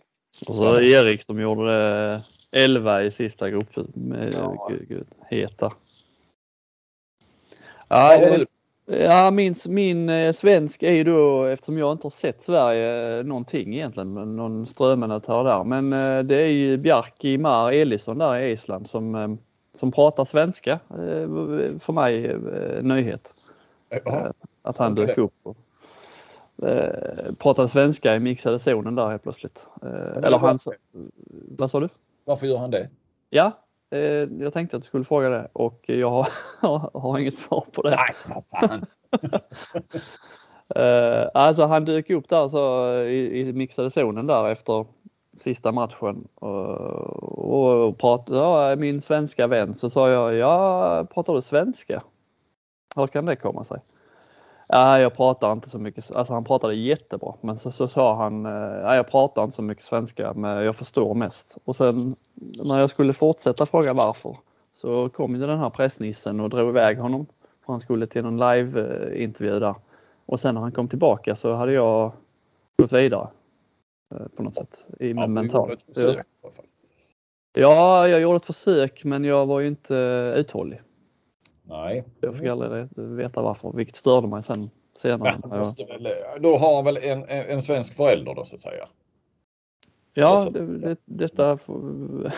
Och 0.48 0.54
så 0.54 0.80
Erik 0.80 1.22
som 1.22 1.40
gjorde 1.40 1.66
det 1.66 2.20
11 2.52 3.02
i 3.02 3.10
sista 3.10 3.50
gruppen. 3.50 3.92
Med, 3.94 4.34
ja. 4.34 4.68
gud, 4.70 4.88
gud, 4.88 5.06
heta. 5.28 5.72
Ja, 7.88 8.36
Ja, 8.92 9.30
min, 9.30 9.54
min 9.68 10.08
eh, 10.08 10.32
svensk 10.32 10.82
är 10.82 10.92
ju 10.92 11.04
då, 11.04 11.44
eftersom 11.44 11.78
jag 11.78 11.92
inte 11.92 12.04
har 12.06 12.10
sett 12.10 12.42
Sverige 12.42 13.18
eh, 13.18 13.24
någonting 13.24 13.74
egentligen, 13.74 14.14
någon 14.14 14.66
strömminut 14.66 15.26
här 15.26 15.36
och 15.36 15.44
där. 15.44 15.64
Men 15.64 15.92
eh, 15.92 16.24
det 16.24 16.36
är 16.36 16.52
ju 16.52 16.76
Bjarki 16.76 17.38
Mar 17.38 17.72
Elisson 17.72 18.18
där 18.18 18.38
i 18.38 18.50
Island 18.50 18.88
som, 18.88 19.14
eh, 19.14 19.28
som 19.76 19.92
pratar 19.92 20.24
svenska. 20.24 20.72
Eh, 20.90 21.78
för 21.78 21.92
mig 21.92 22.26
eh, 22.26 22.82
nyhet. 22.82 23.34
Ja. 24.04 24.32
Att 24.62 24.78
han 24.78 24.94
dök 24.94 25.18
upp 25.18 25.34
och 25.42 25.56
eh, 26.68 27.34
pratade 27.38 27.68
svenska 27.68 28.16
i 28.16 28.20
mixade 28.20 28.58
zonen 28.58 28.94
där 28.94 29.10
helt 29.10 29.22
plötsligt. 29.22 29.68
Eh, 29.82 30.24
eller 30.24 30.38
han, 30.38 30.58
vad 31.48 31.70
sa 31.70 31.80
du? 31.80 31.88
Varför 32.24 32.46
gör 32.46 32.58
han 32.58 32.70
det? 32.70 32.88
Ja, 33.30 33.52
eh, 33.90 34.00
jag 34.40 34.52
tänkte 34.52 34.76
att 34.76 34.82
du 34.82 34.86
skulle 34.86 35.04
fråga 35.04 35.28
det 35.28 35.48
och 35.52 35.84
jag 35.86 36.10
har, 36.10 36.28
har 37.00 37.18
inget 37.18 37.36
svar 37.36 37.66
på 37.72 37.82
det. 37.82 37.90
Nej, 37.90 38.14
vad 38.34 38.44
fan. 38.44 38.86
Eh, 40.74 41.28
alltså 41.34 41.62
han 41.62 41.84
dök 41.84 42.10
upp 42.10 42.28
där 42.28 42.48
så 42.48 42.94
i, 42.94 43.40
i 43.40 43.52
mixade 43.52 43.90
zonen 43.90 44.26
där 44.26 44.48
efter 44.48 44.86
sista 45.40 45.72
matchen 45.72 46.28
och, 46.34 47.88
och 47.88 47.98
pratade, 47.98 48.38
ja, 48.38 48.76
min 48.76 49.00
svenska 49.00 49.46
vän, 49.46 49.74
så 49.74 49.90
sa 49.90 50.10
jag, 50.10 50.34
ja, 50.34 51.06
pratar 51.14 51.34
du 51.34 51.42
svenska? 51.42 52.02
Hur 52.96 53.06
kan 53.06 53.26
det 53.26 53.36
komma 53.36 53.64
sig? 53.64 53.80
Ja, 54.68 54.98
jag 54.98 55.16
pratar 55.16 55.52
inte 55.52 55.68
så 55.68 55.78
mycket, 55.78 56.12
alltså 56.12 56.32
han 56.32 56.44
pratade 56.44 56.74
jättebra, 56.74 57.34
men 57.40 57.58
så, 57.58 57.70
så 57.70 57.88
sa 57.88 58.14
han, 58.16 58.46
eh, 58.46 58.52
ja, 58.82 58.94
jag 58.96 59.10
pratar 59.10 59.44
inte 59.44 59.56
så 59.56 59.62
mycket 59.62 59.84
svenska, 59.84 60.32
men 60.34 60.64
jag 60.64 60.76
förstår 60.76 61.14
mest. 61.14 61.58
Och 61.64 61.76
sen 61.76 62.16
när 62.64 62.78
jag 62.78 62.90
skulle 62.90 63.12
fortsätta 63.12 63.66
fråga 63.66 63.92
varför 63.92 64.36
så 64.72 65.08
kom 65.08 65.34
ju 65.34 65.46
den 65.46 65.58
här 65.58 65.70
pressnissen 65.70 66.40
och 66.40 66.50
drog 66.50 66.68
iväg 66.68 66.98
honom. 66.98 67.26
För 67.66 67.72
han 67.72 67.80
skulle 67.80 68.06
till 68.06 68.22
någon 68.22 68.36
live-intervju 68.36 69.54
eh, 69.54 69.60
där. 69.60 69.74
Och 70.26 70.40
sen 70.40 70.54
när 70.54 70.62
han 70.62 70.72
kom 70.72 70.88
tillbaka 70.88 71.36
så 71.36 71.52
hade 71.52 71.72
jag 71.72 72.12
gått 72.78 72.92
vidare 72.92 73.28
på 74.36 74.42
något 74.42 74.54
sätt 74.54 74.88
i 75.00 75.10
Ja, 75.10 75.26
mentalt. 75.26 75.72
ett 75.72 75.82
försök 75.82 76.16
i 76.16 76.20
alla 76.42 76.52
fall. 76.52 76.64
Ja, 77.54 78.08
jag 78.08 78.20
gjorde 78.20 78.36
ett 78.36 78.46
försök 78.46 79.04
men 79.04 79.24
jag 79.24 79.46
var 79.46 79.60
ju 79.60 79.66
inte 79.66 79.94
uthållig. 80.36 80.80
Nej. 81.62 82.04
Jag 82.20 82.38
fick 82.38 82.48
aldrig 82.48 82.88
veta 82.96 83.42
varför, 83.42 83.72
vilket 83.72 83.96
störde 83.96 84.28
mig 84.28 84.42
sen 84.42 84.70
senare. 84.96 85.40
Ja, 85.42 85.74
väl, 85.88 86.08
då 86.40 86.56
har 86.56 86.74
han 86.76 86.84
väl 86.84 86.96
en, 86.96 87.18
en, 87.28 87.44
en 87.48 87.62
svensk 87.62 87.96
förälder 87.96 88.34
då 88.34 88.44
så 88.44 88.54
att 88.54 88.60
säga. 88.60 88.88
Ja, 90.14 90.48
det, 90.50 90.78
det, 90.78 90.96
detta... 91.04 91.58
får- 91.58 92.32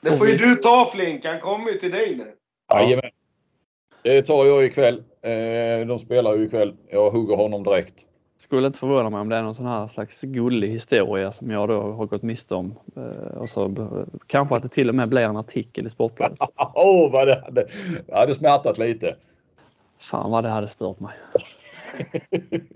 Det 0.00 0.16
får 0.16 0.28
ju 0.28 0.36
du 0.36 0.56
ta 0.56 0.90
Flink. 0.94 1.24
Han 1.24 1.40
kommer 1.40 1.68
ju 1.72 1.78
till 1.78 1.90
dig 1.90 2.16
nu. 2.16 2.34
Ja. 2.68 2.82
Jajamän. 2.82 3.10
Det 4.02 4.22
tar 4.22 4.44
jag 4.44 4.64
ikväll. 4.64 5.04
Eh, 5.22 5.86
de 5.86 5.98
spelar 5.98 6.34
ju 6.36 6.44
ikväll. 6.44 6.76
Jag 6.88 7.10
hugger 7.10 7.36
honom 7.36 7.62
direkt. 7.62 8.06
Skulle 8.36 8.66
inte 8.66 8.78
förvåna 8.78 9.10
mig 9.10 9.20
om 9.20 9.28
det 9.28 9.36
är 9.36 9.42
någon 9.42 9.54
sån 9.54 9.66
här 9.66 9.86
slags 9.88 10.20
gullig 10.20 10.68
historia 10.68 11.32
som 11.32 11.50
jag 11.50 11.68
då 11.68 11.92
har 11.92 12.06
gått 12.06 12.22
miste 12.22 12.54
om. 12.54 12.74
Eh, 12.96 13.36
Och 13.38 13.50
så 13.50 13.74
kanske 14.26 14.54
att 14.56 14.62
det 14.62 14.68
till 14.68 14.88
och 14.88 14.94
med 14.94 15.08
blir 15.08 15.22
en 15.22 15.36
artikel 15.36 15.86
i 15.86 15.90
Sportbladet. 15.90 16.38
Åh, 16.74 17.12
vad 17.12 17.26
det 17.26 17.40
hade, 17.44 17.68
det 18.06 18.14
hade 18.14 18.34
smärtat 18.34 18.78
lite. 18.78 19.16
Fan 19.98 20.30
vad 20.30 20.44
det 20.44 20.50
hade 20.50 20.68
stört 20.68 21.00
mig. 21.00 21.16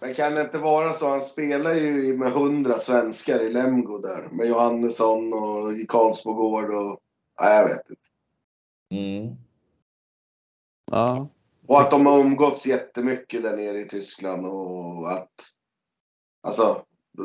Men 0.00 0.14
kan 0.14 0.34
det 0.34 0.40
inte 0.40 0.58
vara 0.58 0.92
så? 0.92 1.08
Han 1.08 1.20
spelar 1.20 1.74
ju 1.74 2.18
med 2.18 2.32
hundra 2.32 2.78
svenskar 2.78 3.40
i 3.42 3.52
Lemgo 3.52 3.98
där. 3.98 4.28
Med 4.32 4.46
Johannesson 4.46 5.32
och 5.32 5.72
i 5.72 5.86
Karlsbogård 5.86 6.70
och... 6.70 7.00
Nej, 7.40 7.56
jag 7.56 7.68
vet 7.68 7.90
inte. 7.90 8.02
Mm. 8.90 9.36
Ja, 10.90 11.28
Och 11.72 11.80
att 11.80 11.90
de 11.90 12.06
har 12.06 12.18
umgåtts 12.20 12.66
jättemycket 12.66 13.42
där 13.42 13.56
nere 13.56 13.78
i 13.78 13.84
Tyskland 13.84 14.46
och 14.46 15.12
att... 15.12 15.30
Alltså, 16.42 16.82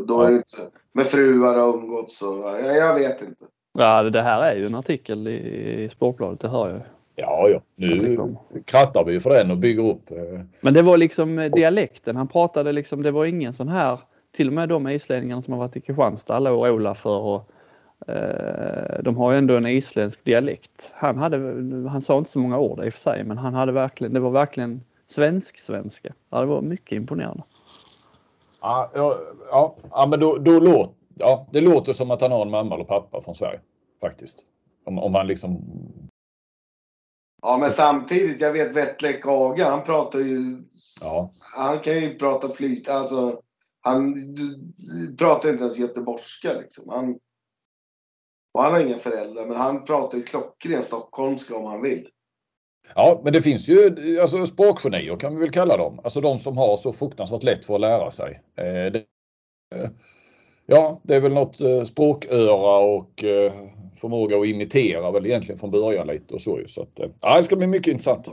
då, 0.08 0.22
är 0.22 0.30
det 0.32 0.38
inte. 0.38 0.58
Med 0.92 1.06
fruar 1.06 1.56
har 1.58 1.74
umgåtts 1.74 2.22
och... 2.22 2.38
Jag, 2.38 2.76
jag 2.78 2.94
vet 2.94 3.22
inte. 3.22 3.46
ja 3.80 4.04
det 4.04 4.22
här 4.22 4.44
är 4.44 4.56
ju 4.56 4.66
en 4.66 4.76
artikel 4.76 5.28
i, 5.28 5.90
Sportbladet, 5.94 6.40
det 6.40 6.48
hör 6.48 6.68
jag 6.68 6.78
ju. 6.78 6.84
Ja, 7.16 7.50
ja. 7.50 7.62
Nu 7.76 8.18
om. 8.18 8.38
krattar 8.66 9.04
vi 9.04 9.20
för 9.20 9.30
den 9.30 9.52
och 9.52 9.58
bygger 9.58 9.84
upp. 9.92 10.12
eh, 10.12 10.40
Men 10.62 10.74
det 10.74 10.82
var 10.82 10.98
liksom 10.98 11.40
eh, 11.40 11.52
dialekten. 11.52 12.16
Han 12.16 12.28
pratade 12.28 12.72
liksom, 12.72 13.04
det 13.04 13.12
var 13.12 13.26
ingen 13.26 13.54
sån 13.54 13.68
här, 13.68 14.00
till 14.36 14.48
och 14.48 14.54
med 14.54 14.70
de 14.70 14.88
islänningarna 14.88 15.42
som 15.42 15.54
har 15.54 15.60
varit 15.60 15.76
i 15.76 15.82
Kristianstad, 15.82 16.36
alla 16.36 16.52
och 16.52 16.68
Ola 16.68 16.96
för 16.96 17.20
och 17.20 17.52
de 19.02 19.18
har 19.18 19.32
ju 19.32 19.38
ändå 19.38 19.58
en 19.58 19.66
isländsk 19.66 20.24
dialekt. 20.24 20.92
Han 20.94 21.18
hade, 21.18 21.38
han 21.90 22.02
sa 22.02 22.18
inte 22.18 22.30
så 22.30 22.40
många 22.40 22.60
ord 22.60 22.86
i 22.86 22.90
och 22.90 22.94
för 22.94 23.00
sig, 23.00 23.24
men 23.24 23.38
han 23.38 23.54
hade 23.54 23.72
verkligen, 23.72 24.14
det 24.14 24.20
var 24.20 24.32
verkligen 24.32 24.84
svensk-svenska. 25.08 26.14
Ja, 26.30 26.40
det 26.40 26.46
var 26.46 26.62
mycket 26.62 26.92
imponerande. 26.92 27.44
Ja, 28.62 28.90
ja, 28.96 29.18
ja, 29.50 29.76
ja 29.92 30.08
men 30.08 30.20
då, 30.20 30.38
då 30.38 30.60
låt, 30.60 30.96
ja, 31.16 31.48
det 31.52 31.62
låter 31.62 31.94
som 31.94 32.12
att 32.12 32.22
han 32.22 32.32
har 32.32 32.42
en 32.42 32.52
mamma 32.52 32.76
eller 32.76 32.86
pappa 32.86 33.22
från 33.22 33.36
Sverige. 33.36 33.60
Faktiskt. 34.02 34.46
Om, 34.86 35.00
om 35.00 35.12
man 35.12 35.28
liksom... 35.28 35.62
Ja, 37.42 37.58
men 37.58 37.72
samtidigt, 37.72 38.42
jag 38.42 38.54
vet 38.54 38.76
Vettlek 38.76 39.26
Aga, 39.28 39.70
han 39.70 39.84
pratar 39.84 40.20
ju... 40.20 40.64
Ja. 41.02 41.32
Han 41.56 41.80
kan 41.80 41.94
ju 42.02 42.18
prata 42.18 42.50
flyt. 42.50 42.90
Alltså, 42.90 43.42
han 43.82 44.14
du- 44.36 45.16
pratar 45.18 45.50
inte 45.50 45.64
ens 45.64 45.78
göteborgska 45.78 46.54
liksom. 46.54 46.90
Han, 46.90 47.20
och 48.58 48.64
han 48.64 48.74
har 48.74 48.80
inga 48.80 48.98
föräldrar, 48.98 49.46
men 49.46 49.58
han 49.58 49.86
pratar 49.86 50.18
ju 50.18 50.24
klockren 50.24 50.84
stockholmska 50.84 51.56
om 51.56 51.66
han 51.66 51.82
vill. 51.82 52.08
Ja, 52.96 53.22
men 53.24 53.34
det 53.34 53.42
finns 53.42 53.70
ju 53.70 54.20
alltså, 54.22 54.46
språkgenier 54.46 55.16
kan 55.16 55.36
vi 55.36 55.42
väl 55.42 55.52
kalla 55.52 55.78
dem. 55.78 56.00
Alltså 56.04 56.22
de 56.22 56.40
som 56.40 56.58
har 56.58 56.78
så 56.78 56.94
fruktansvärt 56.94 57.44
lätt 57.44 57.66
för 57.66 57.76
att 57.76 57.82
lära 57.82 58.12
sig. 58.12 58.42
Eh, 58.56 58.92
det, 58.92 59.04
eh, 59.76 59.90
ja, 60.66 61.02
det 61.04 61.16
är 61.16 61.22
väl 61.22 61.34
något 61.34 61.62
eh, 61.62 61.84
språköra 61.84 62.78
och 62.78 63.24
eh, 63.24 63.54
förmåga 64.02 64.38
att 64.38 64.46
imitera 64.46 65.12
väl 65.12 65.26
egentligen 65.26 65.60
från 65.60 65.72
början 65.72 66.08
lite 66.08 66.34
och 66.34 66.42
så 66.42 66.60
ju. 66.60 66.68
Så 66.68 66.82
att, 66.82 67.00
eh, 67.00 67.10
ja, 67.22 67.38
det 67.38 67.44
ska 67.44 67.56
bli 67.56 67.68
mycket 67.68 67.92
intressant. 67.92 68.28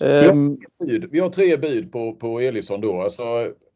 Ehm, 0.00 0.56
Bud. 0.78 1.08
Vi 1.10 1.20
har 1.20 1.28
tre 1.28 1.56
bud 1.56 1.92
på, 1.92 2.12
på 2.12 2.40
Elisson 2.40 2.80
då. 2.80 3.02
Alltså 3.02 3.22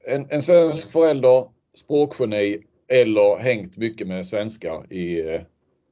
en, 0.07 0.27
en 0.31 0.43
svensk 0.43 0.93
förälder, 0.93 1.45
språkgeni 1.75 2.59
eller 2.89 3.39
hängt 3.39 3.77
mycket 3.77 4.07
med 4.09 4.27
svenskar 4.27 4.93
i, 4.93 5.35
eh, 5.35 5.41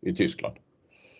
i 0.00 0.14
Tyskland. 0.14 0.56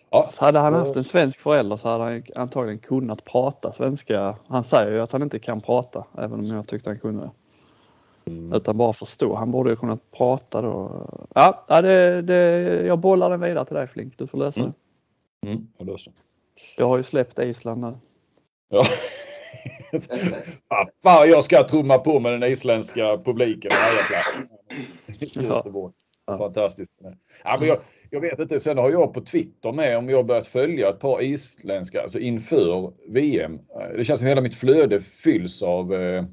Ja, 0.09 0.29
hade 0.37 0.59
han 0.59 0.73
haft 0.73 0.95
en 0.95 1.03
svensk 1.03 1.39
förälder 1.39 1.75
så 1.75 1.87
hade 1.87 2.03
han 2.03 2.23
antagligen 2.35 2.79
kunnat 2.79 3.25
prata 3.25 3.71
svenska. 3.71 4.35
Han 4.47 4.63
säger 4.63 4.91
ju 4.91 5.01
att 5.01 5.11
han 5.11 5.21
inte 5.21 5.39
kan 5.39 5.61
prata, 5.61 6.05
även 6.17 6.39
om 6.39 6.45
jag 6.45 6.67
tyckte 6.67 6.89
han 6.89 6.99
kunde 6.99 7.23
det. 7.23 7.31
Mm. 8.31 8.53
Utan 8.53 8.77
bara 8.77 8.93
förstå. 8.93 9.35
Han 9.35 9.51
borde 9.51 9.69
ju 9.69 9.75
kunna 9.75 9.97
prata 10.17 10.61
då. 10.61 11.05
Ja, 11.35 11.65
ja 11.67 11.81
det, 11.81 12.21
det, 12.21 12.61
jag 12.85 12.99
bollar 12.99 13.29
den 13.29 13.41
vidare 13.41 13.65
till 13.65 13.75
dig 13.75 13.87
Flink. 13.87 14.17
Du 14.17 14.27
får 14.27 14.37
lösa 14.37 14.59
Mm. 14.59 14.73
det. 15.41 15.47
Mm, 15.47 15.67
jag 15.77 15.87
löser. 15.87 16.13
Jag 16.77 16.87
har 16.87 16.97
ju 16.97 17.03
släppt 17.03 17.39
Island 17.39 17.81
nu. 17.81 17.93
Ja. 18.69 18.83
Fan, 21.03 21.29
jag 21.29 21.43
ska 21.43 21.67
trumma 21.67 21.97
på 21.97 22.19
med 22.19 22.33
den 22.33 22.51
isländska 22.51 23.17
publiken. 23.17 23.71
Göteborg. 25.33 25.93
Fantastiskt. 26.37 26.91
Ja, 27.43 27.57
men 27.59 27.67
jag, 27.67 27.77
jag 28.09 28.21
vet 28.21 28.39
inte, 28.39 28.59
sen 28.59 28.77
har 28.77 28.91
jag 28.91 29.13
på 29.13 29.21
Twitter 29.21 29.71
med 29.71 29.97
om 29.97 30.09
jag 30.09 30.25
börjat 30.25 30.47
följa 30.47 30.89
ett 30.89 30.99
par 30.99 31.21
isländska, 31.21 32.01
alltså 32.01 32.19
inför 32.19 32.93
VM. 33.07 33.59
Det 33.95 34.03
känns 34.03 34.19
som 34.19 34.27
hela 34.27 34.41
mitt 34.41 34.55
flöde 34.55 34.99
fylls 34.99 35.61
av, 35.61 35.93
eh, 35.93 36.23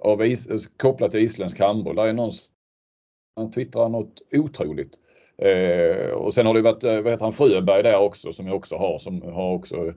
av 0.00 0.26
is, 0.26 0.66
kopplat 0.76 1.10
till 1.10 1.20
isländsk 1.20 1.60
handboll. 1.60 1.96
Där 1.96 2.06
är 2.06 2.12
någon 2.12 2.32
som 2.32 3.50
twittrar 3.50 3.88
något 3.88 4.22
otroligt. 4.32 4.94
Eh, 5.38 6.10
och 6.10 6.34
sen 6.34 6.46
har 6.46 6.54
det 6.54 6.62
varit, 6.62 6.84
eh, 6.84 7.00
vad 7.00 7.12
heter 7.12 7.24
han, 7.24 7.32
Fröberg 7.32 7.82
där 7.82 7.98
också 7.98 8.32
som 8.32 8.46
jag 8.46 8.56
också 8.56 8.76
har 8.76 8.98
som 8.98 9.22
har 9.22 9.52
också 9.52 9.94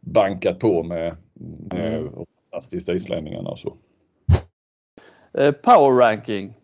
bankat 0.00 0.58
på 0.58 0.82
med 0.82 1.16
Mm. 1.40 2.10
fantastiska 2.50 2.92
islänningarna 2.92 3.50
och 3.50 3.58
så. 3.58 3.76
Eh, 5.38 5.52
power 5.52 6.02
ranking. 6.02 6.54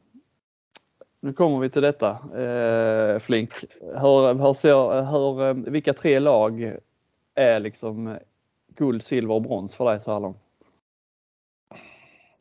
Nu 1.20 1.32
kommer 1.32 1.58
vi 1.58 1.70
till 1.70 1.82
detta 1.82 2.10
eh, 2.10 3.18
Flink. 3.18 3.50
Hur, 3.80 4.34
hur 4.34 4.52
ser, 4.52 5.02
hur, 5.10 5.42
eh, 5.42 5.72
vilka 5.72 5.92
tre 5.92 6.18
lag 6.18 6.76
är 7.34 7.60
liksom 7.60 8.18
guld, 8.76 9.02
silver 9.02 9.34
och 9.34 9.42
brons 9.42 9.74
för 9.74 9.84
dig 9.84 10.00
så 10.00 10.12
här 10.12 10.20
långt? 10.20 10.38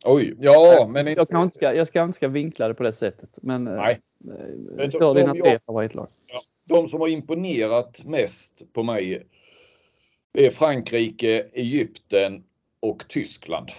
Oj, 0.06 0.36
ja 0.40 0.88
men 0.90 1.06
jag, 1.08 1.16
kanske 1.30 1.44
inte 1.44 1.56
ska, 1.56 1.74
jag 1.74 1.88
ska 1.88 2.04
inte 2.04 2.16
ska 2.16 2.28
vinkla 2.28 2.68
det 2.68 2.74
på 2.74 2.84
det 2.84 2.94
sättet. 2.94 3.40
Men 3.42 3.68
eh, 3.68 3.76
Nej. 3.76 4.00
eh, 4.78 4.90
kör 4.90 5.14
dina 5.14 5.34
tre 5.34 5.60
favoritlag. 5.66 6.08
de 6.70 6.88
som 6.88 7.00
har 7.02 7.08
imponerat 7.08 8.06
mest 8.06 8.74
på 8.74 8.84
mig 8.84 9.28
är 10.38 10.50
Frankrike, 10.50 11.46
Egypten 11.54 12.44
och 12.80 13.08
Tyskland. 13.08 13.72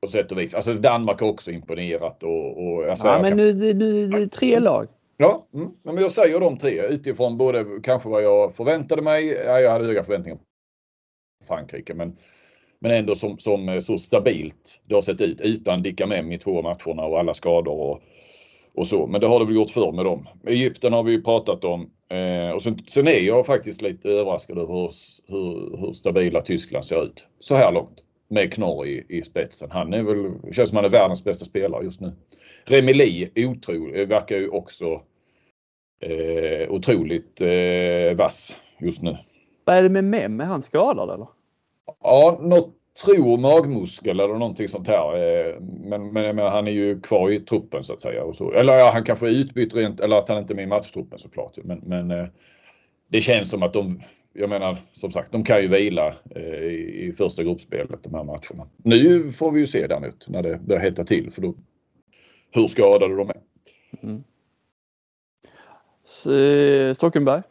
På 0.00 0.08
sätt 0.08 0.32
och 0.32 0.38
vis. 0.38 0.54
Alltså 0.54 0.72
Danmark 0.72 1.20
har 1.20 1.28
också 1.28 1.50
imponerat 1.50 2.22
och, 2.22 2.62
och 2.66 2.84
alltså, 2.84 3.06
Ja, 3.06 3.22
men 3.22 3.30
kan- 3.30 3.36
nu, 3.36 3.74
nu, 3.74 4.06
det 4.08 4.22
är 4.22 4.26
tre 4.26 4.58
lag. 4.60 4.88
Ja, 5.16 5.44
mm. 5.54 5.68
Men 5.82 5.96
jag 5.96 6.10
säger 6.10 6.40
de 6.40 6.58
tre 6.58 6.86
utifrån 6.86 7.36
både 7.38 7.64
kanske 7.82 8.08
vad 8.08 8.22
jag 8.22 8.54
förväntade 8.54 9.02
mig. 9.02 9.26
Ja, 9.46 9.60
jag 9.60 9.70
hade 9.70 9.84
höga 9.84 10.04
förväntningar. 10.04 10.38
Frankrike. 11.46 11.94
Men, 11.94 12.16
men 12.78 12.90
ändå 12.90 13.14
som, 13.14 13.38
som 13.38 13.80
så 13.80 13.98
stabilt 13.98 14.80
det 14.84 14.94
har 14.94 15.02
sett 15.02 15.20
ut 15.20 15.40
utan 15.40 15.82
Dicka 15.82 16.06
Mem 16.06 16.32
i 16.32 16.38
två 16.38 16.62
matcherna 16.62 17.04
och 17.04 17.18
alla 17.18 17.34
skador 17.34 17.80
och, 17.80 18.00
och 18.74 18.86
så. 18.86 19.06
Men 19.06 19.20
det 19.20 19.26
har 19.26 19.38
det 19.38 19.44
väl 19.44 19.54
gjort 19.54 19.70
förr 19.70 19.92
med 19.92 20.04
dem. 20.04 20.28
Egypten 20.46 20.92
har 20.92 21.02
vi 21.02 21.12
ju 21.12 21.22
pratat 21.22 21.64
om. 21.64 21.90
Eh, 22.10 22.50
och 22.50 22.62
sen, 22.62 22.78
sen, 22.86 23.08
är 23.08 23.20
jag 23.20 23.46
faktiskt 23.46 23.82
lite 23.82 24.08
överraskad 24.08 24.58
över 24.58 24.74
hur, 24.74 24.90
hur, 25.26 25.76
hur 25.76 25.92
stabila 25.92 26.40
Tyskland 26.40 26.84
ser 26.84 27.04
ut 27.04 27.26
så 27.38 27.54
här 27.54 27.72
långt 27.72 28.04
med 28.28 28.52
Knorr 28.52 28.86
i, 28.86 29.06
i 29.08 29.22
spetsen. 29.22 29.70
Han 29.70 29.94
är 29.94 30.02
väl, 30.02 30.52
känns 30.52 30.68
som 30.68 30.76
han 30.76 30.84
är 30.84 30.88
världens 30.88 31.24
bästa 31.24 31.44
spelare 31.44 31.84
just 31.84 32.00
nu. 32.00 32.12
Remili 32.64 33.30
otrolig, 33.36 34.08
verkar 34.08 34.36
ju 34.36 34.48
också 34.48 35.02
eh, 36.00 36.70
otroligt 36.70 37.40
eh, 37.40 38.16
vass 38.16 38.56
just 38.78 39.02
nu. 39.02 39.16
Vad 39.64 39.76
är 39.76 39.82
det 39.82 39.88
med 39.88 40.04
Mem? 40.04 40.40
Är 40.40 40.44
han 40.44 40.62
skadad 40.62 41.10
eller? 41.10 41.26
Ja, 42.02 42.38
något 42.42 42.74
tror 43.04 43.38
magmuskel 43.38 44.20
eller 44.20 44.34
någonting 44.34 44.68
sånt 44.68 44.88
här. 44.88 45.14
Eh, 45.14 45.60
men, 45.60 46.12
men, 46.12 46.24
jag 46.24 46.36
menar, 46.36 46.50
han 46.50 46.68
är 46.68 46.72
ju 46.72 47.00
kvar 47.00 47.30
i 47.30 47.40
truppen 47.40 47.84
så 47.84 47.92
att 47.92 48.00
säga. 48.00 48.24
Och 48.24 48.36
så. 48.36 48.52
Eller 48.52 48.74
ja, 48.74 48.90
han 48.92 49.04
kanske 49.04 49.28
är 49.28 49.40
utbytt 49.40 49.74
rent, 49.74 50.00
eller 50.00 50.16
att 50.16 50.28
han 50.28 50.38
inte 50.38 50.52
är 50.52 50.56
med 50.56 50.64
i 50.64 50.66
matchtruppen 50.66 51.18
såklart. 51.18 51.58
Men, 51.64 51.78
men 51.78 52.10
eh, 52.10 52.26
det 53.08 53.20
känns 53.20 53.50
som 53.50 53.62
att 53.62 53.72
de, 53.72 54.00
jag 54.32 54.50
menar 54.50 54.78
som 54.94 55.12
sagt, 55.12 55.32
de 55.32 55.44
kan 55.44 55.62
ju 55.62 55.68
vila 55.68 56.14
eh, 56.36 56.64
i 56.74 57.12
första 57.16 57.42
gruppspelet 57.42 58.02
de 58.02 58.14
här 58.14 58.24
matcherna. 58.24 58.68
Nu 58.76 59.30
får 59.30 59.52
vi 59.52 59.60
ju 59.60 59.66
se 59.66 59.86
däremot 59.86 60.28
när 60.28 60.42
det 60.42 60.60
börjar 60.66 60.82
hetta 60.82 61.04
till 61.04 61.30
för 61.30 61.42
då 61.42 61.54
hur 62.50 62.66
skadade 62.66 63.16
de 63.16 63.30
är. 63.30 63.40
Mm. 64.02 64.24
Stockenberg? 66.94 67.42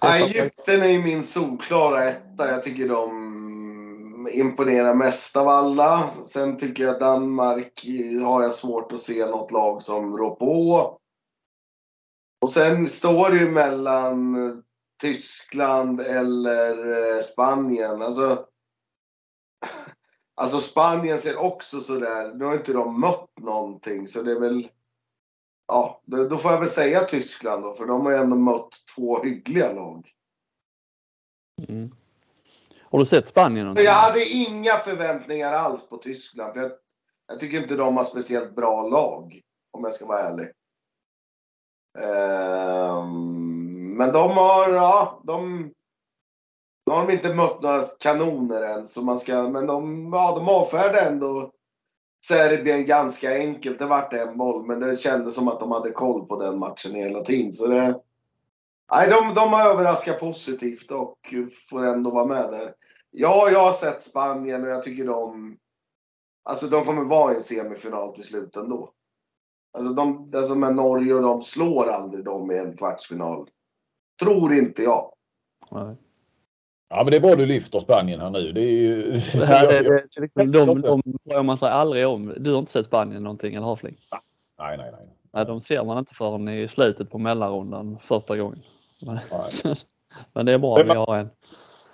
Egypten 0.00 0.82
är 0.82 0.88
ju 0.88 1.02
min 1.02 1.22
solklara 1.22 2.04
etta. 2.04 2.50
Jag 2.50 2.62
tycker 2.62 2.88
de 2.88 4.28
imponerar 4.32 4.94
mest 4.94 5.36
av 5.36 5.48
alla. 5.48 6.10
Sen 6.26 6.56
tycker 6.56 6.84
jag 6.84 7.00
Danmark 7.00 7.86
har 8.24 8.42
jag 8.42 8.54
svårt 8.54 8.92
att 8.92 9.00
se 9.00 9.26
något 9.26 9.50
lag 9.50 9.82
som 9.82 10.16
rår 10.16 10.34
på. 10.34 10.98
Och 12.40 12.52
sen 12.52 12.88
står 12.88 13.30
det 13.30 13.36
ju 13.36 13.50
mellan 13.50 14.36
Tyskland 15.00 16.00
eller 16.00 16.90
eh, 16.90 17.22
Spanien. 17.22 18.02
Alltså, 18.02 18.46
alltså 20.34 20.60
Spanien 20.60 21.18
ser 21.18 21.36
också 21.36 21.80
sådär, 21.80 22.34
nu 22.34 22.44
har 22.44 22.54
inte 22.54 22.72
de 22.72 23.00
mött 23.00 23.38
någonting 23.40 24.06
så 24.06 24.22
det 24.22 24.32
är 24.32 24.40
väl 24.40 24.68
Ja, 25.68 26.00
då 26.04 26.38
får 26.38 26.52
jag 26.52 26.58
väl 26.58 26.68
säga 26.68 27.00
Tyskland 27.00 27.62
då, 27.62 27.74
för 27.74 27.86
de 27.86 28.06
har 28.06 28.12
ju 28.12 28.18
ändå 28.18 28.36
mött 28.36 28.70
två 28.94 29.22
hyggliga 29.22 29.72
lag. 29.72 30.10
Mm. 31.68 31.90
Har 32.82 32.98
du 32.98 33.06
sett 33.06 33.28
Spanien? 33.28 33.64
Någonting? 33.64 33.84
Jag 33.84 33.92
hade 33.92 34.24
inga 34.24 34.78
förväntningar 34.78 35.52
alls 35.52 35.88
på 35.88 35.96
Tyskland. 35.96 36.54
För 36.54 36.60
jag, 36.60 36.70
jag, 37.28 37.40
tycker 37.40 37.62
inte 37.62 37.76
de 37.76 37.96
har 37.96 38.04
speciellt 38.04 38.54
bra 38.54 38.88
lag, 38.88 39.40
om 39.70 39.84
jag 39.84 39.94
ska 39.94 40.06
vara 40.06 40.20
ärlig. 40.20 40.46
Um, 41.98 43.96
men 43.96 44.12
de 44.12 44.30
har, 44.30 44.70
ja, 44.70 45.22
de, 45.24 45.70
de 46.86 46.90
har 46.90 47.06
de 47.06 47.12
inte 47.12 47.34
mött 47.34 47.62
några 47.62 47.82
kanoner 47.82 48.62
än. 48.62 48.86
Så 48.86 49.02
man 49.02 49.18
ska, 49.18 49.48
men 49.48 49.66
de, 49.66 50.12
ja, 50.12 50.34
de 50.36 50.48
avfärdar 50.48 51.06
ändå 51.06 51.52
Serbien 52.24 52.86
ganska 52.86 53.34
enkelt. 53.34 53.78
Det 53.78 53.86
vart 53.86 54.12
en 54.12 54.38
boll, 54.38 54.66
men 54.66 54.80
det 54.80 54.96
kändes 54.96 55.34
som 55.34 55.48
att 55.48 55.60
de 55.60 55.72
hade 55.72 55.90
koll 55.90 56.26
på 56.26 56.42
den 56.42 56.58
matchen 56.58 56.94
hela 56.94 57.24
tiden. 57.24 57.52
Så 57.52 57.66
det, 57.66 58.00
nej, 58.92 59.08
de, 59.08 59.34
de 59.34 59.52
har 59.52 59.70
överraskat 59.70 60.20
positivt 60.20 60.90
och 60.90 61.34
får 61.70 61.86
ändå 61.86 62.10
vara 62.10 62.26
med 62.26 62.50
där. 62.50 62.74
Ja, 63.10 63.50
jag 63.50 63.60
har 63.60 63.72
sett 63.72 64.02
Spanien 64.02 64.64
och 64.64 64.70
jag 64.70 64.82
tycker 64.82 65.06
de... 65.06 65.56
Alltså 66.42 66.66
de 66.66 66.84
kommer 66.84 67.04
vara 67.04 67.32
i 67.32 67.36
en 67.36 67.42
semifinal 67.42 68.14
till 68.14 68.24
slut 68.24 68.56
ändå. 68.56 68.92
Alltså, 69.72 69.92
de, 69.92 70.30
det 70.30 70.44
som 70.44 70.62
är 70.62 70.72
Norge 70.72 71.14
och 71.14 71.22
de 71.22 71.42
slår 71.42 71.86
aldrig 71.86 72.24
dem 72.24 72.50
i 72.50 72.58
en 72.58 72.76
kvartsfinal. 72.76 73.50
Tror 74.20 74.54
inte 74.54 74.82
jag. 74.82 75.12
Nej. 75.70 75.96
Ja 76.90 77.04
men 77.04 77.10
det 77.10 77.16
är 77.16 77.20
bra 77.20 77.34
du 77.34 77.46
lyfter 77.46 77.78
Spanien 77.78 78.20
här 78.20 78.30
nu. 78.30 78.52
Det 78.52 78.62
är 78.62 78.70
ju... 78.70 79.12
Det 79.32 79.46
här, 79.46 79.72
är, 79.72 79.82
det, 79.82 80.20
liksom, 80.20 80.52
de, 80.66 80.80
de 80.80 81.02
bryr 81.24 81.42
man 81.42 81.58
sig 81.58 81.68
aldrig 81.68 82.06
om. 82.06 82.34
Du 82.36 82.52
har 82.52 82.58
inte 82.58 82.72
sett 82.72 82.86
Spanien 82.86 83.22
någonting 83.22 83.54
eller 83.54 83.66
Hafling? 83.66 83.96
Nej, 84.58 84.76
nej, 84.76 84.90
nej. 84.92 85.10
nej. 85.32 85.46
De 85.46 85.60
ser 85.60 85.84
man 85.84 85.98
inte 85.98 86.14
förrän 86.14 86.48
i 86.48 86.68
slutet 86.68 87.10
på 87.10 87.18
mellanrundan 87.18 87.98
första 88.02 88.36
gången. 88.36 88.58
Men, 89.06 89.18
men 90.32 90.46
det 90.46 90.52
är 90.52 90.58
bra 90.58 90.78
att 90.78 90.86
vi 90.86 90.90
har 90.90 91.16
en. 91.16 91.30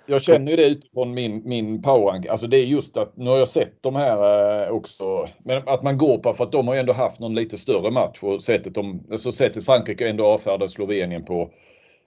Jag 0.07 0.23
känner 0.23 0.51
ju 0.51 0.57
det 0.57 0.67
utifrån 0.67 1.13
min, 1.13 1.41
min 1.45 1.81
powerrank. 1.81 2.25
Alltså 2.25 2.47
det 2.47 2.57
är 2.57 2.65
just 2.65 2.97
att 2.97 3.17
nu 3.17 3.29
har 3.29 3.37
jag 3.37 3.47
sett 3.47 3.83
de 3.83 3.95
här 3.95 4.65
eh, 4.65 4.71
också. 4.71 5.27
Men 5.37 5.63
att 5.65 5.83
man 5.83 5.97
går 5.97 6.17
på 6.17 6.33
för 6.33 6.43
att 6.43 6.51
de 6.51 6.67
har 6.67 6.73
ju 6.73 6.79
ändå 6.79 6.93
haft 6.93 7.19
någon 7.19 7.35
lite 7.35 7.57
större 7.57 7.91
match 7.91 8.19
och 8.21 8.41
sättet, 8.41 8.73
de, 8.73 9.07
alltså 9.11 9.31
sättet 9.31 9.65
Frankrike 9.65 10.09
ändå 10.09 10.25
avfärdade 10.25 10.69
Slovenien 10.69 11.25
på. 11.25 11.49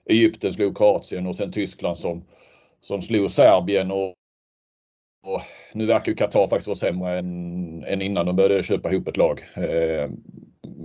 Egypten 0.09 0.53
slog 0.53 0.77
Kroatien 0.77 1.27
och 1.27 1.35
sen 1.35 1.51
Tyskland 1.51 1.97
som 1.97 2.23
som 2.81 3.01
slog 3.01 3.31
Serbien 3.31 3.91
och, 3.91 4.13
och 5.23 5.41
nu 5.73 5.85
verkar 5.85 6.11
ju 6.11 6.15
Qatar 6.15 6.47
faktiskt 6.47 6.67
vara 6.67 6.75
sämre 6.75 7.19
än, 7.19 7.83
än 7.83 8.01
innan 8.01 8.25
de 8.25 8.35
började 8.35 8.63
köpa 8.63 8.91
ihop 8.91 9.07
ett 9.07 9.17
lag. 9.17 9.39
Eh, 9.55 10.09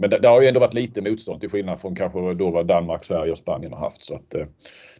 men 0.00 0.10
det, 0.10 0.18
det, 0.18 0.28
har 0.28 0.42
ju 0.42 0.48
ändå 0.48 0.60
varit 0.60 0.74
lite 0.74 1.02
motstånd 1.02 1.40
till 1.40 1.50
skillnad 1.50 1.80
från 1.80 1.96
kanske 1.96 2.34
då 2.34 2.50
vad 2.50 2.66
Danmark, 2.66 3.04
Sverige 3.04 3.32
och 3.32 3.38
Spanien 3.38 3.72
har 3.72 3.80
haft. 3.80 4.04
Så 4.04 4.14
att, 4.14 4.34
eh, 4.34 4.46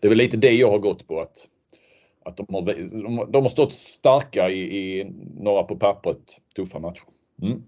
det 0.01 0.07
är 0.07 0.09
väl 0.09 0.19
lite 0.19 0.37
det 0.37 0.53
jag 0.53 0.71
har 0.71 0.79
gått 0.79 1.07
på. 1.09 1.21
att 1.21 1.49
att 2.25 2.37
de 2.37 2.47
har, 2.55 2.63
de, 3.03 3.33
de 3.33 3.43
har 3.43 3.49
stått 3.49 3.73
starka 3.73 4.51
i, 4.51 4.61
i 4.61 5.05
några 5.41 5.63
på 5.63 5.77
pappret 5.77 6.41
tuffa 6.57 6.79
matcher. 6.79 7.05
Mm. 7.43 7.63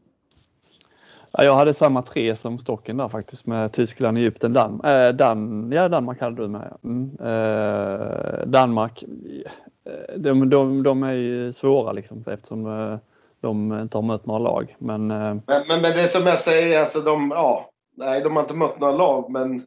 Ja, 1.38 1.44
jag 1.44 1.54
hade 1.54 1.74
samma 1.74 2.02
tre 2.02 2.36
som 2.36 2.58
Stocken 2.58 2.96
där 2.96 3.08
faktiskt 3.08 3.46
med 3.46 3.72
Tyskland, 3.72 4.18
Egypten, 4.18 4.52
Dan, 4.52 4.80
äh, 4.84 5.08
Dan, 5.08 5.72
ja, 5.72 5.88
Danmark 5.88 6.20
hade 6.20 6.42
du 6.42 6.48
med. 6.48 6.76
Mm. 6.84 7.10
Äh, 7.20 8.46
Danmark, 8.46 9.02
eh, 9.02 10.18
de, 10.18 10.50
de, 10.50 10.82
de 10.82 11.02
är 11.02 11.12
ju 11.12 11.52
svåra 11.52 11.92
liksom 11.92 12.24
eftersom 12.26 12.98
de 13.40 13.80
inte 13.80 13.98
har 13.98 14.02
mött 14.02 14.26
några 14.26 14.38
lag. 14.38 14.76
Men, 14.78 15.06
men, 15.06 15.42
men, 15.46 15.82
men 15.82 15.96
det 15.96 16.08
som 16.08 16.26
jag 16.26 16.38
säger, 16.38 16.80
alltså 16.80 17.00
de, 17.00 17.30
ja, 17.34 17.70
nej, 17.96 18.20
de 18.20 18.36
har 18.36 18.42
inte 18.42 18.54
mött 18.54 18.80
några 18.80 18.96
lag, 18.96 19.30
men 19.30 19.62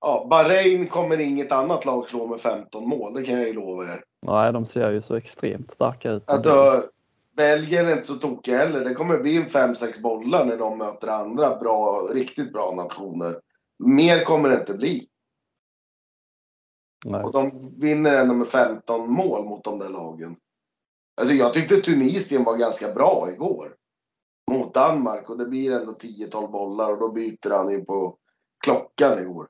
ja, 0.00 0.26
Bahrain 0.30 0.88
kommer 0.88 1.20
inget 1.20 1.52
annat 1.52 1.84
lag 1.84 2.08
slå 2.08 2.26
med 2.26 2.40
15 2.40 2.88
mål, 2.88 3.14
det 3.14 3.22
kan 3.22 3.34
jag 3.34 3.46
ju 3.46 3.52
lova 3.52 3.84
er. 3.84 4.02
Nej, 4.26 4.52
de 4.52 4.66
ser 4.66 4.90
ju 4.90 5.02
så 5.02 5.14
extremt 5.14 5.70
starka 5.70 6.10
ut. 6.10 6.30
Alltså, 6.30 6.82
Belgien 7.36 7.86
är 7.86 7.92
inte 7.92 8.06
så 8.06 8.14
tokiga 8.14 8.58
heller. 8.58 8.84
Det 8.84 8.94
kommer 8.94 9.18
bli 9.18 9.36
en 9.36 9.46
5-6 9.46 10.02
bollar 10.02 10.44
när 10.44 10.56
de 10.56 10.78
möter 10.78 11.08
andra 11.08 11.56
bra, 11.56 12.08
riktigt 12.12 12.52
bra 12.52 12.74
nationer. 12.74 13.40
Mer 13.78 14.24
kommer 14.24 14.48
det 14.48 14.60
inte 14.60 14.74
bli. 14.74 15.08
Nej. 17.06 17.22
Och 17.22 17.32
de 17.32 17.74
vinner 17.80 18.14
ändå 18.14 18.34
med 18.34 18.48
15 18.48 19.10
mål 19.10 19.44
mot 19.44 19.64
de 19.64 19.78
där 19.78 19.88
lagen. 19.88 20.36
Alltså 21.16 21.34
jag 21.34 21.54
tyckte 21.54 21.76
Tunisien 21.76 22.44
var 22.44 22.56
ganska 22.56 22.92
bra 22.92 23.28
igår. 23.32 23.74
Mot 24.50 24.74
Danmark 24.74 25.30
och 25.30 25.38
det 25.38 25.46
blir 25.46 25.72
ändå 25.72 25.92
10-12 25.92 26.50
bollar 26.50 26.92
och 26.92 26.98
då 26.98 27.12
byter 27.12 27.50
han 27.50 27.72
in 27.72 27.86
på 27.86 28.18
klockan 28.64 29.18
igår. 29.18 29.48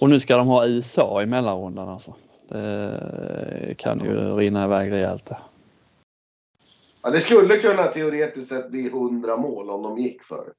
Och 0.00 0.08
nu 0.08 0.20
ska 0.20 0.36
de 0.36 0.48
ha 0.48 0.66
USA 0.66 1.22
i 1.22 1.26
mellanrundan 1.26 1.88
alltså. 1.88 2.14
Det 2.48 3.74
kan 3.78 4.04
ju 4.04 4.36
rinna 4.36 4.64
iväg 4.64 4.92
rejält. 4.92 5.30
Ja, 7.02 7.10
det 7.10 7.20
skulle 7.20 7.56
kunna 7.56 7.86
teoretiskt 7.86 8.48
sett 8.48 8.70
bli 8.70 8.86
100 8.86 9.36
mål 9.36 9.70
om 9.70 9.82
de 9.82 9.98
gick 9.98 10.22
för. 10.22 10.52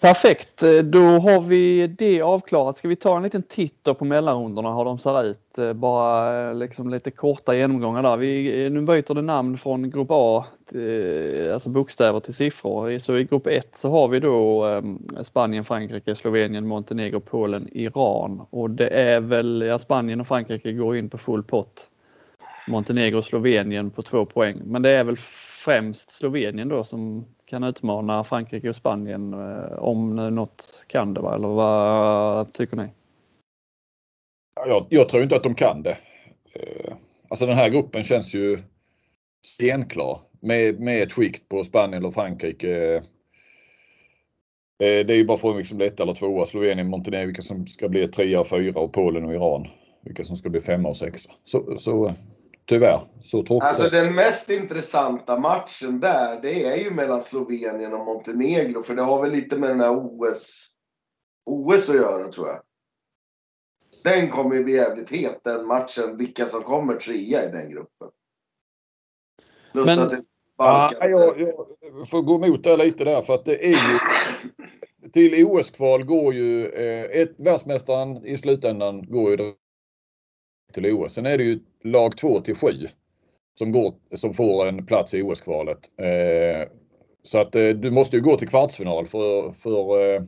Perfekt, 0.00 0.62
då 0.84 1.00
har 1.00 1.40
vi 1.40 1.86
det 1.86 2.22
avklarat. 2.22 2.76
Ska 2.76 2.88
vi 2.88 2.96
ta 2.96 3.16
en 3.16 3.22
liten 3.22 3.42
titt 3.42 3.84
på 3.98 4.04
mellanrundorna, 4.04 4.76
hur 4.76 4.84
de 4.84 4.98
ser 4.98 5.24
ut? 5.24 5.58
Eh, 5.58 5.72
bara 5.72 6.48
eh, 6.48 6.54
liksom 6.54 6.90
lite 6.90 7.10
korta 7.10 7.56
genomgångar 7.56 8.02
där. 8.02 8.16
Vi, 8.16 8.64
eh, 8.64 8.70
nu 8.70 8.80
byter 8.80 9.14
det 9.14 9.22
namn 9.22 9.58
från 9.58 9.90
grupp 9.90 10.08
A, 10.10 10.44
till, 10.70 11.50
alltså 11.52 11.68
bokstäver 11.68 12.20
till 12.20 12.34
siffror. 12.34 12.98
Så 12.98 13.16
i 13.16 13.24
grupp 13.24 13.46
1 13.46 13.76
så 13.76 13.90
har 13.90 14.08
vi 14.08 14.20
då 14.20 14.66
Spanien, 15.22 15.64
Frankrike, 15.64 16.14
Slovenien, 16.14 16.68
Montenegro, 16.68 17.20
Polen, 17.20 17.68
Iran. 17.72 18.46
Och 18.50 18.70
det 18.70 18.88
är 18.88 19.20
väl, 19.20 19.64
ja, 19.66 19.78
Spanien 19.78 20.20
och 20.20 20.28
Frankrike 20.28 20.72
går 20.72 20.96
in 20.96 21.10
på 21.10 21.18
full 21.18 21.42
pott. 21.42 21.90
Montenegro 22.68 23.18
och 23.18 23.24
Slovenien 23.24 23.90
på 23.90 24.02
två 24.02 24.24
poäng. 24.24 24.60
Men 24.64 24.82
det 24.82 24.90
är 24.90 25.04
väl 25.04 25.16
främst 25.58 26.10
Slovenien 26.10 26.68
då 26.68 26.84
som 26.84 27.26
kan 27.44 27.64
utmana 27.64 28.24
Frankrike 28.24 28.68
och 28.68 28.76
Spanien 28.76 29.34
eh, 29.34 29.78
om 29.78 30.16
något 30.16 30.84
kan 30.88 31.14
det 31.14 31.20
va? 31.20 31.34
Eller 31.34 31.48
vad 31.48 32.52
tycker 32.52 32.76
ni? 32.76 32.88
Jag, 34.66 34.86
jag 34.88 35.08
tror 35.08 35.22
inte 35.22 35.36
att 35.36 35.42
de 35.42 35.54
kan 35.54 35.82
det. 35.82 35.98
Eh, 36.52 36.94
alltså 37.28 37.46
den 37.46 37.56
här 37.56 37.68
gruppen 37.68 38.04
känns 38.04 38.34
ju 38.34 38.58
stenklar 39.46 40.20
med, 40.40 40.80
med 40.80 41.02
ett 41.02 41.12
skikt 41.12 41.48
på 41.48 41.64
Spanien 41.64 42.04
och 42.04 42.14
Frankrike. 42.14 42.94
Eh, 42.96 43.02
det 44.78 45.10
är 45.10 45.16
ju 45.16 45.24
bara 45.24 45.38
frågan 45.38 45.56
vilka 45.56 45.68
som 45.68 45.78
blir 45.78 45.86
ett 45.86 46.00
eller 46.00 46.14
tvåa. 46.14 46.46
Slovenien, 46.46 46.88
Montenegro 46.88 47.26
vilka 47.26 47.42
som 47.42 47.66
ska 47.66 47.88
bli 47.88 48.08
trea 48.08 48.40
och 48.40 48.48
fyra 48.48 48.80
och 48.80 48.92
Polen 48.92 49.24
och 49.24 49.34
Iran. 49.34 49.66
vilka 50.02 50.24
som 50.24 50.36
ska 50.36 50.48
bli 50.48 50.60
femma 50.60 50.88
och 50.88 50.96
sexa. 50.96 51.30
Så, 51.44 51.78
så 51.78 52.14
tyvärr, 52.68 53.00
så 53.20 53.42
tråkigt. 53.42 53.68
Alltså 53.68 53.90
den 53.90 54.14
mest 54.14 54.50
intressanta 54.50 55.38
matchen 55.38 56.00
där, 56.00 56.40
det 56.42 56.64
är 56.64 56.76
ju 56.76 56.90
mellan 56.90 57.22
Slovenien 57.22 57.94
och 57.94 58.06
Montenegro. 58.06 58.82
För 58.82 58.94
det 58.94 59.02
har 59.02 59.22
väl 59.22 59.32
lite 59.32 59.58
med 59.58 59.70
den 59.70 59.80
här 59.80 59.96
OS, 59.96 60.74
OS 61.46 61.90
att 61.90 61.96
göra 61.96 62.32
tror 62.32 62.48
jag. 62.48 62.62
Den 64.04 64.30
kommer 64.30 64.54
ju 64.54 64.64
bli 64.64 64.74
jävligt 64.74 65.10
het 65.10 65.40
den 65.44 65.66
matchen, 65.66 66.16
vilka 66.16 66.46
som 66.46 66.62
kommer 66.62 66.94
trea 66.94 67.48
i 67.48 67.52
den 67.52 67.70
gruppen. 67.70 68.10
Plus 69.72 69.86
Men- 69.86 69.98
att 69.98 70.10
det 70.10 70.22
Ja, 70.60 70.90
jag, 71.00 71.40
jag 71.40 72.08
får 72.08 72.22
gå 72.22 72.34
emot 72.34 72.64
det 72.64 72.76
lite 72.76 73.04
där 73.04 73.22
för 73.22 73.34
att 73.34 73.44
det 73.44 73.64
är 73.64 73.68
ju 73.68 73.98
till 75.12 75.46
OS-kval 75.46 76.04
går 76.04 76.34
ju 76.34 76.66
eh, 76.66 77.20
ett, 77.20 77.34
världsmästaren 77.38 78.26
i 78.26 78.36
slutändan 78.36 79.02
går 79.02 79.30
ju 79.30 79.36
direkt 79.36 79.58
till 80.72 80.86
OS. 80.86 81.12
Sen 81.12 81.26
är 81.26 81.38
det 81.38 81.44
ju 81.44 81.60
lag 81.84 82.16
2 82.16 82.40
till 82.40 82.54
7 82.54 82.68
som, 83.58 83.72
går, 83.72 83.94
som 84.14 84.34
får 84.34 84.68
en 84.68 84.86
plats 84.86 85.14
i 85.14 85.22
OS-kvalet. 85.22 85.78
Eh, 86.00 86.68
så 87.22 87.38
att 87.38 87.54
eh, 87.54 87.68
du 87.68 87.90
måste 87.90 88.16
ju 88.16 88.22
gå 88.22 88.36
till 88.36 88.48
kvartsfinal 88.48 89.06
för, 89.06 89.52
för 89.52 90.00
eh, 90.00 90.22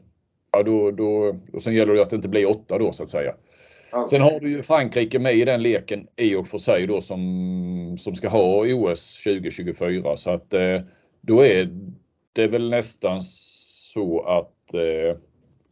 ja, 0.52 0.62
då, 0.62 0.90
då, 0.90 1.36
och 1.52 1.62
sen 1.62 1.74
gäller 1.74 1.94
det 1.94 2.02
att 2.02 2.10
det 2.10 2.16
inte 2.16 2.28
blir 2.28 2.50
åtta 2.50 2.78
då 2.78 2.92
så 2.92 3.02
att 3.02 3.10
säga. 3.10 3.34
Ja. 3.92 4.06
Sen 4.08 4.20
har 4.20 4.40
du 4.40 4.50
ju 4.50 4.62
Frankrike 4.62 5.18
med 5.18 5.34
i 5.34 5.44
den 5.44 5.62
leken 5.62 6.06
i 6.16 6.34
och 6.34 6.48
för 6.48 6.58
sig 6.58 6.86
då 6.86 7.00
som, 7.00 7.96
som 7.98 8.14
ska 8.14 8.28
ha 8.28 8.64
OS 8.66 9.22
2024 9.24 10.16
så 10.16 10.30
att 10.30 10.54
eh, 10.54 10.80
då 11.20 11.44
är 11.44 11.68
det 12.32 12.46
väl 12.46 12.70
nästan 12.70 13.22
så 13.22 14.20
att 14.20 14.74
eh, 14.74 15.18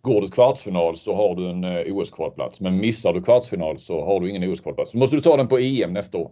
går 0.00 0.20
du 0.20 0.28
kvartsfinal 0.28 0.96
så 0.96 1.14
har 1.14 1.34
du 1.34 1.50
en 1.50 1.64
eh, 1.64 1.94
OS-kvalplats 1.94 2.60
men 2.60 2.76
missar 2.76 3.12
du 3.12 3.22
kvartsfinal 3.22 3.78
så 3.80 4.04
har 4.04 4.20
du 4.20 4.30
ingen 4.30 4.42
OS-kvalplats. 4.52 4.92
Då 4.92 4.98
måste 4.98 5.16
du 5.16 5.22
ta 5.22 5.36
den 5.36 5.48
på 5.48 5.58
EM 5.58 5.92
nästa 5.92 6.18
år. 6.18 6.30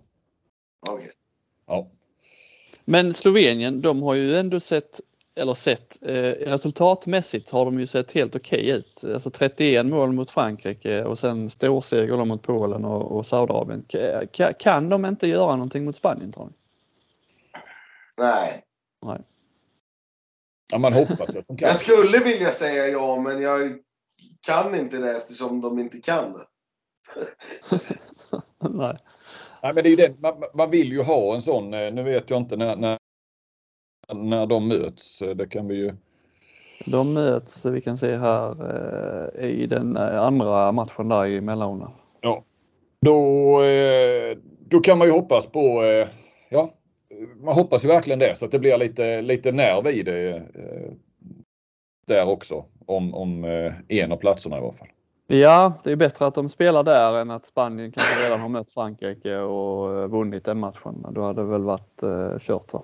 Okej. 0.88 1.10
Ja. 1.66 1.90
Men 2.84 3.14
Slovenien, 3.14 3.80
de 3.80 4.02
har 4.02 4.14
ju 4.14 4.36
ändå 4.36 4.60
sett, 4.60 5.00
eller 5.36 5.54
sett, 5.54 5.98
eh, 6.02 6.32
resultatmässigt 6.50 7.50
har 7.50 7.64
de 7.64 7.80
ju 7.80 7.86
sett 7.86 8.12
helt 8.12 8.36
okej 8.36 8.70
ut. 8.70 9.04
Alltså 9.14 9.30
31 9.30 9.86
mål 9.86 10.12
mot 10.12 10.30
Frankrike 10.30 11.04
och 11.04 11.18
sen 11.18 11.50
storseger 11.50 12.24
mot 12.24 12.42
Polen 12.42 12.84
och, 12.84 13.16
och 13.18 13.26
Saudiarabien. 13.26 13.84
Ka- 13.88 14.28
ka- 14.32 14.52
Kan 14.58 14.88
de 14.88 15.04
inte 15.06 15.26
göra 15.26 15.52
någonting 15.52 15.84
mot 15.84 15.96
Spanien 15.96 16.32
tror 16.32 16.44
ni? 16.46 16.52
Nej. 19.06 19.20
Ja 20.72 20.78
man 20.78 20.92
hoppas 20.92 21.20
att 21.20 21.46
de 21.48 21.56
kan. 21.56 21.68
Jag 21.68 21.76
skulle 21.76 22.18
vilja 22.18 22.50
säga 22.50 22.88
ja, 22.88 23.20
men 23.20 23.42
jag 23.42 23.78
kan 24.46 24.74
inte 24.74 24.96
det 24.98 25.16
eftersom 25.16 25.60
de 25.60 25.78
inte 25.78 25.98
kan 25.98 26.32
det. 26.32 26.46
Nej. 28.68 28.96
Nej, 29.62 29.74
men 29.74 29.84
det 29.84 29.88
är 29.88 29.90
ju 29.90 29.96
den, 29.96 30.20
man, 30.20 30.34
man 30.54 30.70
vill 30.70 30.92
ju 30.92 31.02
ha 31.02 31.34
en 31.34 31.42
sån, 31.42 31.74
eh, 31.74 31.92
nu 31.92 32.02
vet 32.02 32.30
jag 32.30 32.36
inte 32.36 32.56
när, 32.56 32.76
när, 32.76 32.98
när 34.14 34.46
de 34.46 34.68
möts. 34.68 35.22
Eh, 35.22 35.36
Det 35.36 35.48
kan 35.48 35.68
vi 35.68 35.74
ju 35.74 35.94
De 36.84 37.14
möts, 37.14 37.64
vi 37.64 37.80
kan 37.80 37.98
se 37.98 38.16
här, 38.16 38.50
eh, 39.38 39.48
i 39.50 39.66
den 39.66 39.96
andra 39.96 40.72
matchen 40.72 41.08
där 41.08 41.26
i 41.26 41.40
mellanrundan. 41.40 41.92
Då, 43.00 43.62
eh, 43.62 44.36
då 44.68 44.80
kan 44.80 44.98
man 44.98 45.06
ju 45.06 45.12
hoppas 45.12 45.46
på, 45.46 45.82
ja, 46.50 46.70
man 47.40 47.54
hoppas 47.54 47.84
ju 47.84 47.88
verkligen 47.88 48.18
det 48.18 48.34
så 48.34 48.44
att 48.44 48.50
det 48.50 48.58
blir 48.58 48.78
lite, 48.78 49.22
lite 49.22 49.52
nerv 49.52 49.86
i 49.86 50.02
det 50.02 50.28
eh, 50.36 50.92
där 52.06 52.28
också. 52.28 52.64
Om, 52.86 53.14
om 53.14 53.44
eh, 53.44 53.72
en 53.88 54.12
av 54.12 54.16
platserna 54.16 54.56
i 54.56 54.60
alla 54.60 54.72
fall. 54.72 54.88
Ja, 55.26 55.72
det 55.84 55.92
är 55.92 55.96
bättre 55.96 56.26
att 56.26 56.34
de 56.34 56.48
spelar 56.48 56.82
där 56.82 57.14
än 57.14 57.30
att 57.30 57.46
Spanien 57.46 57.92
kanske 57.92 58.24
redan 58.24 58.40
har 58.40 58.48
mött 58.48 58.70
Frankrike 58.70 59.36
och 59.36 59.98
eh, 59.98 60.08
vunnit 60.08 60.44
den 60.44 60.58
matchen. 60.58 61.06
Då 61.10 61.22
hade 61.22 61.42
det 61.42 61.48
väl 61.48 61.62
varit 61.62 62.02
eh, 62.02 62.38
kört 62.38 62.72
va? 62.72 62.82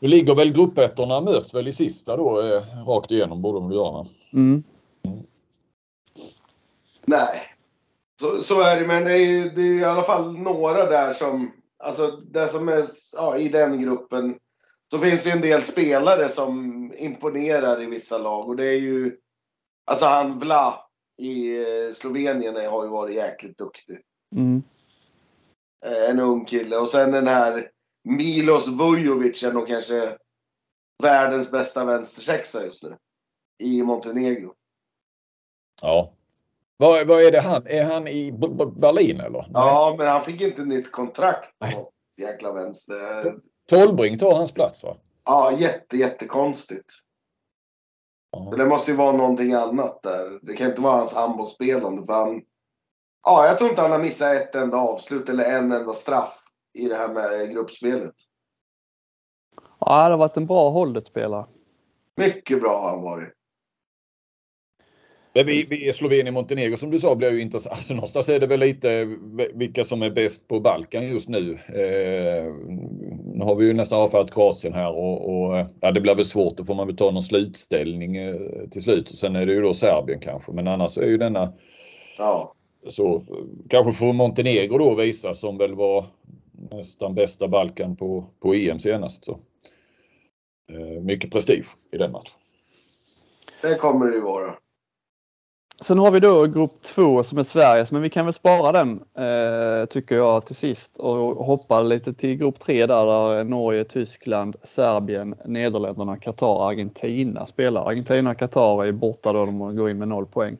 Nu 0.00 0.08
ligger 0.08 0.34
väl 0.34 0.52
gruppettorna 0.52 1.20
möts 1.20 1.54
väl 1.54 1.68
i 1.68 1.72
sista 1.72 2.16
då 2.16 2.40
eh, 2.40 2.86
rakt 2.86 3.10
igenom 3.10 3.42
borde 3.42 3.58
de 3.58 3.72
göra. 3.72 3.90
va? 3.90 4.06
Mm. 4.32 4.62
Nej. 7.06 7.36
Så, 8.20 8.42
så 8.42 8.60
är 8.60 8.80
det, 8.80 8.86
men 8.86 9.04
det 9.04 9.18
är 9.18 9.50
det 9.50 9.62
är 9.62 9.78
i 9.78 9.84
alla 9.84 10.02
fall 10.02 10.38
några 10.38 10.90
där 10.90 11.12
som, 11.12 11.52
alltså 11.82 12.10
det 12.10 12.48
som 12.48 12.68
är 12.68 12.86
ja, 13.12 13.36
i 13.36 13.48
den 13.48 13.82
gruppen. 13.82 14.38
Så 14.90 14.98
finns 14.98 15.24
det 15.24 15.30
en 15.30 15.40
del 15.40 15.62
spelare 15.62 16.28
som 16.28 16.92
imponerar 16.96 17.82
i 17.82 17.86
vissa 17.86 18.18
lag 18.18 18.48
och 18.48 18.56
det 18.56 18.66
är 18.66 18.78
ju, 18.78 19.16
alltså 19.84 20.06
han 20.06 20.38
Vla 20.38 20.86
i 21.18 21.60
eh, 21.60 21.92
Slovenien 21.94 22.56
har 22.56 22.84
ju 22.84 22.90
varit 22.90 23.16
jäkligt 23.16 23.58
duktig. 23.58 23.98
Mm. 24.36 24.62
Eh, 25.84 26.10
En 26.10 26.20
ung 26.20 26.44
kille 26.44 26.76
och 26.76 26.88
sen 26.88 27.12
den 27.12 27.26
här 27.26 27.70
Milos 28.04 28.68
Vujovic 28.68 29.42
är 29.42 29.52
nog 29.52 29.68
kanske 29.68 30.18
världens 31.02 31.50
bästa 31.50 31.84
vänstersexa 31.84 32.64
just 32.64 32.82
nu. 32.82 32.96
I 33.58 33.82
Montenegro. 33.82 34.54
Ja. 35.82 36.12
Vad, 36.76 37.06
vad 37.06 37.22
är 37.22 37.32
det 37.32 37.40
han? 37.40 37.66
Är 37.66 37.84
han 37.84 38.08
i 38.08 38.32
B- 38.32 38.46
B- 38.50 38.64
Berlin 38.76 39.20
eller? 39.20 39.46
Ja, 39.54 39.94
men 39.98 40.06
han 40.06 40.24
fick 40.24 40.40
inte 40.40 40.64
nytt 40.64 40.92
kontrakt 40.92 41.54
Nej. 41.60 41.74
på 41.74 41.90
jäkla 42.16 42.52
vänster. 42.52 43.36
Tolbring 43.68 44.18
tar 44.18 44.34
hans 44.34 44.52
plats 44.52 44.84
va? 44.84 44.96
Ja, 45.24 45.52
jätte, 45.58 45.96
jättekonstigt. 45.96 46.90
Ja. 48.30 48.48
Så 48.50 48.56
det 48.56 48.66
måste 48.66 48.90
ju 48.90 48.96
vara 48.96 49.12
någonting 49.16 49.52
annat 49.52 50.02
där. 50.02 50.38
Det 50.42 50.54
kan 50.54 50.68
inte 50.68 50.80
vara 50.82 50.96
hans 50.96 51.14
handbollsspelande 51.14 52.04
för 52.06 52.12
han... 52.12 52.42
Ja, 53.24 53.46
jag 53.46 53.58
tror 53.58 53.70
inte 53.70 53.82
han 53.82 53.90
har 53.90 53.98
missat 53.98 54.36
ett 54.36 54.54
enda 54.54 54.76
avslut 54.76 55.28
eller 55.28 55.44
en 55.44 55.72
enda 55.72 55.94
straff 55.94 56.38
i 56.78 56.88
det 56.88 56.96
här 56.96 57.08
med 57.08 57.50
gruppspelet. 57.52 58.14
Ja, 59.78 60.04
det 60.04 60.10
har 60.10 60.18
varit 60.18 60.36
en 60.36 60.46
bra 60.46 60.70
hållet 60.70 61.06
spelare. 61.06 61.46
Mycket 62.16 62.60
bra 62.60 62.80
har 62.80 62.90
han 62.90 63.02
varit. 63.02 63.32
Men 65.34 65.46
vi, 65.46 65.66
vi 65.70 65.92
Slovenien 65.92 66.34
Montenegro 66.34 66.76
som 66.76 66.90
du 66.90 66.98
sa 66.98 67.14
blir 67.14 67.30
ju 67.30 67.40
intressant. 67.40 67.76
Alltså 67.76 67.94
någonstans 67.94 68.28
är 68.28 68.40
det 68.40 68.46
väl 68.46 68.60
lite 68.60 69.16
vilka 69.54 69.84
som 69.84 70.02
är 70.02 70.10
bäst 70.10 70.48
på 70.48 70.60
Balkan 70.60 71.08
just 71.08 71.28
nu. 71.28 71.52
Eh, 71.52 72.54
nu 73.34 73.44
har 73.44 73.54
vi 73.54 73.66
ju 73.66 73.72
nästan 73.72 74.00
avfärdat 74.00 74.34
Kroatien 74.34 74.74
här 74.74 74.90
och, 74.92 75.28
och 75.28 75.66
ja, 75.80 75.90
det 75.92 76.00
blir 76.00 76.14
väl 76.14 76.24
svårt. 76.24 76.56
Då 76.56 76.64
får 76.64 76.74
man 76.74 76.86
väl 76.86 76.96
ta 76.96 77.10
någon 77.10 77.22
slutställning 77.22 78.16
eh, 78.16 78.36
till 78.70 78.82
slut. 78.82 79.10
Och 79.10 79.16
sen 79.16 79.36
är 79.36 79.46
det 79.46 79.52
ju 79.52 79.62
då 79.62 79.74
Serbien 79.74 80.20
kanske. 80.20 80.52
Men 80.52 80.68
annars 80.68 80.98
är 80.98 81.06
ju 81.06 81.18
denna 81.18 81.52
Ja. 82.18 82.54
så 82.88 83.22
kanske 83.68 83.92
får 83.92 84.12
Montenegro 84.12 84.78
då 84.78 84.94
visa 84.94 85.34
som 85.34 85.58
väl 85.58 85.74
var 85.74 86.06
nästan 86.70 87.14
bästa 87.14 87.48
Balkan 87.48 87.96
på, 87.96 88.24
på 88.40 88.54
EM 88.54 88.78
senast. 88.78 89.24
Så. 89.24 89.38
Eh, 90.72 91.02
mycket 91.02 91.30
prestige 91.30 91.66
i 91.92 91.96
den 91.98 92.12
matchen. 92.12 92.32
Det 93.62 93.74
kommer 93.74 94.06
det 94.06 94.14
ju 94.14 94.20
vara. 94.20 94.54
Sen 95.82 95.98
har 95.98 96.10
vi 96.10 96.20
då 96.20 96.46
grupp 96.46 96.82
två 96.82 97.22
som 97.22 97.38
är 97.38 97.42
Sveriges, 97.42 97.92
men 97.92 98.02
vi 98.02 98.10
kan 98.10 98.24
väl 98.24 98.34
spara 98.34 98.72
den 98.72 99.00
eh, 99.14 99.86
tycker 99.86 100.16
jag 100.16 100.46
till 100.46 100.56
sist 100.56 100.98
och 100.98 101.46
hoppa 101.46 101.82
lite 101.82 102.12
till 102.12 102.36
grupp 102.36 102.60
tre 102.60 102.86
där, 102.86 103.06
där 103.06 103.44
Norge, 103.44 103.84
Tyskland, 103.84 104.56
Serbien, 104.64 105.34
Nederländerna, 105.44 106.16
Qatar, 106.16 106.68
Argentina 106.68 107.46
spelar. 107.46 107.88
Argentina, 107.88 108.30
och 108.30 108.38
Qatar 108.38 108.84
är 108.84 108.92
borta 108.92 109.32
då, 109.32 109.46
de 109.46 109.76
går 109.76 109.90
in 109.90 109.98
med 109.98 110.08
noll 110.08 110.26
poäng. 110.26 110.56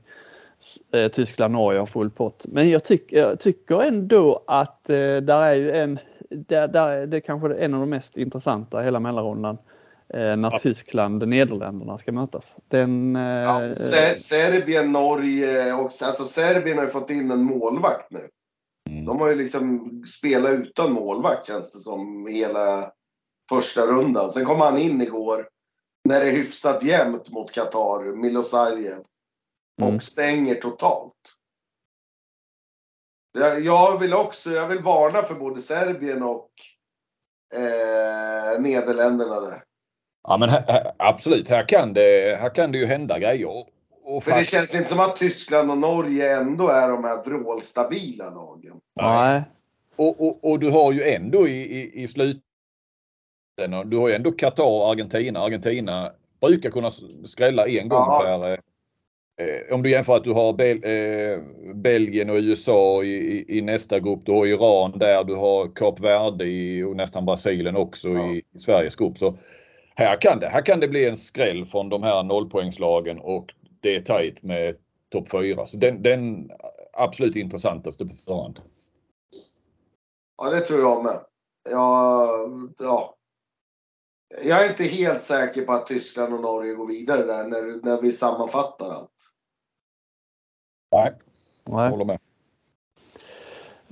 Eh, 0.92 1.08
Tyskland, 1.08 1.52
Norge 1.54 1.78
har 1.78 1.86
full 1.86 2.10
pott. 2.10 2.46
Men 2.48 2.70
jag, 2.70 2.84
tyck, 2.84 3.12
jag 3.12 3.40
tycker 3.40 3.82
ändå 3.82 4.44
att 4.46 4.90
eh, 4.90 4.96
där 4.96 5.42
är 5.42 5.54
ju 5.54 5.70
en, 5.70 5.98
där, 6.30 6.68
där 6.68 7.14
är 7.14 7.20
kanske 7.20 7.48
är 7.48 7.54
en 7.54 7.74
av 7.74 7.80
de 7.80 7.90
mest 7.90 8.16
intressanta 8.16 8.80
hela 8.80 9.00
mellanrundan. 9.00 9.54
Eh, 9.54 9.71
när 10.12 10.50
Ja. 10.52 10.58
Tyskland, 10.58 11.28
Nederländerna 11.28 11.98
ska 11.98 12.12
mötas. 12.12 12.56
Den, 12.68 13.16
eh, 13.16 13.22
Ja, 13.22 13.74
Se- 13.74 14.18
Serbien, 14.18 14.92
Norge 14.92 15.72
och 15.74 15.84
alltså 16.02 16.24
Serbien 16.24 16.78
har 16.78 16.84
ju 16.84 16.90
fått 16.90 17.10
in 17.10 17.30
en 17.30 17.42
målvakt 17.44 18.10
nu. 18.10 18.28
Mm. 18.90 19.04
De 19.04 19.20
har 19.20 19.28
ju 19.28 19.34
liksom 19.34 19.90
spelat 20.06 20.52
utan 20.52 20.92
målvakt 20.92 21.46
känns 21.46 21.72
det 21.72 21.78
som 21.78 22.26
hela 22.26 22.92
första 23.48 23.86
rundan. 23.86 24.30
Sen 24.30 24.44
kom 24.44 24.60
han 24.60 24.78
in 24.78 25.02
igår 25.02 25.48
när 26.08 26.20
det 26.20 26.26
är 26.30 26.32
hyfsat 26.36 26.82
jämnt 26.84 27.30
mot 27.30 27.52
Qatar, 27.52 28.16
Milosavljev. 28.16 29.04
Mm. 29.82 29.96
Och 29.96 30.02
stänger 30.02 30.54
totalt. 30.54 31.14
Jag 33.62 33.98
vill 33.98 34.14
också, 34.14 34.50
jag 34.50 34.68
vill 34.68 34.82
varna 34.82 35.22
för 35.22 35.34
både 35.34 35.62
Serbien 35.62 36.22
och 36.22 36.50
eh, 37.54 38.60
Nederländerna 38.60 39.40
där. 39.40 39.64
Ja 40.28 40.38
men 40.38 40.48
här, 40.48 40.64
här, 40.68 40.92
absolut, 40.98 41.48
här 41.48 41.68
kan, 41.68 41.92
det, 41.92 42.38
här 42.40 42.54
kan 42.54 42.72
det 42.72 42.78
ju 42.78 42.86
hända 42.86 43.18
grejer. 43.18 43.48
Och, 44.04 44.24
För 44.24 44.30
det 44.30 44.36
fakt- 44.36 44.50
känns 44.50 44.74
inte 44.74 44.88
som 44.88 45.00
att 45.00 45.16
Tyskland 45.16 45.70
och 45.70 45.78
Norge 45.78 46.36
ändå 46.36 46.68
är 46.68 46.88
de 46.88 47.04
här 47.04 47.24
vrålstabila 47.24 48.30
lagen. 48.30 48.80
Nej. 49.00 49.42
och, 49.96 50.26
och, 50.26 50.50
och 50.50 50.58
du 50.58 50.70
har 50.70 50.92
ju 50.92 51.02
ändå 51.02 51.48
i, 51.48 51.80
i, 51.80 52.02
i 52.02 52.06
slutändan, 52.06 53.90
du 53.90 53.96
har 53.96 54.08
ju 54.08 54.14
ändå 54.14 54.32
Qatar 54.32 54.64
och 54.64 54.90
Argentina. 54.90 55.40
Argentina 55.40 56.12
brukar 56.40 56.70
kunna 56.70 56.90
skrälla 57.24 57.66
en 57.66 57.88
gång 57.88 57.98
Ja. 57.98 58.22
per, 58.24 58.48
eh, 58.48 58.58
eh, 59.46 59.74
om 59.74 59.82
du 59.82 59.90
jämför 59.90 60.16
att 60.16 60.24
du 60.24 60.32
har 60.32 60.52
Bel 60.52 60.84
eh, 60.84 61.38
Belgien 61.74 62.30
och 62.30 62.36
USA 62.36 63.02
i, 63.04 63.08
i, 63.08 63.58
i, 63.58 63.60
nästa 63.62 64.00
grupp. 64.00 64.20
Du 64.24 64.32
har 64.32 64.46
Iran 64.46 64.98
där, 64.98 65.24
du 65.24 65.34
har 65.34 65.74
Kap 65.74 66.00
Verde 66.00 66.44
i, 66.44 66.82
och 66.82 66.96
nästan 66.96 67.26
Brasilien 67.26 67.76
också 67.76 68.08
ja. 68.08 68.32
i, 68.32 68.42
i, 68.54 68.58
Sveriges 68.58 68.96
grupp. 68.96 69.18
Så 69.18 69.38
här 69.94 70.20
kan, 70.20 70.38
det, 70.38 70.48
här 70.48 70.66
kan 70.66 70.80
det 70.80 70.88
bli 70.88 71.08
en 71.08 71.16
skräll 71.16 71.64
från 71.64 71.88
de 71.88 72.02
här 72.02 72.22
nollpoängslagen 72.22 73.18
och 73.18 73.54
det 73.80 73.94
är 73.94 74.00
tajt 74.00 74.42
med 74.42 74.76
topp 75.08 75.30
4. 75.30 75.66
Så 75.66 75.76
den, 75.76 76.02
den 76.02 76.50
absolut 76.92 77.36
intressantaste 77.36 78.06
på 78.06 78.14
förhand. 78.14 78.60
Ja, 80.36 80.50
det 80.50 80.60
tror 80.60 80.80
jag 80.80 81.04
med. 81.04 81.20
Ja, 81.70 82.28
ja. 82.78 83.16
Jag 84.44 84.64
är 84.64 84.70
inte 84.70 84.84
helt 84.84 85.22
säker 85.22 85.64
på 85.64 85.72
att 85.72 85.86
Tyskland 85.86 86.34
och 86.34 86.40
Norge 86.40 86.74
går 86.74 86.86
vidare 86.86 87.26
där 87.26 87.44
när, 87.44 87.84
när 87.84 88.00
vi 88.00 88.12
sammanfattar 88.12 88.90
allt. 88.90 89.10
Nej, 90.92 91.12
Nej. 91.64 91.90
håller 91.90 92.04
med. 92.04 92.18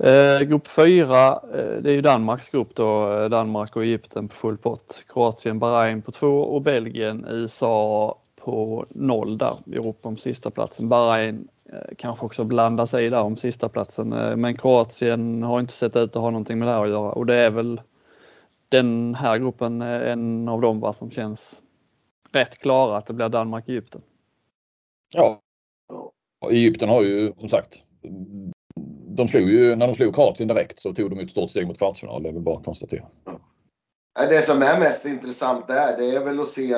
Eh, 0.03 0.41
grupp 0.41 0.67
4, 0.67 1.27
eh, 1.53 1.81
det 1.81 1.91
är 1.91 1.93
ju 1.93 2.01
Danmarks 2.01 2.49
grupp 2.49 2.75
då. 2.75 3.13
Eh, 3.13 3.29
Danmark 3.29 3.75
och 3.75 3.83
Egypten 3.83 4.27
på 4.27 4.35
full 4.35 4.57
pott. 4.57 5.05
Kroatien, 5.07 5.59
Bahrain 5.59 6.01
på 6.01 6.11
två 6.11 6.27
och 6.27 6.61
Belgien, 6.61 7.25
USA 7.29 8.17
på 8.35 8.85
noll 8.89 9.37
där 9.37 9.73
Europa 9.73 10.07
om 10.07 10.17
sista 10.17 10.49
platsen. 10.49 10.89
Bahrain 10.89 11.47
eh, 11.65 11.95
kanske 11.97 12.25
också 12.25 12.43
blandar 12.43 12.85
sig 12.85 13.09
där 13.09 13.21
om 13.21 13.35
sista 13.35 13.69
platsen. 13.69 14.13
Eh, 14.13 14.35
men 14.35 14.57
Kroatien 14.57 15.43
har 15.43 15.59
inte 15.59 15.73
sett 15.73 15.95
ut 15.95 16.15
att 16.15 16.21
ha 16.21 16.29
någonting 16.29 16.59
med 16.59 16.67
det 16.67 16.71
här 16.71 16.83
att 16.83 16.89
göra 16.89 17.11
och 17.11 17.25
det 17.25 17.35
är 17.35 17.51
väl 17.51 17.81
den 18.69 19.15
här 19.15 19.37
gruppen 19.37 19.81
eh, 19.81 20.11
en 20.11 20.47
av 20.47 20.61
dem 20.61 20.79
va, 20.79 20.93
som 20.93 21.11
känns 21.11 21.61
rätt 22.31 22.59
klara 22.59 22.97
att 22.97 23.05
det 23.05 23.13
blir 23.13 23.29
Danmark-Egypten. 23.29 24.01
Ja. 25.13 25.39
Egypten 26.49 26.89
har 26.89 27.01
ju 27.01 27.33
som 27.39 27.49
sagt 27.49 27.83
de 29.15 29.27
slog 29.27 29.49
ju, 29.49 29.75
när 29.75 29.87
de 29.87 29.95
slog 29.95 30.15
Kroatien 30.15 30.47
direkt 30.47 30.79
så 30.79 30.93
tog 30.93 31.09
de 31.09 31.19
ett 31.19 31.31
stort 31.31 31.49
steg 31.49 31.67
mot 31.67 31.77
kvartsfinal. 31.77 32.23
Det 32.23 32.29
är 32.29 32.33
väl 32.33 32.41
bara 32.41 32.57
att 32.57 32.65
konstatera. 32.65 33.05
Ja. 33.25 33.39
Det 34.29 34.41
som 34.41 34.61
är 34.61 34.79
mest 34.79 35.05
intressant 35.05 35.67
där, 35.67 35.97
det 35.97 36.15
är 36.15 36.25
väl 36.25 36.39
att 36.39 36.47
se 36.47 36.77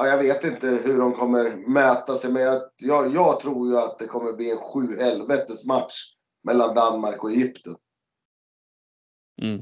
Ja, 0.00 0.06
jag 0.06 0.18
vet 0.18 0.44
inte 0.44 0.66
hur 0.66 0.98
de 0.98 1.12
kommer 1.12 1.56
mäta 1.56 2.16
sig, 2.16 2.32
men 2.32 2.42
jag, 2.42 2.62
jag, 2.76 3.14
jag 3.14 3.40
tror 3.40 3.68
ju 3.68 3.78
att 3.78 3.98
det 3.98 4.06
kommer 4.06 4.32
bli 4.32 4.50
en 4.50 4.58
sju 4.58 5.00
helvetes 5.00 5.66
match 5.66 5.94
mellan 6.44 6.74
Danmark 6.74 7.24
och 7.24 7.30
Egypten. 7.30 7.76
Mm. 9.42 9.60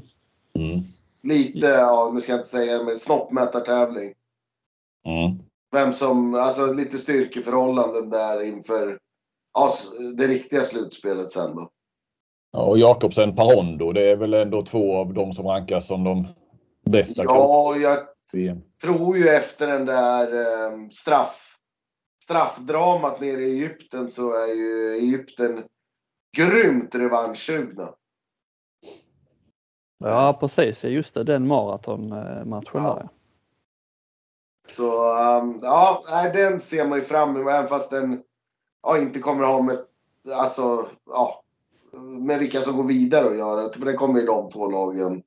Mm. 0.55 0.79
Lite, 1.23 1.67
ja, 1.67 2.11
nu 2.13 2.21
ska 2.21 2.31
jag 2.31 2.39
inte 2.39 2.49
säga 2.49 2.77
det, 2.77 2.85
men 2.85 2.99
snoppmätartävling. 2.99 4.13
Mm. 5.05 5.39
Vem 5.71 5.93
som, 5.93 6.33
alltså 6.33 6.73
lite 6.73 6.97
styrkeförhållanden 6.97 8.09
där 8.09 8.41
inför 8.41 8.99
ja, 9.53 9.71
det 10.17 10.27
riktiga 10.27 10.63
slutspelet 10.63 11.31
sen 11.31 11.55
då. 11.55 11.69
Ja, 12.51 12.63
och 12.63 12.77
Jakobsen 12.77 13.35
Parondo, 13.35 13.91
det 13.91 14.01
är 14.01 14.15
väl 14.15 14.33
ändå 14.33 14.61
två 14.61 14.97
av 14.97 15.13
de 15.13 15.33
som 15.33 15.47
rankas 15.47 15.87
som 15.87 16.03
de 16.03 16.27
bästa. 16.85 17.23
Ja, 17.23 17.75
jag 17.77 17.99
tror 18.81 19.17
ju 19.17 19.29
efter 19.29 19.67
den 19.67 19.85
där 19.85 20.33
eh, 20.33 20.89
straff, 20.89 21.57
straffdramat 22.23 23.21
nere 23.21 23.41
i 23.41 23.51
Egypten 23.51 24.11
så 24.11 24.33
är 24.33 24.53
ju 24.53 24.93
Egypten 24.93 25.63
grymt 26.37 26.95
revanschsugna. 26.95 27.93
Ja 29.99 30.37
precis, 30.39 30.83
just 30.83 31.13
det, 31.13 31.23
den 31.23 31.47
maratonmatchen 31.47 32.83
ja. 32.83 32.95
där. 32.95 33.09
Så 34.69 35.09
um, 35.41 35.59
ja, 35.63 36.03
den 36.33 36.59
ser 36.59 36.87
man 36.87 36.99
ju 36.99 37.05
fram 37.05 37.35
emot 37.35 37.51
även 37.51 37.69
fast 37.69 37.91
den 37.91 38.23
ja, 38.87 38.97
inte 38.97 39.19
kommer 39.19 39.43
att 39.43 39.49
ha 39.49 39.61
med, 39.61 39.77
alltså, 40.33 40.87
ja, 41.05 41.43
med 42.01 42.39
vilka 42.39 42.61
som 42.61 42.77
går 42.77 42.83
vidare 42.83 43.29
att 43.29 43.37
göra. 43.37 43.73
För 43.73 43.85
det 43.85 43.93
kommer 43.93 44.19
ju 44.19 44.25
de 44.25 44.49
två 44.49 44.71
lagen, 44.71 45.23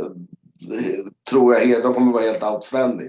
eh, 0.00 1.06
tror 1.30 1.54
jag, 1.54 1.82
de 1.82 1.94
kommer 1.94 2.12
vara 2.12 2.22
helt 2.22 2.42
outstanding. 2.42 3.08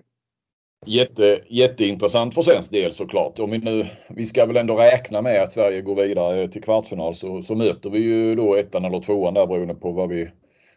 Jätte, 0.86 1.42
jätteintressant 1.50 2.34
för 2.34 2.42
svensk 2.42 2.72
del 2.72 2.92
såklart. 2.92 3.40
Om 3.40 3.52
vi, 3.52 3.58
nu, 3.58 3.88
vi 4.10 4.26
ska 4.26 4.46
väl 4.46 4.58
ändå 4.58 4.76
räkna 4.76 5.22
med 5.22 5.44
att 5.44 5.52
Sverige 5.52 5.82
går 5.82 5.96
vidare 5.96 6.48
till 6.48 6.64
kvartsfinal 6.64 7.16
så, 7.16 7.42
så 7.42 7.56
möter 7.56 7.90
vi 7.90 8.00
ju 8.00 8.36
då 8.36 8.56
ettan 8.56 8.86
eller 8.86 9.00
tvåan 9.00 9.34
där 9.34 9.48
beroende 9.48 9.76
på 9.76 9.92
var 9.92 10.08
vi 10.08 10.32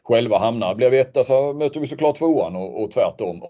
själva 0.04 0.38
hamnar. 0.38 0.74
Blir 0.74 0.90
vi 0.90 0.98
etta 0.98 1.24
så 1.24 1.52
möter 1.52 1.80
vi 1.80 1.86
såklart 1.86 2.18
tvåan 2.18 2.56
och, 2.56 2.82
och 2.82 2.90
tvärtom. 2.90 3.42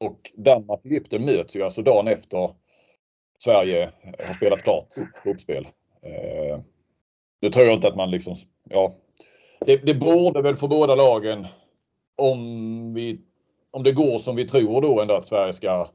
Och 0.00 0.30
Danmark 0.34 0.80
och 0.84 0.86
Egypten 0.86 1.24
möts 1.24 1.56
ju 1.56 1.62
alltså 1.62 1.82
dagen 1.82 2.08
efter 2.08 2.50
Sverige 3.44 3.92
har 4.26 4.32
spelat 4.32 4.62
klart 4.62 4.92
sitt 4.92 5.22
gruppspel. 5.24 5.64
Eh, 6.02 6.60
nu 7.40 7.50
tror 7.50 7.66
jag 7.66 7.74
inte 7.74 7.88
att 7.88 7.96
man 7.96 8.10
liksom, 8.10 8.34
ja. 8.64 8.92
Det, 9.66 9.76
det 9.76 9.94
borde 9.94 10.42
väl 10.42 10.56
för 10.56 10.68
båda 10.68 10.94
lagen 10.94 11.46
om 12.16 12.94
vi, 12.94 13.20
om 13.70 13.82
det 13.82 13.92
går 13.92 14.18
som 14.18 14.36
vi 14.36 14.48
tror 14.48 14.82
då 14.82 15.00
ändå 15.00 15.14
att 15.14 15.26
Sverige 15.26 15.52
ska 15.52 15.86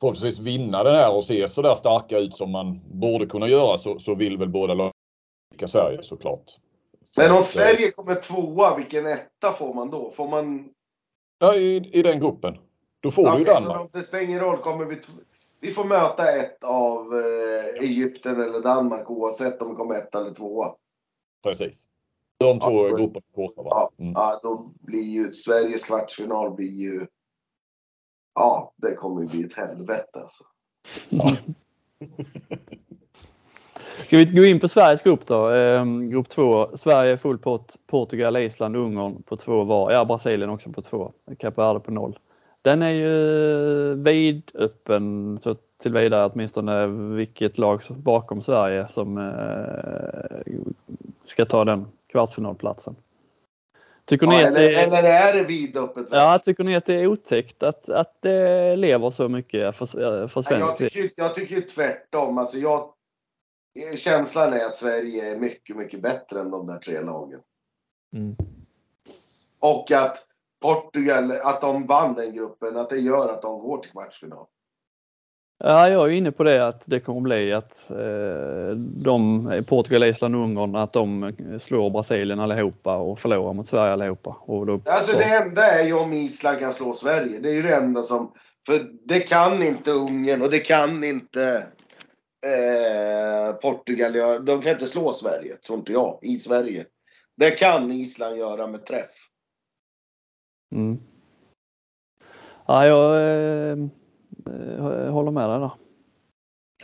förhoppningsvis 0.00 0.38
vinna 0.38 0.84
den 0.84 0.94
här 0.94 1.14
och 1.14 1.24
se 1.24 1.48
så 1.48 1.62
där 1.62 1.74
starka 1.74 2.18
ut 2.18 2.34
som 2.34 2.50
man 2.50 2.80
borde 3.00 3.26
kunna 3.26 3.48
göra 3.48 3.78
så, 3.78 3.98
så 3.98 4.14
vill 4.14 4.38
väl 4.38 4.48
båda 4.48 4.74
lagen 4.74 4.92
Sverige 5.66 6.02
såklart. 6.02 6.44
Men 7.16 7.32
om 7.32 7.42
Sverige 7.42 7.90
kommer 7.90 8.14
tvåa, 8.14 8.76
vilken 8.76 9.06
etta 9.06 9.52
får 9.52 9.74
man 9.74 9.90
då? 9.90 10.10
Får 10.10 10.28
man? 10.28 10.68
Ja, 11.38 11.54
i, 11.54 11.90
i 11.92 12.02
den 12.02 12.20
gruppen. 12.20 12.58
Då 13.00 13.10
får 13.10 13.22
okay, 13.22 13.32
du 13.32 13.38
ju 13.38 13.44
Danmark. 13.44 13.92
det 13.92 14.02
spelar 14.02 14.24
ingen 14.24 14.40
roll, 14.40 14.58
kommer 14.58 14.84
vi 14.84 15.00
vi 15.64 15.70
får 15.70 15.84
möta 15.84 16.32
ett 16.32 16.64
av 16.64 17.14
eh, 17.14 17.82
Egypten 17.82 18.40
eller 18.40 18.62
Danmark 18.62 19.10
oavsett 19.10 19.62
om 19.62 19.70
vi 19.70 19.76
kommer 19.76 19.94
ett 19.94 20.14
eller 20.14 20.34
tvåa. 20.34 20.74
Precis. 21.42 21.86
De 22.38 22.60
två 22.60 22.88
ja, 22.88 22.96
grupperna 22.96 23.26
kostar 23.34 23.62
va? 23.62 23.90
Mm. 23.98 24.12
Ja, 24.12 24.40
då 24.42 24.72
blir 24.80 25.02
ju 25.02 25.32
Sveriges 25.32 25.84
kvartsfinal 25.84 26.54
blir 26.54 26.72
ju... 26.72 27.06
Ja, 28.34 28.72
det 28.76 28.94
kommer 28.94 29.20
ju 29.20 29.26
bli 29.26 29.44
ett 29.44 29.54
helvete 29.54 30.20
alltså. 30.20 30.44
Ja. 31.10 31.30
Ska 34.06 34.16
vi 34.16 34.24
gå 34.24 34.44
in 34.44 34.60
på 34.60 34.68
Sveriges 34.68 35.02
grupp 35.02 35.26
då? 35.26 35.48
Ehm, 35.48 36.10
grupp 36.10 36.28
2. 36.28 36.76
Sverige 36.76 37.16
full 37.16 37.38
pott, 37.38 37.76
Portugal, 37.86 38.36
Island, 38.36 38.76
Ungern 38.76 39.22
på 39.22 39.36
två 39.36 39.64
var. 39.64 39.92
Ja, 39.92 40.04
Brasilien 40.04 40.50
också 40.50 40.72
på 40.72 40.82
två. 40.82 41.12
Cape 41.38 41.60
Verde 41.60 41.80
på 41.80 41.90
noll. 41.90 42.18
Den 42.64 42.82
är 42.82 42.90
ju 42.90 43.94
vidöppen 43.94 45.38
så 45.38 45.54
tillvida 45.82 46.26
åtminstone 46.26 46.86
vilket 47.16 47.58
lag 47.58 47.80
bakom 47.88 48.40
Sverige 48.40 48.88
som 48.90 49.18
eh, 49.18 50.54
ska 51.24 51.44
ta 51.44 51.64
den 51.64 51.86
kvartsfinalplatsen. 52.06 52.96
Tycker 54.04 54.26
ni 54.26 54.34
ja, 54.34 54.40
eller, 54.40 54.60
det, 54.60 54.74
eller 54.74 55.02
är 55.02 55.32
det 55.32 55.44
vidöppet? 55.44 56.06
Ja, 56.10 56.38
tycker 56.38 56.64
ni 56.64 56.76
att 56.76 56.86
det 56.86 56.94
är 56.94 57.06
otäckt 57.06 57.62
att, 57.62 57.88
att 57.88 58.22
det 58.22 58.76
lever 58.76 59.10
så 59.10 59.28
mycket 59.28 59.76
för, 59.76 59.86
för 60.28 60.42
svensk 60.42 60.60
jag 60.60 60.76
tycker, 60.76 61.10
jag 61.16 61.34
tycker 61.34 61.60
tvärtom. 61.60 62.38
Alltså 62.38 62.58
jag, 62.58 62.92
känslan 63.96 64.52
är 64.52 64.64
att 64.64 64.74
Sverige 64.74 65.34
är 65.34 65.38
mycket, 65.38 65.76
mycket 65.76 66.02
bättre 66.02 66.40
än 66.40 66.50
de 66.50 66.66
där 66.66 66.78
tre 66.78 67.00
lagen. 67.00 67.40
Mm. 68.12 68.36
Och 69.58 69.92
att 69.92 70.26
Portugal, 70.64 71.32
att 71.42 71.60
de 71.60 71.86
vann 71.86 72.14
den 72.14 72.34
gruppen, 72.34 72.76
att 72.76 72.90
det 72.90 72.98
gör 72.98 73.28
att 73.28 73.42
de 73.42 73.60
går 73.60 73.78
till 73.78 73.90
kvartsfinal. 73.90 74.46
Ja, 75.58 75.88
jag 75.88 76.06
är 76.06 76.10
inne 76.10 76.32
på 76.32 76.44
det 76.44 76.66
att 76.66 76.84
det 76.86 77.00
kommer 77.00 77.20
bli 77.20 77.52
att 77.52 77.90
eh, 77.90 78.76
de, 78.76 79.64
Portugal, 79.68 80.04
Island 80.04 80.36
och 80.36 80.42
Ungern, 80.42 80.76
att 80.76 80.92
de 80.92 81.32
slår 81.60 81.90
Brasilien 81.90 82.40
allihopa 82.40 82.96
och 82.96 83.18
förlorar 83.18 83.52
mot 83.52 83.68
Sverige 83.68 83.92
allihopa. 83.92 84.36
Och 84.40 84.66
då, 84.66 84.80
alltså 84.86 85.16
det 85.16 85.24
enda 85.24 85.70
är 85.70 85.84
ju 85.84 85.94
om 85.94 86.12
Island 86.12 86.58
kan 86.58 86.72
slå 86.72 86.94
Sverige. 86.94 87.40
Det 87.40 87.48
är 87.48 87.54
ju 87.54 87.62
det 87.62 87.74
enda 87.74 88.02
som... 88.02 88.32
För 88.66 88.90
det 89.04 89.20
kan 89.20 89.62
inte 89.62 89.90
Ungern 89.90 90.42
och 90.42 90.50
det 90.50 90.60
kan 90.60 91.04
inte 91.04 91.66
eh, 92.46 93.54
Portugal 93.54 94.14
göra. 94.14 94.38
De 94.38 94.62
kan 94.62 94.72
inte 94.72 94.86
slå 94.86 95.12
Sverige, 95.12 95.54
tror 95.54 95.78
inte 95.78 95.92
jag, 95.92 96.18
i 96.22 96.36
Sverige. 96.36 96.84
Det 97.36 97.50
kan 97.50 97.92
Island 97.92 98.36
göra 98.36 98.66
med 98.66 98.86
träff. 98.86 99.30
Mm. 100.74 100.98
Ja, 102.66 102.86
jag 102.86 103.14
eh, 103.70 103.76
håller 105.12 105.30
med 105.30 105.50
dig 105.50 105.58
där. 105.58 105.70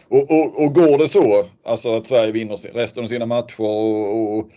Och, 0.09 0.31
och, 0.31 0.65
och, 0.65 0.75
går 0.75 0.99
det 0.99 1.09
så, 1.09 1.45
alltså 1.65 1.97
att 1.97 2.07
Sverige 2.07 2.33
vinner 2.33 2.57
resten 2.57 3.03
av 3.03 3.09
sina 3.09 3.27
matcher 3.27 3.61
och, 3.61 4.39
och, 4.39 4.51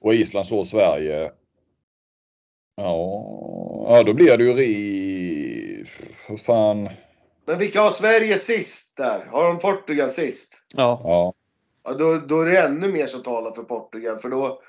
och 0.00 0.14
Island 0.14 0.46
slår 0.46 0.64
Sverige. 0.64 1.32
Ja, 2.76 3.86
ja, 3.88 4.02
då 4.02 4.12
blir 4.12 4.36
det 4.36 4.44
ju 4.44 4.52
ri... 4.52 5.86
Hur 6.26 6.36
fan. 6.36 6.88
Men 7.46 7.58
vilka 7.58 7.80
har 7.80 7.90
Sverige 7.90 8.38
sist 8.38 8.96
där? 8.96 9.26
Har 9.30 9.48
de 9.48 9.58
Portugal 9.58 10.10
sist? 10.10 10.62
Ja. 10.74 11.00
ja. 11.04 11.32
ja 11.84 11.94
då, 11.94 12.18
då 12.18 12.40
är 12.40 12.46
det 12.46 12.60
ännu 12.60 12.92
mer 12.92 13.06
som 13.06 13.22
talar 13.22 13.52
för 13.52 13.62
Portugal. 13.62 14.18
För 14.18 14.28
då, 14.28 14.62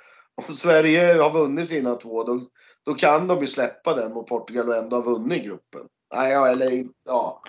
om 0.47 0.55
Sverige 0.55 1.13
har 1.13 1.31
vunnit 1.31 1.69
sina 1.69 1.95
två, 1.95 2.23
då, 2.23 2.41
då 2.87 2.93
kan 2.93 3.27
de 3.27 3.39
ju 3.41 3.47
släppa 3.47 3.95
den 3.95 4.13
mot 4.13 4.27
Portugal 4.27 4.69
och 4.69 4.75
ändå 4.75 4.95
ha 4.95 5.03
vunnit 5.03 5.45
gruppen. 5.45 5.81
Nej, 6.13 6.31
ja, 6.31 6.47
eller, 6.47 6.85
ja. 7.05 7.41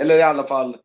eller 0.00 0.18
i 0.18 0.22
alla 0.22 0.44
fall. 0.44 0.76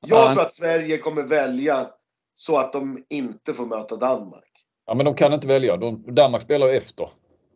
Jag 0.00 0.32
tror 0.32 0.42
att 0.42 0.52
Sverige 0.52 0.98
kommer 0.98 1.22
välja 1.22 1.90
så 2.34 2.56
att 2.56 2.72
de 2.72 3.04
inte 3.08 3.54
får 3.54 3.66
möta 3.66 3.96
Danmark. 3.96 4.64
Ja, 4.86 4.94
men 4.94 5.06
de 5.06 5.14
kan 5.14 5.32
inte 5.32 5.46
välja. 5.46 5.76
De, 5.76 6.14
Danmark 6.14 6.42
spelar 6.42 6.68
efter. 6.68 7.04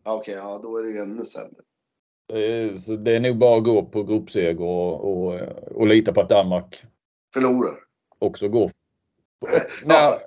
Okej, 0.03 0.19
okay, 0.19 0.35
ja 0.35 0.61
då 0.63 0.77
är 0.77 0.83
det 0.83 0.91
ju 0.91 0.99
ännu 0.99 1.25
sämre. 1.25 2.77
Så 2.77 2.97
det 2.97 3.17
är 3.17 3.21
nog 3.21 3.39
bara 3.39 3.57
att 3.57 3.65
gå 3.65 3.83
på 3.83 4.03
gruppseger 4.03 4.63
och, 4.63 5.25
och, 5.25 5.41
och 5.75 5.87
lita 5.87 6.13
på 6.13 6.21
att 6.21 6.29
Danmark 6.29 6.85
förlorar. 7.35 7.75
Också 8.19 8.49
går. 8.49 8.71
Nej, 9.85 10.19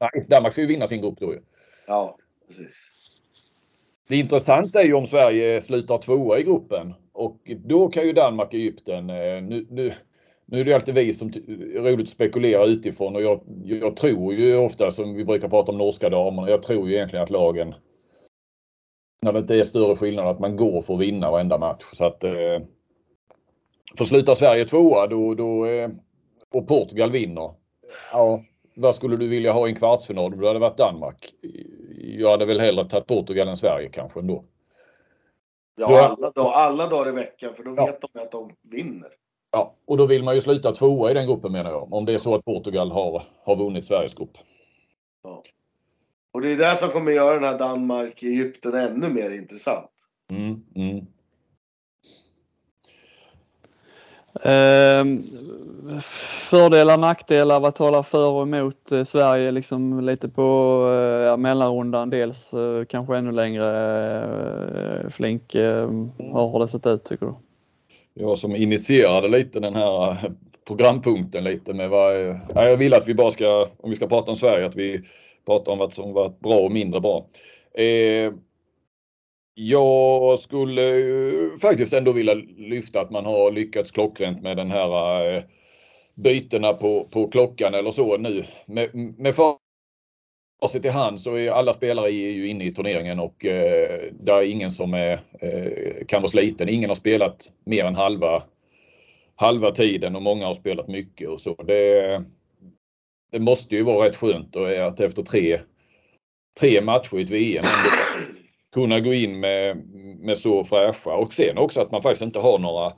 nej, 0.00 0.26
Danmark 0.28 0.52
ska 0.52 0.62
ju 0.62 0.68
vinna 0.68 0.86
sin 0.86 1.02
grupp 1.02 1.18
då 1.20 1.32
ju. 1.32 1.40
Ja, 1.86 2.18
precis. 2.46 2.90
Det 4.08 4.16
intressanta 4.16 4.80
är 4.80 4.84
ju 4.84 4.94
om 4.94 5.06
Sverige 5.06 5.60
slutar 5.60 5.98
tvåa 5.98 6.38
i 6.38 6.42
gruppen 6.42 6.94
och 7.12 7.50
då 7.64 7.88
kan 7.88 8.06
ju 8.06 8.12
Danmark 8.12 8.48
och 8.48 8.54
Egypten, 8.54 9.10
eh, 9.10 9.42
nu, 9.42 9.66
nu, 9.70 9.94
nu 10.46 10.60
är 10.60 10.64
det 10.64 10.74
alltid 10.74 10.94
vi 10.94 11.12
som 11.12 11.28
är 11.28 11.92
roligt 11.92 12.06
att 12.06 12.08
spekulera 12.08 12.64
utifrån 12.64 13.16
och 13.16 13.22
jag, 13.22 13.40
jag 13.64 13.96
tror 13.96 14.34
ju 14.34 14.56
ofta 14.56 14.90
som 14.90 15.14
vi 15.14 15.24
brukar 15.24 15.48
prata 15.48 15.72
om 15.72 15.78
norska 15.78 16.10
damerna, 16.10 16.50
jag 16.50 16.62
tror 16.62 16.88
ju 16.88 16.94
egentligen 16.94 17.22
att 17.22 17.30
lagen 17.30 17.74
när 19.22 19.32
det 19.32 19.38
inte 19.38 19.58
är 19.58 19.62
större 19.62 19.96
skillnad 19.96 20.26
att 20.26 20.40
man 20.40 20.56
går 20.56 20.82
för 20.82 20.94
att 20.94 21.00
vinna 21.00 21.30
varenda 21.30 21.58
match. 21.58 21.84
Så 21.92 22.04
att, 22.04 22.24
eh, 22.24 22.60
för 23.98 24.04
slutar 24.04 24.34
Sverige 24.34 24.64
tvåa 24.64 25.06
då, 25.06 25.34
då, 25.34 25.66
eh, 25.66 25.90
och 26.50 26.68
Portugal 26.68 27.10
vinner. 27.10 27.50
Ja, 28.12 28.44
vad 28.74 28.94
skulle 28.94 29.16
du 29.16 29.28
vilja 29.28 29.52
ha 29.52 29.66
i 29.66 29.70
en 29.70 29.76
kvartsfinal 29.76 30.40
det 30.40 30.46
hade 30.46 30.58
varit 30.58 30.78
Danmark? 30.78 31.32
Jag 32.06 32.30
hade 32.30 32.44
väl 32.44 32.60
hellre 32.60 32.84
tagit 32.84 33.06
Portugal 33.06 33.48
än 33.48 33.56
Sverige 33.56 33.88
kanske 33.88 34.20
ändå. 34.20 34.44
Ja, 35.76 36.04
alla, 36.04 36.30
dag, 36.30 36.52
alla 36.54 36.86
dagar 36.86 37.08
i 37.08 37.12
veckan 37.12 37.54
för 37.54 37.64
då 37.64 37.74
vet 37.74 38.00
de 38.00 38.20
att 38.20 38.30
de 38.30 38.56
vinner. 38.62 39.08
Ja, 39.50 39.74
och 39.84 39.96
då 39.96 40.06
vill 40.06 40.24
man 40.24 40.34
ju 40.34 40.40
sluta 40.40 40.72
tvåa 40.72 41.10
i 41.10 41.14
den 41.14 41.26
gruppen 41.26 41.52
menar 41.52 41.70
jag. 41.70 41.92
Om 41.92 42.04
det 42.04 42.12
är 42.12 42.18
så 42.18 42.34
att 42.34 42.44
Portugal 42.44 42.90
har, 42.90 43.22
har 43.44 43.56
vunnit 43.56 43.84
Sveriges 43.84 44.14
grupp. 44.14 44.38
Ja. 45.22 45.42
Och 46.32 46.40
det 46.40 46.52
är 46.52 46.56
det 46.56 46.76
som 46.76 46.88
kommer 46.88 47.12
göra 47.12 47.34
den 47.34 47.44
här 47.44 47.58
Danmark-Egypten 47.58 48.74
ännu 48.74 49.08
mer 49.08 49.30
intressant. 49.30 49.90
Mm, 50.30 50.64
mm. 50.74 50.96
Eh, 50.96 51.04
Ehm, 54.42 55.22
fördelar, 56.50 56.96
nackdelar, 56.96 57.60
vad 57.60 57.74
talar 57.74 58.02
för 58.02 58.28
och 58.28 58.42
emot 58.42 58.92
eh, 58.92 59.04
Sverige 59.04 59.50
liksom 59.50 60.00
lite 60.00 60.28
på 60.28 60.80
eh, 60.90 61.24
ja, 61.26 61.36
mellanrundan 61.36 62.10
dels 62.10 62.54
eh, 62.54 62.84
kanske 62.84 63.16
ännu 63.16 63.32
längre. 63.32 65.10
Flink, 65.10 65.54
hur 65.54 66.32
har 66.32 66.60
det 66.60 66.68
sett 66.68 66.86
ut 66.86 67.04
tycker 67.04 67.26
du? 67.26 67.34
Jag 68.14 68.38
som 68.38 68.56
initierade 68.56 69.28
lite 69.28 69.60
den 69.60 69.74
här 69.74 70.16
programpunkten 70.66 71.44
lite 71.44 71.72
med 71.72 71.90
vad 71.90 72.14
jag 72.54 72.76
vill 72.76 72.94
att 72.94 73.08
vi 73.08 73.14
bara 73.14 73.30
ska, 73.30 73.68
om 73.76 73.90
vi 73.90 73.96
ska 73.96 74.06
prata 74.06 74.30
om 74.30 74.36
Sverige, 74.36 74.66
att 74.66 74.76
vi 74.76 75.02
pratar 75.46 75.72
om 75.72 75.78
vad 75.78 75.92
som 75.92 76.12
varit 76.12 76.40
bra 76.40 76.56
och 76.56 76.72
mindre 76.72 77.00
bra. 77.00 77.26
Eh, 77.74 78.32
jag 79.54 80.38
skulle 80.38 81.02
faktiskt 81.62 81.92
ändå 81.92 82.12
vilja 82.12 82.34
lyfta 82.56 83.00
att 83.00 83.10
man 83.10 83.24
har 83.24 83.52
lyckats 83.52 83.90
klockrent 83.90 84.42
med 84.42 84.56
den 84.56 84.70
här 84.70 85.34
eh, 85.34 85.42
bytena 86.14 86.72
på, 86.72 87.04
på 87.10 87.28
klockan 87.28 87.74
eller 87.74 87.90
så 87.90 88.16
nu. 88.16 88.44
Med, 88.66 88.94
med 88.94 89.34
facit 89.34 90.84
i 90.84 90.88
hand 90.88 91.20
så 91.20 91.36
är 91.36 91.50
alla 91.50 91.72
spelare 91.72 92.06
är 92.06 92.30
ju 92.30 92.48
inne 92.48 92.64
i 92.64 92.74
turneringen 92.74 93.20
och 93.20 93.44
eh, 93.44 94.00
det 94.12 94.32
är 94.32 94.42
ingen 94.42 94.70
som 94.70 94.94
är, 94.94 95.12
eh, 95.40 96.04
kan 96.06 96.22
vara 96.22 96.30
sliten. 96.30 96.68
Ingen 96.68 96.90
har 96.90 96.94
spelat 96.94 97.52
mer 97.64 97.84
än 97.84 97.96
halva, 97.96 98.42
halva 99.36 99.70
tiden 99.70 100.16
och 100.16 100.22
många 100.22 100.46
har 100.46 100.54
spelat 100.54 100.88
mycket 100.88 101.28
och 101.28 101.40
så. 101.40 101.54
Det, 101.54 102.24
det 103.32 103.38
måste 103.38 103.74
ju 103.74 103.82
vara 103.82 104.06
rätt 104.06 104.16
skönt 104.16 104.56
att 104.56 105.00
efter 105.00 105.22
tre, 105.22 105.60
tre 106.60 106.80
matcher 106.80 107.18
i 107.18 107.22
ett 107.22 107.30
VM 107.30 107.64
kunna 108.74 109.00
gå 109.00 109.14
in 109.14 109.40
med, 109.40 109.76
med 110.20 110.38
så 110.38 110.64
fräscha 110.64 111.16
och 111.16 111.34
sen 111.34 111.58
också 111.58 111.80
att 111.80 111.90
man 111.90 112.02
faktiskt 112.02 112.22
inte 112.22 112.38
har 112.38 112.58
några, 112.58 112.92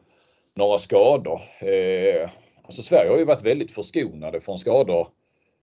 några 0.55 0.79
skador. 0.79 1.41
Eh, 1.61 2.31
alltså 2.63 2.83
Sverige 2.83 3.11
har 3.11 3.19
ju 3.19 3.25
varit 3.25 3.45
väldigt 3.45 3.73
förskonade 3.73 4.41
från 4.41 4.59
skador 4.59 5.09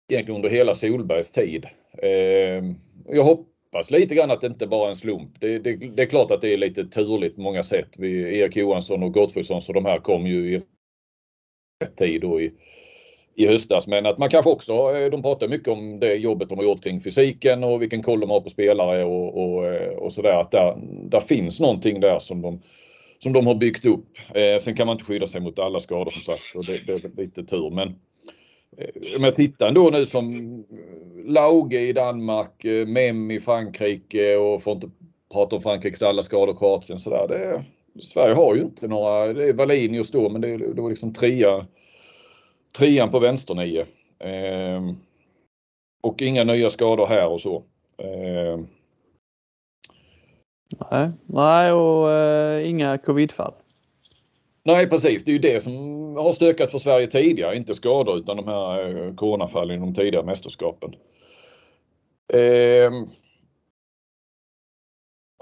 egentligen 0.10 0.36
under 0.36 0.50
hela 0.50 0.74
Solbergs 0.74 1.32
tid. 1.32 1.66
Eh, 1.98 2.64
jag 3.08 3.24
hoppas 3.24 3.92
lite 3.92 4.16
grann 4.16 4.32
att 4.32 4.42
det 4.42 4.48
inte 4.48 4.68
bara 4.68 4.86
är 4.86 4.90
en 4.90 4.96
slump. 4.96 5.32
Det, 5.40 5.60
det, 5.60 5.76
det, 5.76 6.04
är 6.04 6.10
klart 6.10 6.32
att 6.32 6.42
det 6.42 6.54
är 6.54 6.58
lite 6.58 6.86
turligt 6.86 7.36
på 7.36 7.42
många 7.42 7.64
sätt. 7.64 7.90
Vi, 7.98 8.40
Erik 8.40 8.56
Johansson 8.56 9.04
och 9.04 9.14
Gottfridsson 9.14 9.62
så 9.62 9.74
de 9.74 9.86
här 9.86 10.00
kom 10.00 10.28
ju 10.28 10.56
i 10.56 10.62
rätt 11.84 11.98
tid 11.98 12.24
och 12.24 12.42
i, 12.42 12.52
i 13.40 13.48
höstas. 13.48 13.88
Men 13.88 14.06
att 14.06 14.18
man 14.18 14.30
kanske 14.30 14.52
också, 14.52 14.74
eh, 14.74 15.12
de 15.12 15.22
pratar 15.22 15.48
mycket 15.48 15.68
om 15.68 16.00
det 16.00 16.16
jobbet 16.16 16.50
de 16.50 16.58
har 16.58 16.66
gjort 16.66 16.84
kring 16.84 17.02
fysiken 17.02 17.64
och 17.64 17.82
vilken 17.82 18.04
koll 18.04 18.20
de 18.20 18.30
har 18.30 18.42
på 18.42 18.50
spelare 18.50 19.04
och, 19.04 19.44
och, 19.44 19.66
eh, 19.66 19.90
och 19.90 20.14
sådär. 20.14 20.40
Att 20.40 20.52
där, 20.52 20.78
där 21.10 21.20
finns 21.20 21.60
någonting 21.60 22.00
där 22.00 22.20
som 22.20 22.42
de, 22.42 22.62
som 23.20 23.34
de 23.34 23.48
har 23.48 23.56
byggt 23.56 23.86
upp. 23.86 24.18
Eh, 24.36 24.60
sen 24.60 24.76
kan 24.76 24.88
man 24.88 24.94
inte 24.94 25.06
skydda 25.06 25.28
sig 25.28 25.42
mot 25.42 25.60
alla 25.60 25.80
skador 25.80 26.12
som 26.12 26.22
sagt 26.22 26.56
och 26.56 26.66
det, 26.66 26.80
det 26.88 26.92
är 26.92 27.22
lite 27.22 27.44
tur. 27.44 27.70
Men 27.70 27.88
eh, 28.78 29.18
om 29.18 29.24
jag 29.24 29.36
tittar 29.36 29.68
ändå 29.68 29.90
nu 29.90 30.06
som 30.06 30.26
eh, 30.72 31.32
Lauge 31.32 31.80
i 31.80 31.94
Danmark, 31.94 32.66
eh, 32.66 32.88
Mem 32.88 33.32
i 33.32 33.40
Frankrike 33.40 34.36
och 34.36 34.64
får 34.64 34.74
inte 34.74 34.90
prata 35.34 35.56
om 35.56 35.62
Frankrikes 35.62 36.04
alla 36.04 36.24
skador, 36.24 36.56
Kroatien 36.56 37.00
sådär. 37.00 37.28
Det, 37.28 37.64
Sverige 38.02 38.36
har 38.36 38.56
ju 38.56 38.62
inte 38.62 38.88
några, 38.88 39.34
det 39.34 39.50
är 39.50 39.54
Wallinius 39.54 40.12
då 40.12 40.30
men 40.30 40.42
det, 40.42 40.58
det 40.58 40.82
var 40.82 40.90
liksom 40.90 41.14
trea 41.14 41.66
trean 42.78 43.12
på 43.12 43.20
vänsternio. 43.20 43.86
Eh, 44.20 44.82
och 46.02 46.22
inga 46.22 46.44
nya 46.44 46.70
skador 46.70 47.08
här 47.08 47.28
och 47.28 47.42
så. 47.42 47.64
Eh. 47.98 48.60
Nej, 50.92 51.12
nej 51.26 51.72
och 51.72 52.12
eh, 52.12 52.70
inga 52.70 52.98
covidfall. 52.98 53.54
Nej 54.64 54.90
precis, 54.90 55.26
det 55.26 55.32
är 55.32 55.34
ju 55.34 55.40
det 55.40 55.60
som 55.60 55.74
har 56.16 56.32
stökat 56.32 56.72
för 56.72 56.78
Sverige 56.78 57.08
tidigare, 57.08 57.56
inte 57.56 57.76
skador 57.76 58.18
utan 58.18 58.38
de 58.38 58.48
här 58.48 59.06
eh, 59.08 59.16
coronafallen 59.16 59.76
i 59.78 59.80
de 59.80 59.94
tidigare 59.94 60.26
mästerskapen. 60.26 60.96
Eh, 62.34 62.92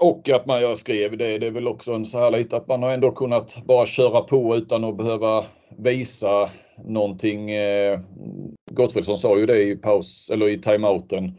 och 0.02 0.28
att 0.28 0.46
man, 0.46 0.62
jag 0.62 0.78
skrev 0.78 1.16
det, 1.16 1.38
det 1.38 1.46
är 1.46 1.50
väl 1.50 1.68
också 1.68 1.92
en 1.92 2.04
så 2.04 2.18
här 2.18 2.30
lite 2.30 2.56
att 2.56 2.68
man 2.68 2.82
har 2.82 2.90
ändå 2.90 3.10
kunnat 3.10 3.62
bara 3.64 3.86
köra 3.86 4.20
på 4.20 4.56
utan 4.56 4.84
att 4.84 4.96
behöva 4.96 5.44
visa 5.76 6.50
någonting. 6.84 7.50
Eh, 7.50 8.00
Gottfridsson 8.70 9.18
sa 9.18 9.38
ju 9.38 9.46
det 9.46 9.62
i 9.62 9.76
paus 9.76 10.30
eller 10.30 10.48
i 10.48 10.58
timeouten 10.58 11.38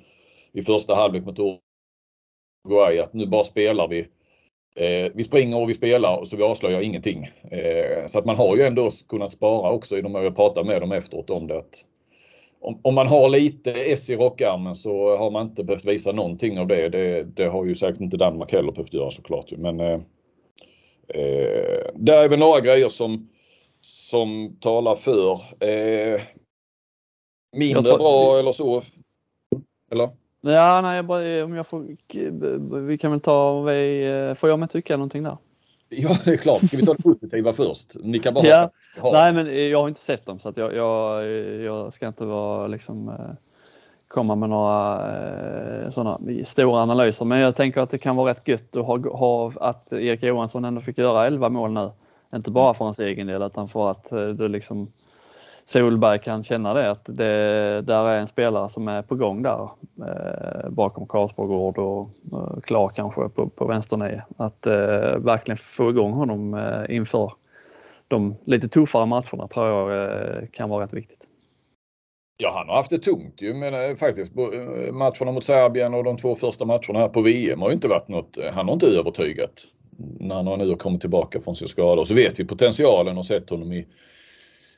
i 0.54 0.62
första 0.62 0.96
halvlek 0.96 1.26
mot 1.26 1.40
Uruguay 1.40 3.00
att 3.00 3.14
nu 3.14 3.26
bara 3.26 3.44
spelar 3.44 3.88
vi. 3.88 4.00
Eh, 4.76 5.12
vi 5.14 5.24
springer 5.24 5.62
och 5.62 5.70
vi 5.70 5.74
spelar 5.74 6.18
och 6.18 6.28
så 6.28 6.38
vi 6.38 6.44
avslöjar 6.44 6.82
ingenting. 6.82 7.30
Eh, 7.52 8.08
så 8.08 8.20
att 8.20 8.26
man 8.26 8.36
har 8.36 8.56
ju 8.56 8.62
ändå 8.62 8.90
kunnat 9.08 9.32
spara 9.32 9.72
också 9.72 9.98
i 9.98 10.02
de 10.02 10.16
jag 10.16 10.36
pratar 10.36 10.64
med 10.64 10.82
dem 10.82 10.92
efteråt 10.92 11.30
om 11.30 11.48
det. 11.48 11.58
Att 11.58 11.86
om, 12.62 12.80
om, 12.84 12.96
man 12.96 13.08
har 13.08 13.30
lite 13.30 13.72
S 13.72 14.10
i 14.10 14.16
rockarmen 14.16 14.76
så 14.76 15.18
har 15.18 15.32
man 15.32 15.48
inte 15.48 15.64
behövt 15.64 15.86
visa 15.86 16.12
någonting 16.12 16.60
av 16.60 16.68
det. 16.68 16.90
Det, 16.90 17.24
det 17.24 17.46
har 17.46 17.66
ju 17.66 17.76
säkert 17.76 18.02
inte 18.02 18.18
Danmark 18.18 18.52
heller 18.52 18.72
behövt 18.72 18.94
göra 18.94 19.12
såklart. 19.12 19.52
Men 19.52 19.80
eh, 19.80 20.00
eh, 21.08 21.92
det 21.96 22.14
är 22.14 22.30
väl 22.30 22.40
några 22.40 22.60
grejer 22.60 22.90
som 22.90 23.30
som 24.10 24.56
talar 24.60 24.96
för. 24.96 25.32
Eh, 25.60 26.22
mindre 27.58 27.84
tror, 27.84 27.98
bra 27.98 28.40
eller 28.40 28.52
så? 28.52 28.82
Eller? 29.92 30.10
Ja, 30.42 30.82
nej, 30.82 31.04
bara, 31.04 31.44
om 31.44 31.56
jag 31.56 31.68
får, 31.68 31.86
vi 32.80 32.98
kan 32.98 33.12
väl 33.12 33.20
ta, 33.20 33.62
vi, 33.62 34.34
får 34.38 34.50
jag 34.50 34.60
med 34.60 34.70
tycka 34.70 34.98
någonting 34.98 35.24
där? 35.24 35.38
Ja, 35.90 36.18
det 36.26 36.32
är 36.32 36.38
klart. 36.38 36.58
Ska 36.58 36.78
vi 36.78 36.86
ta 36.86 36.94
det 36.94 37.04
positiva 37.04 37.54
först? 37.54 37.96
Ni 38.04 38.20
kan 38.20 38.34
bara 38.34 38.46
ja. 38.46 38.72
ha. 39.00 39.12
Nej, 39.12 39.34
men 39.34 39.70
jag 39.70 39.82
har 39.82 39.88
inte 39.88 40.02
sett 40.02 40.26
dem 40.26 40.40
så 40.40 40.50
att 40.50 40.58
jag, 40.58 40.76
jag, 40.76 41.28
jag 41.62 41.94
ska 41.94 42.08
inte 42.08 42.26
vara 42.26 42.68
liksom 42.68 43.10
eh, 43.10 43.16
komma 44.08 44.36
med 44.36 44.50
några 44.50 44.94
eh, 45.12 45.90
sådana 45.90 46.20
stora 46.46 46.82
analyser. 46.82 47.26
Men 47.26 47.40
jag 47.40 47.56
tänker 47.56 47.82
att 47.82 47.90
det 47.90 47.98
kan 47.98 48.16
vara 48.16 48.32
rätt 48.32 48.48
gött 48.48 48.76
att 48.76 48.86
ha, 48.86 48.98
ha 49.10 49.54
att 49.56 49.94
Erik 49.94 50.24
Johansson 50.24 50.66
ändå 50.66 50.82
fick 50.82 50.98
göra 50.98 51.28
11 51.28 51.50
mål 51.50 51.72
nu. 51.72 51.92
Inte 52.36 52.52
bara 52.52 52.74
för 52.74 52.86
hans 52.86 53.00
egen 53.00 53.28
del 53.28 53.42
utan 53.44 53.70
för 53.70 53.92
att 53.92 54.12
eh, 54.12 54.28
du 54.28 54.48
liksom 54.48 54.92
Solberg 55.70 56.20
kan 56.20 56.44
känna 56.44 56.74
det 56.74 56.92
att 56.92 57.06
det 57.06 57.82
där 57.82 58.06
är 58.06 58.20
en 58.20 58.28
spelare 58.28 58.70
som 58.70 58.88
är 58.88 59.02
på 59.02 59.16
gång 59.16 59.44
där 59.44 59.70
eh, 60.08 60.70
bakom 60.70 61.08
Karlsborgård 61.08 61.78
och 61.78 62.10
eh, 62.34 62.62
klar 62.62 62.90
kanske 62.90 63.30
på, 63.30 63.50
på 63.50 63.66
vänsternio. 63.66 64.22
Att 64.38 64.66
eh, 64.66 65.18
verkligen 65.18 65.58
få 65.58 65.90
igång 65.90 66.14
honom 66.14 66.54
eh, 66.54 66.96
inför 66.96 67.32
de 68.08 68.36
lite 68.46 68.68
tuffare 68.68 69.06
matcherna 69.06 69.48
tror 69.48 69.68
jag 69.68 70.04
eh, 70.04 70.48
kan 70.52 70.70
vara 70.70 70.84
rätt 70.84 70.94
viktigt. 70.94 71.28
Ja, 72.38 72.52
han 72.56 72.70
har 72.70 72.76
haft 72.76 72.90
det 72.90 73.00
tungt 73.00 73.42
ju 73.42 73.54
men 73.54 73.74
eh, 73.74 73.96
faktiskt. 73.96 74.38
Eh, 74.38 74.94
matcherna 74.94 75.32
mot 75.32 75.44
Serbien 75.44 75.94
och 75.94 76.04
de 76.04 76.18
två 76.18 76.36
första 76.36 76.66
matcherna 76.66 77.00
här 77.00 77.10
på 77.10 77.22
VM 77.22 77.62
har 77.62 77.72
inte 77.72 77.88
varit 77.88 78.08
något. 78.08 78.38
Han 78.54 78.68
har 78.68 78.74
inte 78.74 78.88
övertygat 78.88 79.66
när 80.20 80.36
han 80.36 80.60
nu 80.60 80.70
har 80.70 80.76
kommit 80.76 81.02
tillbaka 81.02 81.42
från 81.42 81.56
sin 81.56 81.68
skada. 81.68 82.02
Och 82.02 82.08
Så 82.08 82.14
vet 82.14 82.40
vi 82.40 82.46
potentialen 82.46 83.18
och 83.18 83.26
sett 83.26 83.50
honom 83.50 83.74
i, 83.74 83.88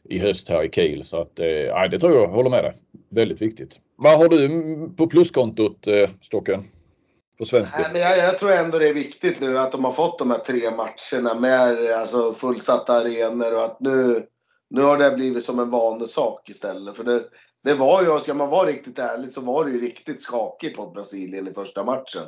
i 0.04 0.20
höst 0.20 0.50
här 0.50 0.64
i 0.64 0.70
Kiel. 0.70 1.04
Så 1.04 1.22
att, 1.22 1.40
eh, 1.40 1.90
det 1.92 2.00
tror 2.00 2.14
jag 2.14 2.28
håller 2.28 2.50
med 2.50 2.64
dig. 2.64 2.74
Väldigt 3.10 3.42
viktigt. 3.42 3.80
Vad 3.96 4.18
har 4.18 4.30
du 4.30 4.50
på 4.98 5.08
pluskontot 5.08 5.88
eh, 5.88 6.10
Stocken? 6.22 6.64
För 7.38 7.46
svensk 7.46 7.76
Nej, 7.78 7.88
men 7.92 8.02
jag, 8.02 8.18
jag, 8.18 8.40
tror 8.40 8.52
ändå 8.52 8.80
det 8.80 8.90
är 8.90 8.94
viktigt 8.94 9.40
nu 9.40 9.58
att 9.58 9.72
de 9.72 9.86
har 9.86 9.92
fått 9.92 10.20
de 10.20 10.32
här 10.32 10.40
tre 10.40 10.72
matcherna 10.72 11.40
med 11.40 11.92
alltså, 11.92 12.34
fullsatta 12.34 12.94
arenor 12.94 13.56
och 13.56 13.64
att 13.64 13.80
nu, 13.80 14.24
nu 14.70 14.82
har 14.82 14.98
det 14.98 15.12
blivit 15.12 15.44
som 15.44 15.60
en 15.60 15.70
vanesak 15.70 16.50
istället. 16.50 16.96
För 16.96 17.04
det, 17.04 17.24
det 17.64 17.74
var 17.74 18.02
ju, 18.02 18.20
ska 18.20 18.34
man 18.34 18.50
vara 18.50 18.68
riktigt 18.68 19.00
ärlig, 19.00 19.32
så 19.32 19.42
var 19.42 19.66
det 19.66 19.72
ju 19.72 19.82
riktigt 19.82 20.22
skakigt 20.22 20.78
mot 20.78 20.94
Brasilien 20.94 21.48
i 21.48 21.54
första 21.54 21.84
matchen. 21.84 22.24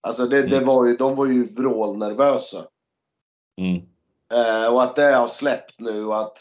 Alltså 0.00 0.26
det, 0.26 0.38
mm. 0.38 0.50
det 0.50 0.60
var 0.60 0.86
ju, 0.86 0.96
de 0.96 1.16
var 1.16 1.26
ju 1.26 1.44
vrålnervösa. 1.44 2.64
Mm. 3.60 3.82
Eh, 4.32 4.74
och 4.74 4.82
att 4.82 4.96
det 4.96 5.14
har 5.14 5.26
släppt 5.26 5.74
nu 5.78 6.04
och 6.04 6.20
att 6.20 6.38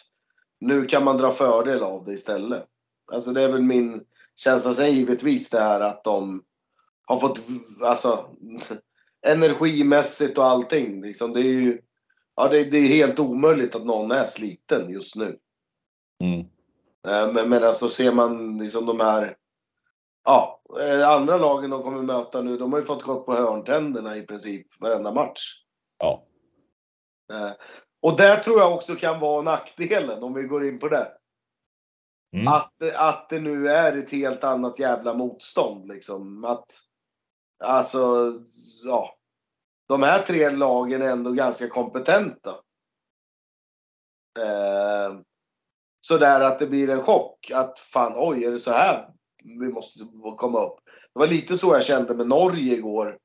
nu 0.60 0.86
kan 0.86 1.03
man 1.03 1.18
dra 1.18 1.32
fördel 1.32 1.84
av 1.84 2.05
det 2.05 2.14
istället. 2.14 2.66
Alltså 3.12 3.32
det 3.32 3.43
är 3.43 3.51
väl 3.51 3.62
min 3.62 4.03
känsla. 4.36 4.74
Sen 4.74 4.93
givetvis 4.93 5.49
det 5.49 5.60
här 5.60 5.82
att 5.82 6.03
de 6.03 6.43
har 7.05 7.20
fått, 7.20 7.39
alltså 7.82 8.26
energimässigt 9.28 10.38
och 10.38 10.45
allting. 10.45 11.01
Liksom, 11.01 11.34
det 11.34 11.39
är 11.39 11.53
ju 11.53 11.82
ja, 12.36 12.47
det, 12.47 12.64
det, 12.64 12.78
är 12.78 12.88
helt 12.88 13.20
omöjligt 13.20 13.76
att 13.76 13.86
någon 13.86 14.12
är 14.12 14.26
sliten 14.26 14.89
just 14.89 15.16
nu. 15.16 15.38
Mm. 16.24 16.39
Eh, 17.07 17.34
men, 17.34 17.49
men 17.49 17.64
alltså 17.64 17.89
ser 17.89 18.14
man 18.14 18.57
liksom 18.57 18.86
de 18.86 18.99
här 18.99 19.36
ja, 20.30 20.61
eh, 20.80 21.09
andra 21.09 21.38
lagen 21.38 21.69
de 21.69 21.84
kommer 21.84 22.01
möta 22.01 22.41
nu, 22.41 22.57
de 22.57 22.71
har 22.71 22.80
ju 22.80 22.86
fått 22.86 23.03
gått 23.03 23.25
på 23.25 23.34
hörntänderna 23.34 24.17
i 24.17 24.21
princip 24.21 24.67
varenda 24.80 25.13
match. 25.13 25.63
Ja. 25.97 26.25
Eh, 27.34 27.51
och 28.01 28.17
det 28.17 28.36
tror 28.36 28.59
jag 28.59 28.73
också 28.73 28.95
kan 28.95 29.19
vara 29.19 29.41
nackdelen 29.41 30.23
om 30.23 30.34
vi 30.34 30.43
går 30.43 30.65
in 30.65 30.80
på 30.80 30.88
det. 30.88 31.11
Mm. 32.34 32.47
Att, 32.47 32.95
att 32.95 33.30
det 33.30 33.39
nu 33.39 33.69
är 33.69 33.97
ett 33.97 34.11
helt 34.11 34.43
annat 34.43 34.80
jävla 34.80 35.13
motstånd 35.13 35.88
liksom. 35.88 36.43
Att, 36.43 36.65
alltså, 37.63 38.34
ja. 38.84 39.15
De 39.88 40.03
här 40.03 40.21
tre 40.21 40.49
lagen 40.49 41.01
är 41.01 41.11
ändå 41.11 41.32
ganska 41.32 41.69
kompetenta. 41.69 42.49
Eh, 44.39 45.19
sådär 46.01 46.41
att 46.41 46.59
det 46.59 46.67
blir 46.67 46.89
en 46.89 47.01
chock. 47.01 47.51
Att 47.53 47.80
fan, 47.80 48.13
oj, 48.15 48.45
är 48.45 48.51
det 48.51 48.59
så 48.59 48.71
här 48.71 49.09
vi 49.43 49.67
måste 49.67 50.03
komma 50.37 50.65
upp? 50.65 50.75
Det 51.13 51.19
var 51.19 51.27
lite 51.27 51.57
så 51.57 51.73
jag 51.73 51.85
kände 51.85 52.15
med 52.15 52.27
Norge 52.27 52.75
igår. 52.75 53.17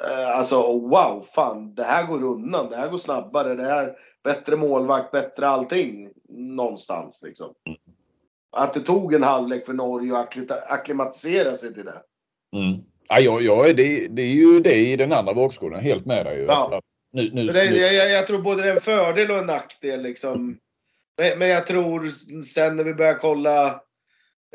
Eh, 0.00 0.38
alltså 0.38 0.56
wow, 0.78 1.26
fan 1.32 1.74
det 1.74 1.82
här 1.82 2.06
går 2.06 2.24
undan, 2.24 2.70
det 2.70 2.76
här 2.76 2.88
går 2.88 2.98
snabbare, 2.98 3.54
det 3.54 3.62
här 3.62 3.96
bättre 4.24 4.56
målvakt, 4.56 5.10
bättre 5.10 5.48
allting 5.48 6.10
någonstans 6.28 7.22
liksom. 7.26 7.54
Att 8.56 8.74
det 8.74 8.80
tog 8.80 9.14
en 9.14 9.22
halvlek 9.22 9.66
för 9.66 9.72
Norge 9.72 10.16
att 10.16 10.70
akklimatisera 10.70 11.54
sig 11.54 11.74
till 11.74 11.84
det. 11.84 12.02
Mm. 12.56 12.82
Ja, 13.08 13.20
ja, 13.20 13.40
ja 13.40 13.72
det, 13.72 14.06
det 14.08 14.22
är 14.22 14.34
ju 14.34 14.60
det 14.60 14.74
i 14.74 14.96
den 14.96 15.12
andra 15.12 15.32
vågskålen, 15.32 15.80
helt 15.80 16.06
med 16.06 16.26
dig. 16.26 16.38
Ja. 16.42 16.80
Nu, 17.12 17.30
nu, 17.32 17.46
det, 17.46 17.64
jag, 17.64 18.10
jag, 18.10 18.26
tror 18.26 18.42
både 18.42 18.62
det 18.62 18.68
är 18.68 18.74
en 18.74 18.80
fördel 18.80 19.30
och 19.30 19.38
en 19.38 19.46
nackdel 19.46 20.02
liksom. 20.02 20.58
Men, 21.18 21.38
men 21.38 21.48
jag 21.48 21.66
tror 21.66 22.10
sen 22.42 22.76
när 22.76 22.84
vi 22.84 22.94
börjar 22.94 23.14
kolla 23.14 23.80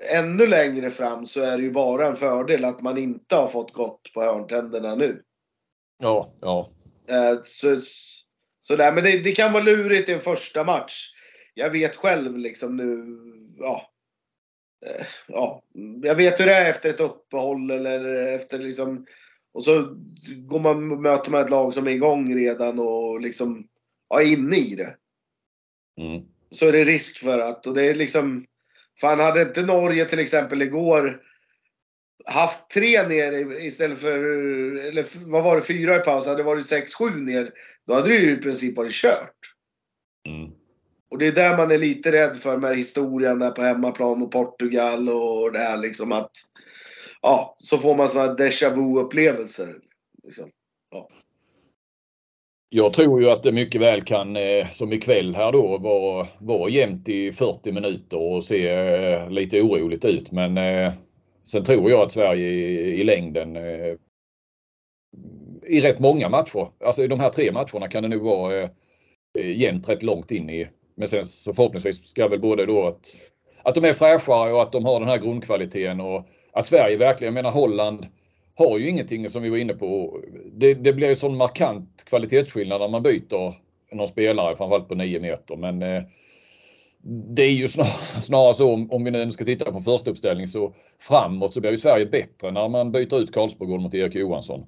ännu 0.10 0.48
längre 0.48 0.90
fram 0.90 1.26
så 1.26 1.42
är 1.42 1.58
det 1.58 1.64
ju 1.64 1.72
bara 1.72 2.08
en 2.08 2.16
fördel 2.16 2.66
att 2.66 2.82
man 2.82 2.98
inte 2.98 3.36
har 3.36 3.48
fått 3.48 3.74
gått 3.74 4.14
på 4.14 4.22
hörntänderna 4.22 4.96
nu. 4.96 5.24
Ja, 6.00 6.34
ja. 6.42 6.70
Eh, 7.08 7.40
så, 7.44 7.80
så 8.62 8.76
där, 8.76 8.94
men 8.94 9.04
det, 9.04 9.18
det, 9.18 9.32
kan 9.32 9.54
vara 9.54 9.64
lurigt 9.64 10.10
i 10.10 10.14
en 10.14 10.20
första 10.20 10.64
match. 10.64 11.10
Jag 11.54 11.70
vet 11.70 11.96
själv 11.96 12.38
liksom 12.38 12.78
nu, 12.78 13.06
ja. 13.60 13.92
Eh, 14.86 15.06
ja, 15.28 15.64
jag 16.04 16.16
vet 16.16 16.40
hur 16.40 16.46
det 16.46 16.56
är 16.56 16.70
efter 16.70 16.90
ett 16.90 17.00
uppehåll 17.00 17.72
eller 17.72 18.36
efter 18.36 18.60
liksom 18.60 19.06
och 19.54 19.64
så 19.64 19.98
går 20.36 20.60
man 20.60 21.02
möter 21.02 21.32
man 21.32 21.42
ett 21.42 21.50
lag 21.50 21.74
som 21.74 21.88
är 21.88 21.92
igång 21.92 22.36
redan 22.36 22.80
och 22.80 23.22
liksom 23.22 23.68
ja, 24.10 24.22
inne 24.22 24.58
i 24.58 24.76
det. 24.76 24.96
Mm. 26.02 26.26
Så 26.52 26.68
är 26.68 26.72
det 26.72 26.84
risk 26.84 27.18
för 27.18 27.40
att, 27.40 27.68
och 27.68 27.74
det 27.74 27.84
är 27.84 27.96
liksom, 27.96 28.46
fan 29.02 29.20
hade 29.20 29.42
inte 29.42 29.62
Norge 29.62 30.06
till 30.06 30.20
exempel 30.20 30.62
igår 30.62 31.22
haft 32.26 32.70
tre 32.70 33.08
ner 33.08 33.62
istället 33.66 34.00
för, 34.00 34.20
eller 34.78 35.06
vad 35.26 35.44
var 35.44 35.56
det, 35.56 35.62
fyra 35.62 35.96
i 35.96 36.00
paus, 36.00 36.26
hade 36.26 36.38
det 36.38 36.44
varit 36.44 36.66
sex, 36.66 36.94
sju 36.94 37.10
ner, 37.10 37.52
då 37.88 37.94
hade 37.94 38.10
det 38.10 38.16
ju 38.16 38.32
i 38.32 38.38
princip 38.38 38.78
varit 38.78 38.94
kört. 38.94 39.38
Mm. 40.28 40.52
Och 41.10 41.18
det 41.18 41.28
är 41.28 41.32
där 41.32 41.58
man 41.58 41.72
är 41.72 41.78
lite 41.78 42.12
rädd 42.12 42.38
för 42.38 42.58
med 42.58 42.78
historien 42.78 43.40
där 43.40 43.52
på 43.52 43.62
hemmaplan 43.62 44.22
och 44.22 44.32
Portugal 44.32 45.10
och 45.10 45.52
det 45.52 45.60
här 45.60 45.78
liksom 45.78 46.12
att, 46.12 46.32
ja, 47.22 47.56
så 47.58 47.78
får 47.78 47.96
man 47.96 48.10
sådana 48.10 48.36
déjà 48.36 48.76
vu-upplevelser. 48.76 49.76
Liksom. 50.24 50.50
Jag 52.74 52.94
tror 52.94 53.22
ju 53.22 53.30
att 53.30 53.44
det 53.44 53.52
mycket 53.52 53.82
väl 53.82 54.02
kan, 54.02 54.36
eh, 54.36 54.68
som 54.68 54.94
ikväll 54.94 55.36
här 55.36 55.52
då, 55.52 55.78
vara, 55.78 56.28
vara 56.40 56.70
jämnt 56.70 57.10
i 57.10 57.32
40 57.32 57.72
minuter 57.72 58.18
och 58.18 58.44
se 58.44 58.70
eh, 58.70 59.30
lite 59.30 59.62
oroligt 59.62 60.06
ut. 60.06 60.32
Men 60.32 60.58
eh, 60.58 60.94
Sen 61.44 61.64
tror 61.64 61.92
jag 61.92 62.02
att 62.02 62.12
Sverige 62.12 62.48
i, 62.48 63.02
i 63.02 63.04
längden 63.04 63.58
i 65.68 65.82
rätt 65.82 66.00
många 66.00 66.30
matcher, 66.30 66.72
alltså 66.86 67.04
i 67.04 67.08
de 67.08 67.20
här 67.20 67.30
tre 67.30 67.52
matcherna 67.52 67.88
kan 67.88 68.04
det 68.04 68.10
nog 68.10 68.24
vara 68.24 68.70
jämnt 69.40 69.90
rätt 69.90 70.04
långt 70.04 70.32
in 70.32 70.50
i. 70.50 70.68
Men 70.96 71.08
sen 71.08 71.26
så 71.26 71.54
förhoppningsvis 71.54 72.06
ska 72.06 72.28
väl 72.28 72.40
både 72.40 72.66
då 72.66 72.88
att, 72.88 73.18
att 73.64 73.76
de 73.76 73.86
är 73.86 73.94
fräschare 73.94 74.54
och 74.54 74.62
att 74.62 74.72
de 74.72 74.86
har 74.86 75.00
den 75.00 75.10
här 75.10 75.18
grundkvaliteten 75.18 76.02
och 76.02 76.28
att 76.54 76.68
Sverige 76.68 76.98
verkligen, 76.98 77.36
jag 77.36 77.44
menar 77.44 77.56
Holland 77.56 78.08
har 78.70 78.78
ju 78.78 78.90
ingenting 78.90 79.30
som 79.30 79.44
vi 79.44 79.50
var 79.50 79.58
inne 79.58 79.74
på. 79.74 80.20
Det, 80.54 80.74
det 80.74 80.94
blir 80.94 81.10
ju 81.10 81.16
sån 81.16 81.38
markant 81.38 82.04
kvalitetsskillnad 82.06 82.82
när 82.82 82.88
man 82.88 83.04
byter 83.04 83.54
någon 83.92 84.08
spelare, 84.08 84.56
framförallt 84.56 84.88
på 84.88 84.96
9 84.96 85.20
meter. 85.20 85.56
Men 85.56 85.82
eh, 85.82 86.04
det 87.04 87.44
är 87.44 87.52
ju 87.52 87.68
snarare, 87.68 87.92
snarare 88.22 88.54
så 88.54 88.74
om, 88.74 88.92
om 88.92 89.04
vi 89.04 89.12
nu 89.12 89.32
ska 89.32 89.46
titta 89.46 89.72
på 89.72 89.80
första 89.80 90.12
uppställning 90.12 90.48
så 90.48 90.74
framåt 91.00 91.54
så 91.54 91.62
blir 91.62 91.72
ju 91.72 91.78
Sverige 91.78 92.06
bättre 92.06 92.52
när 92.52 92.70
man 92.70 92.92
byter 92.92 93.22
ut 93.22 93.34
Karlsborg 93.34 93.78
mot 93.78 93.94
Erik 93.94 94.16
Johansson. 94.16 94.66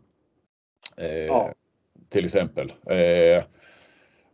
Eh, 0.97 1.07
ja. 1.07 1.53
Till 2.09 2.25
exempel. 2.25 2.71
Eh, 2.89 3.43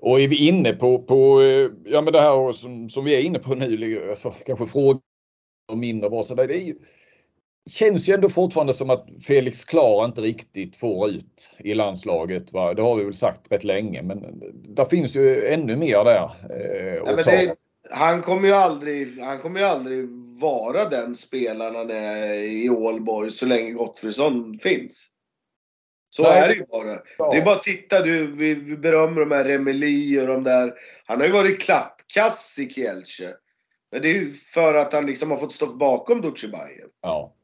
och 0.01 0.20
är 0.20 0.28
vi 0.28 0.47
inne 0.47 0.74
på, 0.74 0.99
på 0.99 1.41
ja, 1.86 2.01
men 2.01 2.14
det 2.14 2.22
här 2.22 2.53
som, 2.53 2.89
som 2.89 3.05
vi 3.05 3.16
är 3.16 3.26
inne 3.26 3.39
på 3.39 3.55
nu, 3.55 4.10
alltså, 4.10 4.34
kanske 4.45 4.66
frågor 4.66 5.01
mindre 5.76 6.10
bra. 6.10 6.24
Så 6.24 6.36
det, 6.36 6.43
är 6.43 6.66
ju, 6.66 6.76
känns 7.70 8.10
ju 8.10 8.14
ändå 8.14 8.30
fortfarande 8.30 8.74
som 8.74 8.89
att 8.89 9.07
Felix 9.28 9.66
Klar 9.66 10.05
inte 10.05 10.22
riktigt 10.22 10.76
får 10.76 11.10
ut 11.10 11.55
i 11.60 11.74
landslaget. 11.74 12.53
Va? 12.53 12.74
Det 12.74 12.82
har 12.82 12.95
vi 12.95 13.03
väl 13.03 13.14
sagt 13.14 13.51
rätt 13.51 13.64
länge 13.64 14.01
men 14.01 14.41
det 14.53 14.86
finns 14.86 15.16
ju 15.16 15.45
ännu 15.45 15.76
mer 15.76 16.03
där. 16.03 16.32
Eh, 16.49 16.95
ja, 17.05 17.16
det, 17.16 17.55
han 17.91 18.22
kommer 18.22 18.47
ju 18.47 18.53
aldrig, 18.53 19.20
han 19.20 19.39
kommer 19.39 19.60
ju 19.60 19.66
aldrig 19.66 20.10
vara 20.39 20.89
den 20.89 21.16
spelaren 21.16 21.76
han 21.76 21.91
är 21.91 22.34
i 22.34 22.70
Ålborg 22.70 23.32
så 23.32 23.45
länge 23.45 23.72
Gottfridsson 23.72 24.60
finns. 24.62 25.07
Så 26.10 26.24
Nej. 26.24 26.39
är 26.39 26.47
det 26.47 26.53
ju 26.53 26.66
bara. 26.66 26.99
Ja. 27.18 27.32
Det 27.32 27.38
är 27.38 27.45
bara 27.45 27.55
att 27.55 27.64
titta, 27.64 28.01
du, 28.01 28.36
vi, 28.36 28.53
vi 28.53 28.78
berömmer 28.78 29.20
de 29.20 29.32
här 29.32 29.45
Remeli 29.45 30.22
och 30.22 30.28
de 30.28 30.43
där. 30.43 30.74
Han 31.05 31.20
har 31.20 31.28
ju 31.28 31.34
varit 31.34 31.62
klappkass 31.62 32.60
i 32.60 32.70
Kielce. 32.70 33.34
Men 33.91 34.01
det 34.01 34.07
är 34.07 34.14
ju 34.14 34.32
för 34.32 34.74
att 34.74 34.93
han 34.93 35.05
liksom 35.05 35.32
har 35.32 35.38
fått 35.38 35.53
stå 35.53 35.68
bakom 35.68 36.22
Dutjebajev. 36.22 36.88
Ja. 37.01 37.36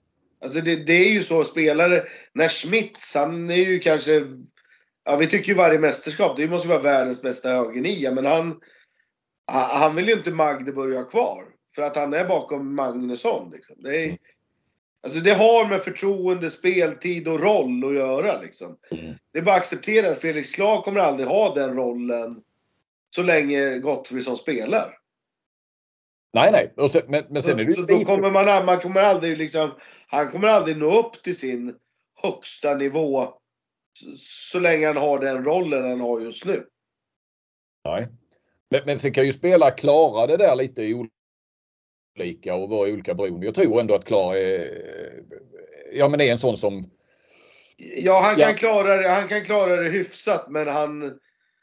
Alltså 0.46 0.62
det, 0.62 0.76
det, 0.76 0.94
är 0.94 1.14
ju 1.14 1.24
så 1.24 1.44
spelare, 1.44 2.04
när 2.34 2.48
Schmitz, 2.48 3.16
han 3.16 3.50
är 3.50 3.56
ju 3.56 3.80
kanske, 3.80 4.24
ja 5.06 5.16
vi 5.16 5.28
tycker 5.28 5.50
ju 5.50 5.54
varje 5.54 5.80
mästerskap, 5.80 6.38
det 6.38 6.48
måste 6.48 6.68
vara 6.68 6.80
världens 6.80 7.22
bästa 7.22 7.50
högernia, 7.50 8.12
men 8.12 8.26
han, 8.26 8.60
han 9.52 9.96
vill 9.96 10.08
ju 10.08 10.14
inte 10.14 10.32
Magdeburg 10.32 10.96
ha 10.96 11.04
kvar. 11.04 11.44
För 11.76 11.82
att 11.82 11.96
han 11.96 12.14
är 12.14 12.26
bakom 12.26 12.76
Magnusson. 12.76 13.52
Liksom. 13.52 13.76
Det, 13.80 14.06
är, 14.06 14.18
alltså 15.04 15.20
det 15.20 15.34
har 15.34 15.70
med 15.70 15.82
förtroende, 15.82 16.50
speltid 16.50 17.28
och 17.28 17.40
roll 17.40 17.86
att 17.86 17.96
göra. 17.96 18.42
Liksom. 18.42 18.78
Mm. 18.92 19.16
Det 19.34 19.40
är 19.40 19.44
bara 19.44 19.56
att 19.56 19.62
acceptera 19.62 20.10
att 20.10 20.22
Felix 20.22 20.50
Slag 20.50 20.84
kommer 20.84 21.00
aldrig 21.00 21.28
ha 21.28 21.56
den 21.56 21.76
rollen 21.76 22.42
så 23.16 23.24
länge 23.24 23.80
Gottfridsson 23.80 24.38
spelar. 24.38 24.98
Nej, 26.34 26.52
nej. 26.52 26.90
Sen, 26.90 27.02
men, 27.08 27.24
men 27.30 27.42
sen 27.42 27.60
är 27.60 27.64
det 27.64 27.74
då, 27.74 27.82
då 27.82 28.00
kommer 28.00 28.32
man, 28.32 28.66
man 28.66 28.80
kommer 28.80 29.02
aldrig 29.02 29.38
liksom, 29.38 29.72
han 30.16 30.32
kommer 30.32 30.48
aldrig 30.48 30.78
nå 30.78 31.00
upp 31.00 31.24
till 31.24 31.38
sin 31.38 31.76
högsta 32.22 32.76
nivå 32.76 33.34
så, 34.18 34.60
länge 34.60 34.88
han 34.88 34.98
har 34.98 35.20
den 35.20 35.46
rollen 35.46 35.90
han 35.90 36.00
har 36.00 36.22
just 36.22 36.46
nu. 36.46 36.66
Nej. 37.86 38.08
Men, 38.70 38.82
men 38.86 39.00
sen 39.00 39.14
kan 39.14 39.26
ju 39.26 39.34
spelare 39.34 39.72
klara 39.72 40.28
det 40.28 40.38
där 40.38 40.56
lite 40.56 41.08
olika 42.20 42.56
och 42.56 42.70
vara 42.70 42.92
olika 42.92 43.14
beroende. 43.14 43.46
Jag 43.46 43.56
tror 43.56 43.80
ändå 43.80 43.96
att 43.96 44.06
Klara 44.06 44.38
är, 44.38 44.70
ja, 45.94 46.08
men 46.08 46.22
är 46.22 46.32
en 46.32 46.38
sån 46.38 46.58
som... 46.58 46.92
Ja, 47.78 48.20
han 48.20 48.36
kan, 48.36 48.50
ja. 48.50 48.56
Klara 48.56 48.98
det, 48.98 49.10
han 49.10 49.28
kan 49.28 49.46
klara 49.46 49.76
det 49.76 49.90
hyfsat 49.90 50.50
men 50.50 50.68
han, 50.68 51.00
nej, 51.00 51.20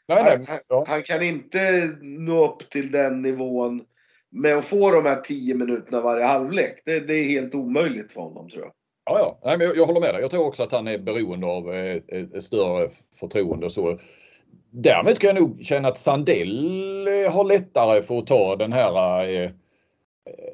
nej, 0.07 0.45
han, 0.47 0.85
han, 0.87 1.03
kan 1.03 1.21
inte 1.21 1.95
nå 2.01 2.45
upp 2.45 2.69
till 2.69 2.91
den 2.91 3.21
nivån 3.21 3.85
med 4.33 4.57
att 4.57 4.65
få 4.65 4.91
de 4.91 5.05
här 5.05 5.21
10 5.21 5.55
minuterna 5.55 6.01
varje 6.01 6.25
halvlek. 6.25 6.81
Det, 6.85 6.99
det 6.99 7.13
är 7.13 7.23
helt 7.23 7.55
omöjligt 7.55 8.11
för 8.11 8.21
honom 8.21 8.49
tror 8.49 8.63
jag. 8.63 8.73
Ja, 9.05 9.19
ja. 9.19 9.39
Nej, 9.43 9.57
men 9.57 9.67
jag, 9.67 9.77
jag 9.77 9.85
håller 9.85 9.99
med 9.99 10.13
dig. 10.13 10.21
Jag 10.21 10.31
tror 10.31 10.45
också 10.45 10.63
att 10.63 10.71
han 10.71 10.87
är 10.87 10.97
beroende 10.97 11.47
av 11.47 11.73
eh, 11.73 11.95
ett, 11.95 12.35
ett 12.35 12.43
större 12.43 12.89
förtroende. 13.19 13.69
Så. 13.69 13.99
Därmed 14.71 15.19
kan 15.19 15.27
jag 15.27 15.41
nog 15.41 15.63
känna 15.63 15.87
att 15.87 15.97
Sandell 15.97 17.07
eh, 17.07 17.33
har 17.33 17.43
lättare 17.43 18.01
för 18.01 18.17
att 18.17 18.27
ta 18.27 18.55
den 18.55 18.73
här 18.73 19.23
eh, 19.23 19.43
eh 19.43 19.49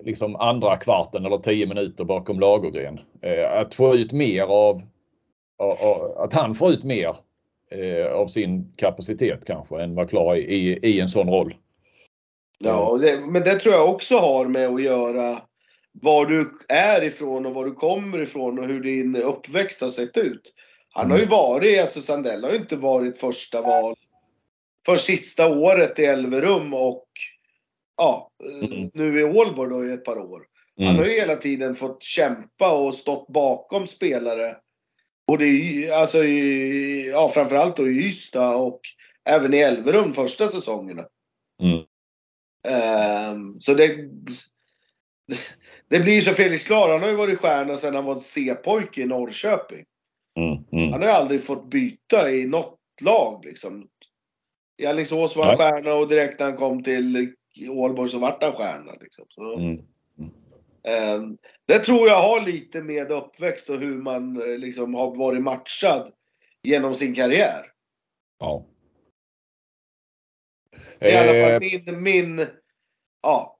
liksom 0.03 0.35
andra 0.35 0.75
kvarten 0.75 1.25
eller 1.25 1.37
10 1.37 1.67
minuter 1.67 2.03
bakom 2.03 2.39
Lagergren. 2.39 2.99
Eh, 3.21 3.53
att 3.53 3.75
få 3.75 3.95
ut 3.95 4.11
mer 4.11 4.43
av, 4.43 4.81
av, 5.59 5.71
av 5.71 6.17
att 6.17 6.33
han 6.33 6.55
får 6.55 6.71
ut 6.71 6.83
mer 6.83 7.15
eh, 7.71 8.11
av 8.11 8.27
sin 8.27 8.73
kapacitet 8.75 9.45
kanske 9.45 9.81
än 9.81 9.95
vad 9.95 10.09
klar 10.09 10.35
i, 10.35 10.79
i 10.83 10.99
en 10.99 11.09
sån 11.09 11.29
roll. 11.29 11.53
Ja, 12.63 12.97
det, 13.01 13.19
men 13.19 13.43
det 13.43 13.55
tror 13.55 13.75
jag 13.75 13.89
också 13.89 14.17
har 14.17 14.45
med 14.45 14.67
att 14.67 14.83
göra 14.83 15.41
var 15.91 16.25
du 16.25 16.51
är 16.67 17.03
ifrån 17.03 17.45
och 17.45 17.53
var 17.53 17.65
du 17.65 17.73
kommer 17.73 18.21
ifrån 18.21 18.59
och 18.59 18.65
hur 18.65 18.83
din 18.83 19.15
uppväxt 19.15 19.81
har 19.81 19.89
sett 19.89 20.17
ut. 20.17 20.53
Han 20.89 21.11
har 21.11 21.17
ju 21.17 21.25
varit, 21.25 21.79
alltså 21.79 22.01
Sandell 22.01 22.43
har 22.43 22.51
ju 22.51 22.57
inte 22.57 22.75
varit 22.75 23.17
första 23.17 23.61
val 23.61 23.95
för 24.85 24.97
sista 24.97 25.47
året 25.47 25.99
i 25.99 26.05
Elverum 26.05 26.73
och 26.73 27.07
ja, 27.97 28.31
mm. 28.63 28.91
nu 28.93 29.19
i 29.19 29.23
Ålborg 29.23 29.69
då 29.69 29.85
i 29.85 29.93
ett 29.93 30.05
par 30.05 30.17
år. 30.17 30.41
Mm. 30.77 30.87
Han 30.87 30.97
har 30.97 31.05
ju 31.05 31.19
hela 31.19 31.35
tiden 31.35 31.75
fått 31.75 32.03
kämpa 32.03 32.71
och 32.71 32.95
stått 32.95 33.27
bakom 33.27 33.87
spelare. 33.87 34.55
Både 35.27 35.45
i, 35.45 35.91
alltså 35.91 36.23
i, 36.23 37.09
ja 37.09 37.29
framförallt 37.29 37.77
då 37.77 37.87
i 37.87 38.07
Ystad 38.07 38.55
och 38.55 38.81
även 39.29 39.53
i 39.53 39.57
Elverum 39.57 40.13
första 40.13 40.47
säsongerna. 40.47 41.05
Mm. 41.61 41.83
Um, 42.67 43.61
så 43.61 43.73
det, 43.73 44.09
det 45.89 45.99
blir 45.99 46.21
så 46.21 46.33
Felix 46.33 46.65
Klar, 46.65 46.89
han 46.89 47.01
har 47.01 47.09
ju 47.09 47.15
varit 47.15 47.39
stjärna 47.39 47.77
sedan 47.77 47.95
han 47.95 48.05
var 48.05 48.19
C-pojke 48.19 49.01
i 49.01 49.05
Norrköping. 49.05 49.85
Mm, 50.37 50.63
mm. 50.71 50.91
Han 50.91 51.01
har 51.01 51.09
ju 51.09 51.15
aldrig 51.15 51.43
fått 51.43 51.69
byta 51.69 52.31
i 52.31 52.45
något 52.45 52.79
lag 53.01 53.45
liksom. 53.45 53.87
I 54.77 54.85
Alingsås 54.85 55.35
var 55.35 55.45
han 55.45 55.57
stjärna 55.57 55.93
och 55.93 56.07
direkt 56.07 56.39
när 56.39 56.45
han 56.45 56.57
kom 56.57 56.83
till 56.83 57.33
Ålborg 57.69 58.09
så 58.09 58.19
vart 58.19 58.43
han 58.43 58.53
stjärna. 58.53 58.91
Liksom. 59.01 59.25
Så, 59.29 59.57
mm. 59.57 59.81
Um, 61.15 61.37
det 61.65 61.79
tror 61.79 62.07
jag 62.07 62.21
har 62.21 62.41
lite 62.41 62.81
med 62.81 63.11
uppväxt 63.11 63.69
och 63.69 63.79
hur 63.79 64.01
man 64.01 64.41
eh, 64.41 64.57
liksom 64.57 64.93
har 64.93 65.15
varit 65.15 65.41
matchad 65.41 66.11
genom 66.63 66.95
sin 66.95 67.15
karriär. 67.15 67.65
Ja. 68.39 68.65
I 71.01 71.15
alla 71.15 71.31
fall 71.31 71.51
eh. 71.51 71.59
min, 71.59 72.03
min 72.03 72.47
ja, 73.21 73.57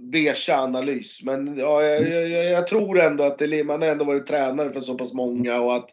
beiga 0.00 0.34
analys. 0.48 1.22
Men 1.22 1.58
ja, 1.58 1.82
jag, 1.82 2.30
jag, 2.30 2.44
jag, 2.44 2.66
tror 2.66 3.00
ändå 3.00 3.24
att 3.24 3.38
det, 3.38 3.64
man 3.64 3.82
har 3.82 3.88
ändå 3.88 4.04
varit 4.04 4.26
tränare 4.26 4.72
för 4.72 4.80
så 4.80 4.98
pass 4.98 5.12
många 5.12 5.60
och 5.60 5.76
att 5.76 5.90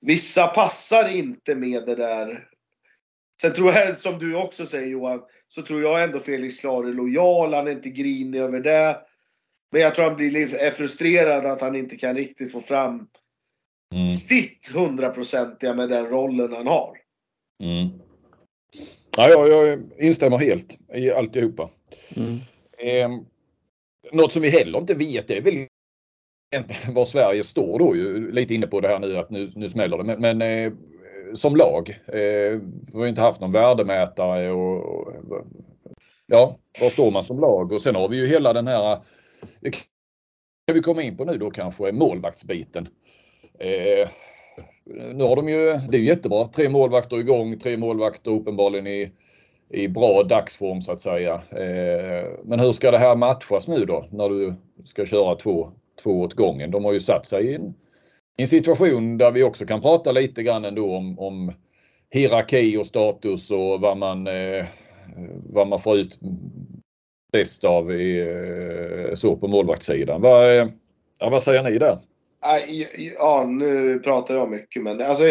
vissa 0.00 0.46
passar 0.46 1.16
inte 1.16 1.54
med 1.54 1.86
det 1.86 1.94
där. 1.94 2.48
Sen 3.40 3.52
tror 3.52 3.72
jag, 3.72 3.96
som 3.96 4.18
du 4.18 4.36
också 4.36 4.66
säger 4.66 4.86
Johan, 4.86 5.22
så 5.48 5.62
tror 5.62 5.82
jag 5.82 6.02
ändå 6.02 6.18
Felix 6.18 6.60
Klar 6.60 6.84
är 6.84 6.92
lojal. 6.92 7.54
Han 7.54 7.66
är 7.66 7.72
inte 7.72 7.90
grinig 7.90 8.40
över 8.40 8.60
det. 8.60 9.00
Men 9.72 9.80
jag 9.80 9.94
tror 9.94 10.04
han 10.04 10.16
blir 10.16 10.54
är 10.54 10.70
frustrerad 10.70 11.46
att 11.46 11.60
han 11.60 11.76
inte 11.76 11.96
kan 11.96 12.16
riktigt 12.16 12.52
få 12.52 12.60
fram 12.60 13.08
mm. 13.94 14.10
sitt 14.10 14.70
hundraprocentiga 14.74 15.74
med 15.74 15.88
den 15.88 16.06
rollen 16.06 16.52
han 16.52 16.66
har. 16.66 16.98
Mm. 17.62 18.07
Ja, 19.18 19.28
jag, 19.28 19.48
jag 19.48 19.80
instämmer 19.98 20.38
helt 20.38 20.78
i 20.94 21.10
alltihopa. 21.10 21.70
Mm. 22.16 22.38
Eh, 22.78 23.20
något 24.12 24.32
som 24.32 24.42
vi 24.42 24.50
heller 24.50 24.78
inte 24.78 24.94
vet 24.94 25.30
är 25.30 25.40
väl 25.40 25.66
var 26.94 27.04
Sverige 27.04 27.42
står 27.42 27.78
då. 27.78 27.96
Ju, 27.96 28.32
lite 28.32 28.54
inne 28.54 28.66
på 28.66 28.80
det 28.80 28.88
här 28.88 28.98
nu 28.98 29.16
att 29.16 29.30
nu, 29.30 29.50
nu 29.54 29.68
smäller 29.68 29.98
det. 29.98 30.04
Men, 30.04 30.20
men 30.20 30.42
eh, 30.42 30.72
som 31.34 31.56
lag. 31.56 31.88
Eh, 32.06 32.60
vi 32.92 32.98
har 32.98 33.06
inte 33.06 33.20
haft 33.20 33.40
någon 33.40 33.52
värdemätare 33.52 34.50
och, 34.50 34.84
och 34.84 35.12
ja, 36.26 36.56
var 36.80 36.90
står 36.90 37.10
man 37.10 37.22
som 37.22 37.40
lag? 37.40 37.72
Och 37.72 37.82
sen 37.82 37.94
har 37.94 38.08
vi 38.08 38.16
ju 38.16 38.26
hela 38.26 38.52
den 38.52 38.66
här 38.66 38.98
det 39.60 39.70
kan 39.70 40.74
vi 40.74 40.80
komma 40.80 41.02
in 41.02 41.16
på 41.16 41.24
nu 41.24 41.38
då 41.38 41.50
kanske 41.50 41.92
målvaktsbiten. 41.92 42.88
Eh, 43.58 44.08
nu 45.14 45.24
har 45.24 45.36
de 45.36 45.48
ju, 45.48 45.80
det 45.90 45.96
är 45.96 46.02
jättebra, 46.02 46.46
tre 46.46 46.68
målvakter 46.68 47.16
igång, 47.16 47.58
tre 47.58 47.76
målvakter 47.76 48.30
uppenbarligen 48.30 48.86
i, 48.86 49.12
i 49.70 49.88
bra 49.88 50.22
dagsform 50.22 50.80
så 50.80 50.92
att 50.92 51.00
säga. 51.00 51.34
Eh, 51.34 52.28
men 52.44 52.60
hur 52.60 52.72
ska 52.72 52.90
det 52.90 52.98
här 52.98 53.16
matchas 53.16 53.68
nu 53.68 53.84
då 53.84 54.06
när 54.10 54.28
du 54.28 54.54
ska 54.84 55.06
köra 55.06 55.34
två, 55.34 55.72
två 56.02 56.20
åt 56.20 56.34
gången? 56.34 56.70
De 56.70 56.84
har 56.84 56.92
ju 56.92 57.00
satt 57.00 57.26
sig 57.26 57.44
i 57.46 57.54
en, 57.54 57.74
i 58.38 58.42
en 58.42 58.48
situation 58.48 59.18
där 59.18 59.30
vi 59.30 59.42
också 59.42 59.66
kan 59.66 59.80
prata 59.80 60.12
lite 60.12 60.42
grann 60.42 60.64
ändå 60.64 60.96
om, 60.96 61.18
om 61.18 61.52
hierarki 62.10 62.76
och 62.76 62.86
status 62.86 63.50
och 63.50 63.80
vad 63.80 63.96
man, 63.96 64.26
eh, 64.26 64.66
vad 65.52 65.68
man 65.68 65.78
får 65.78 65.96
ut 65.96 66.18
bäst 67.32 67.64
av 67.64 67.92
i, 67.92 68.20
eh, 68.20 69.14
så 69.14 69.36
på 69.36 69.48
målvaktssidan. 69.48 70.20
Vad, 70.20 70.58
eh, 70.58 70.68
ja, 71.18 71.30
vad 71.30 71.42
säger 71.42 71.62
ni 71.62 71.78
där? 71.78 71.98
Ja, 73.18 73.46
nu 73.48 73.98
pratar 73.98 74.34
jag 74.34 74.50
mycket 74.50 74.82
men 74.82 75.00
alltså, 75.00 75.24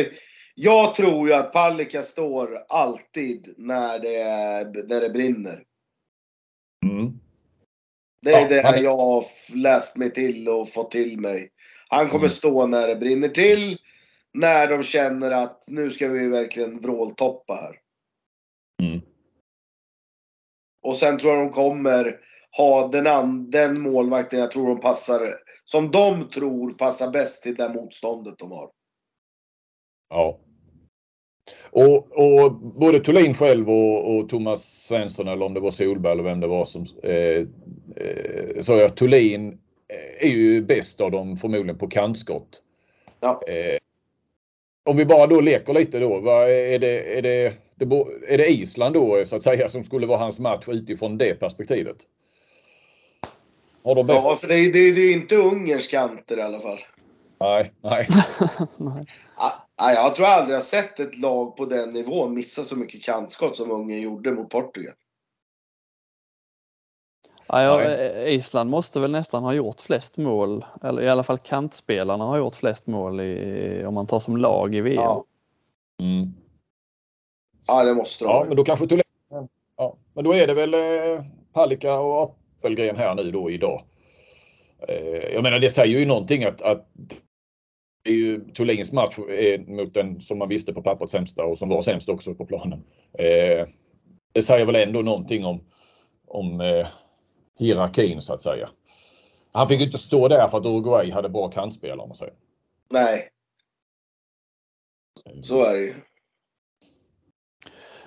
jag 0.56 0.96
tror 0.96 1.28
ju 1.28 1.34
att 1.34 1.54
Palicka 1.54 2.04
står 2.04 2.64
alltid 2.70 3.54
när 3.58 4.00
det, 4.00 4.88
när 4.88 5.02
det 5.02 5.10
brinner. 5.10 5.64
Mm. 6.86 7.20
Det 8.22 8.34
är 8.34 8.42
ja, 8.42 8.48
det 8.48 8.62
han... 8.62 8.84
jag 8.84 8.98
har 8.98 9.26
läst 9.56 9.98
mig 9.98 10.12
till 10.12 10.50
och 10.50 10.70
fått 10.70 10.92
till 10.92 11.20
mig. 11.20 11.52
Han 11.90 12.08
kommer 12.08 12.26
mm. 12.26 12.30
stå 12.30 12.68
när 12.68 12.88
det 12.88 12.96
brinner 12.96 13.30
till. 13.30 13.78
När 14.34 14.68
de 14.68 14.84
känner 14.84 15.32
att 15.32 15.64
nu 15.68 15.92
ska 15.92 16.08
vi 16.08 16.28
verkligen 16.28 16.80
vråltoppa 16.80 17.56
här. 17.56 17.80
Mm. 18.84 19.02
Och 20.82 20.98
sen 20.98 21.20
tror 21.20 21.34
jag 21.34 21.46
de 21.46 21.52
kommer 21.52 22.20
ha 22.58 22.88
den, 22.88 23.52
den 23.52 23.82
målvakten 23.82 24.40
jag 24.40 24.52
tror 24.52 24.68
de 24.68 24.80
passar, 24.80 25.40
som 25.72 25.92
de 25.92 26.30
tror 26.30 26.72
passar 26.72 27.12
bäst 27.12 27.44
till 27.44 27.56
det 27.56 27.70
motståndet 27.70 28.36
de 28.38 28.52
har. 28.52 28.70
Ja. 30.10 30.40
Och, 31.70 31.98
och 32.12 32.52
både 32.54 33.00
Thulin 33.00 33.34
själv 33.34 33.70
och, 33.70 34.16
och, 34.16 34.30
Thomas 34.30 34.64
Svensson 34.64 35.28
eller 35.28 35.46
om 35.46 35.54
det 35.54 35.60
var 35.60 35.72
Solberg 35.72 36.12
eller 36.12 36.24
vem 36.24 36.40
det 36.40 36.48
var 36.48 36.66
som 36.66 36.86
eh, 37.04 37.46
eh, 37.96 38.60
sa 38.62 38.86
att 38.86 38.98
Thulin 38.98 39.48
eh, 39.88 40.28
är 40.28 40.32
ju 40.32 40.62
bäst 40.62 41.02
av 41.02 41.12
dem 41.12 41.38
förmodligen 41.38 41.78
på 41.78 41.88
kantskott. 41.88 42.62
Ja. 43.20 43.42
Eh, 43.48 43.78
om 44.86 44.98
vi 44.98 45.06
bara 45.06 45.28
då 45.28 45.42
leker 45.42 45.74
lite 45.74 46.00
då. 46.00 46.20
Vad 46.20 46.50
är 46.50 46.80
det, 46.80 47.18
är 47.18 47.22
det 47.22 47.54
det, 47.76 47.86
är 48.28 48.38
det 48.38 48.48
Island 48.48 48.94
då 48.94 49.26
så 49.26 49.36
att 49.36 49.44
säga 49.44 49.70
som 49.70 49.84
skulle 49.84 50.08
vara 50.08 50.18
hans 50.18 50.40
match 50.40 50.68
utifrån 50.68 51.18
det 51.18 51.40
perspektivet? 51.40 51.98
Har 53.84 53.96
de 53.96 54.08
bäst... 54.08 54.26
Ja, 54.26 54.36
för 54.36 54.48
det 54.48 54.60
är, 54.60 54.74
det, 54.74 54.80
är, 54.80 54.94
det 54.94 55.02
är 55.02 55.14
inte 55.14 55.36
Ungerns 55.36 55.88
kanter 55.88 56.38
i 56.38 56.42
alla 56.42 56.60
fall. 56.60 56.80
Nej, 57.40 57.74
nej. 57.82 58.08
nej. 58.78 59.06
Ah, 59.80 59.94
jag 59.94 60.16
tror 60.16 60.26
aldrig 60.26 60.56
jag 60.56 60.64
sett 60.64 61.00
ett 61.00 61.18
lag 61.18 61.58
på 61.58 61.66
den 61.66 61.90
nivån 61.90 62.34
missa 62.34 62.64
så 62.64 62.76
mycket 62.76 63.04
kantskott 63.04 63.56
som 63.56 63.72
Ungern 63.72 64.02
gjorde 64.02 64.32
mot 64.32 64.50
Portugal. 64.50 64.94
Ja, 67.48 67.84
ja, 67.84 68.12
Island 68.28 68.70
måste 68.70 69.00
väl 69.00 69.12
nästan 69.12 69.44
ha 69.44 69.54
gjort 69.54 69.80
flest 69.80 70.18
mål, 70.18 70.66
eller 70.84 71.02
i 71.02 71.10
alla 71.10 71.24
fall 71.24 71.38
kantspelarna 71.38 72.26
har 72.26 72.38
gjort 72.38 72.56
flest 72.56 72.88
mål 72.88 73.22
i, 73.22 73.84
om 73.86 73.94
man 73.94 74.08
tar 74.08 74.20
som 74.20 74.38
lag 74.38 74.76
i 74.76 74.82
VM. 74.82 74.96
Ja. 74.96 75.26
Mm. 76.02 76.34
Ja, 77.68 77.84
det 77.84 77.94
måste 77.94 78.24
de. 78.24 78.30
Ja, 78.30 78.46
men 78.48 78.58
då 78.58 78.64
kanske 78.64 78.88
Thulin. 78.88 79.04
Ja, 79.78 79.96
men 80.14 80.24
då 80.24 80.34
är 80.34 80.48
det 80.48 80.54
väl 80.54 80.74
eh, 80.74 81.24
Palicka 81.54 82.00
och 82.00 82.38
Appelgren 82.60 82.96
här 82.96 83.16
nu 83.16 83.32
då 83.32 83.52
idag. 83.52 83.84
Eh, 84.88 85.34
jag 85.34 85.44
menar, 85.44 85.60
det 85.60 85.70
säger 85.70 86.00
ju 86.00 86.06
någonting 86.06 86.44
att, 86.44 86.62
att 86.62 86.88
det 88.04 88.10
är 88.10 88.16
ju 88.16 88.52
Thulins 88.54 88.92
match 88.92 89.18
mot 89.68 89.94
den 89.94 90.22
som 90.22 90.38
man 90.38 90.50
visste 90.50 90.74
på 90.74 90.82
pappret 90.82 91.10
sämsta 91.10 91.44
och 91.44 91.58
som 91.58 91.70
var 91.70 91.82
sämst 91.82 92.10
också 92.10 92.36
på 92.36 92.46
planen. 92.46 92.84
Eh, 93.14 93.68
det 94.34 94.42
säger 94.42 94.66
väl 94.66 94.76
ändå 94.76 95.02
någonting 95.02 95.46
om, 95.46 95.64
om 96.28 96.62
eh, 96.62 96.88
hierarkin 97.60 98.22
så 98.22 98.34
att 98.34 98.42
säga. 98.42 98.70
Han 99.52 99.70
fick 99.70 99.80
ju 99.80 99.86
inte 99.86 99.98
stå 99.98 100.28
där 100.28 100.48
för 100.48 100.58
att 100.58 100.66
Uruguay 100.66 101.12
hade 101.12 101.30
bra 101.30 101.50
kantspelare 101.50 102.00
om 102.00 102.10
man 102.10 102.16
säger. 102.16 102.34
Nej. 102.92 103.30
Så 105.42 105.64
är 105.64 105.74
det 105.74 105.82
ju. 105.82 105.94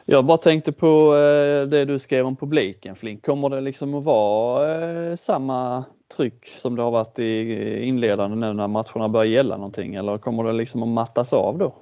Jag 0.04 0.24
bara 0.24 0.38
tänkte 0.38 0.72
på 0.72 1.14
eh, 1.14 1.68
det 1.68 1.84
du 1.84 1.98
skrev 1.98 2.26
om 2.26 2.36
publiken 2.36 2.96
Flink. 2.96 3.24
Kommer 3.24 3.50
det 3.50 3.60
liksom 3.60 3.94
att 3.94 4.04
vara 4.04 5.10
eh, 5.10 5.16
samma 5.16 5.84
tryck 6.16 6.48
som 6.48 6.76
det 6.76 6.82
har 6.82 6.90
varit 6.90 7.18
i 7.18 7.84
inledande 7.84 8.36
nu 8.36 8.52
när 8.52 8.68
matcherna 8.68 9.08
börjar 9.08 9.26
gälla 9.26 9.56
någonting 9.56 9.94
eller 9.94 10.18
kommer 10.18 10.44
det 10.44 10.52
liksom 10.52 10.82
att 10.82 10.88
mattas 10.88 11.32
av 11.32 11.58
då? 11.58 11.74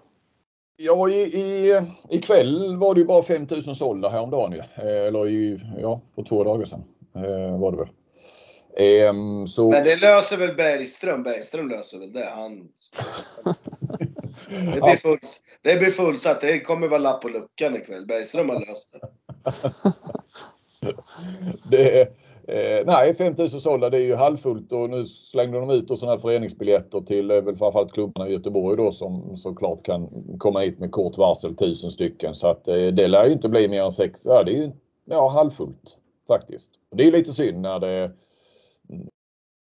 Ja, 0.80 1.08
i, 1.08 1.20
i, 1.20 1.80
ikväll 2.10 2.76
var 2.76 2.94
det 2.94 3.00
ju 3.00 3.06
bara 3.06 3.22
5000 3.22 3.74
sålda 3.74 4.08
häromdagen 4.08 4.52
ju. 4.52 4.58
Eh, 4.58 5.06
eller 5.06 5.28
i, 5.28 5.60
ja, 5.78 6.00
för 6.14 6.22
två 6.22 6.44
dagar 6.44 6.64
sedan. 6.64 6.84
Eh, 7.14 7.58
var 7.58 7.72
det 7.72 7.76
väl. 7.76 7.88
Eh, 8.76 9.44
så... 9.46 9.70
Men 9.70 9.84
det 9.84 10.00
löser 10.00 10.36
väl 10.36 10.54
Bergström? 10.54 11.22
Bergström 11.22 11.68
löser 11.68 11.98
väl 11.98 12.12
det. 12.12 12.28
Han... 12.34 12.68
det, 14.74 14.80
blir 14.80 14.96
full 14.96 15.18
det 15.62 15.76
blir 15.76 15.90
fullsatt. 15.90 16.40
Det 16.40 16.61
kommer 16.61 16.88
vara 16.88 16.98
lapp 16.98 17.22
på 17.22 17.28
luckan 17.28 17.76
ikväll. 17.76 18.06
Bergström 18.06 18.48
har 18.48 18.66
löst 18.66 18.92
det. 18.92 19.09
det 21.70 22.09
Eh, 22.48 22.84
nej, 22.86 23.14
5000 23.14 23.61
sålda 23.61 23.90
det 23.90 23.98
är 23.98 24.04
ju 24.04 24.14
halvfullt 24.14 24.72
och 24.72 24.90
nu 24.90 25.06
slängde 25.06 25.61
de 25.61 25.70
ut 25.70 25.98
sådana 25.98 26.12
här 26.12 26.18
föreningsbiljetter 26.18 27.00
till 27.00 27.30
eh, 27.30 27.40
väl 27.40 27.56
framförallt 27.56 27.92
klubbarna 27.92 28.28
i 28.28 28.32
Göteborg 28.32 28.76
då 28.76 28.92
som 28.92 29.36
såklart 29.36 29.82
kan 29.82 30.09
komma 30.38 30.61
hit 30.61 30.78
med 30.78 30.90
kort 30.90 31.18
varsel, 31.18 31.56
tusen 31.56 31.90
stycken. 31.90 32.34
Så 32.34 32.48
att 32.48 32.68
eh, 32.68 32.86
det 32.86 33.09
lär 33.09 33.26
ju 33.26 33.32
inte 33.32 33.48
bli 33.48 33.68
mer 33.68 33.82
än 33.82 33.92
sex, 33.92 34.26
ja 34.26 34.44
det 34.44 34.52
är 34.52 34.56
ju 34.56 34.70
ja, 35.04 35.28
halvfullt 35.28 35.96
faktiskt. 36.26 36.70
Det 36.90 37.06
är 37.06 37.12
lite 37.12 37.32
synd 37.32 37.61
när 37.61 37.78
det 37.78 38.11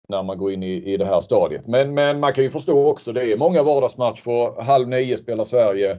när 0.09 0.23
man 0.23 0.37
går 0.37 0.51
in 0.51 0.63
i, 0.63 0.93
i 0.93 0.97
det 0.97 1.05
här 1.05 1.21
stadiet. 1.21 1.67
Men, 1.67 1.93
men 1.93 2.19
man 2.19 2.33
kan 2.33 2.43
ju 2.43 2.49
förstå 2.49 2.87
också, 2.87 3.13
det 3.13 3.31
är 3.31 3.37
många 3.37 3.63
vardagsmatcher. 3.63 4.61
Halv 4.61 4.87
nio 4.87 5.17
spelar 5.17 5.43
Sverige. 5.43 5.97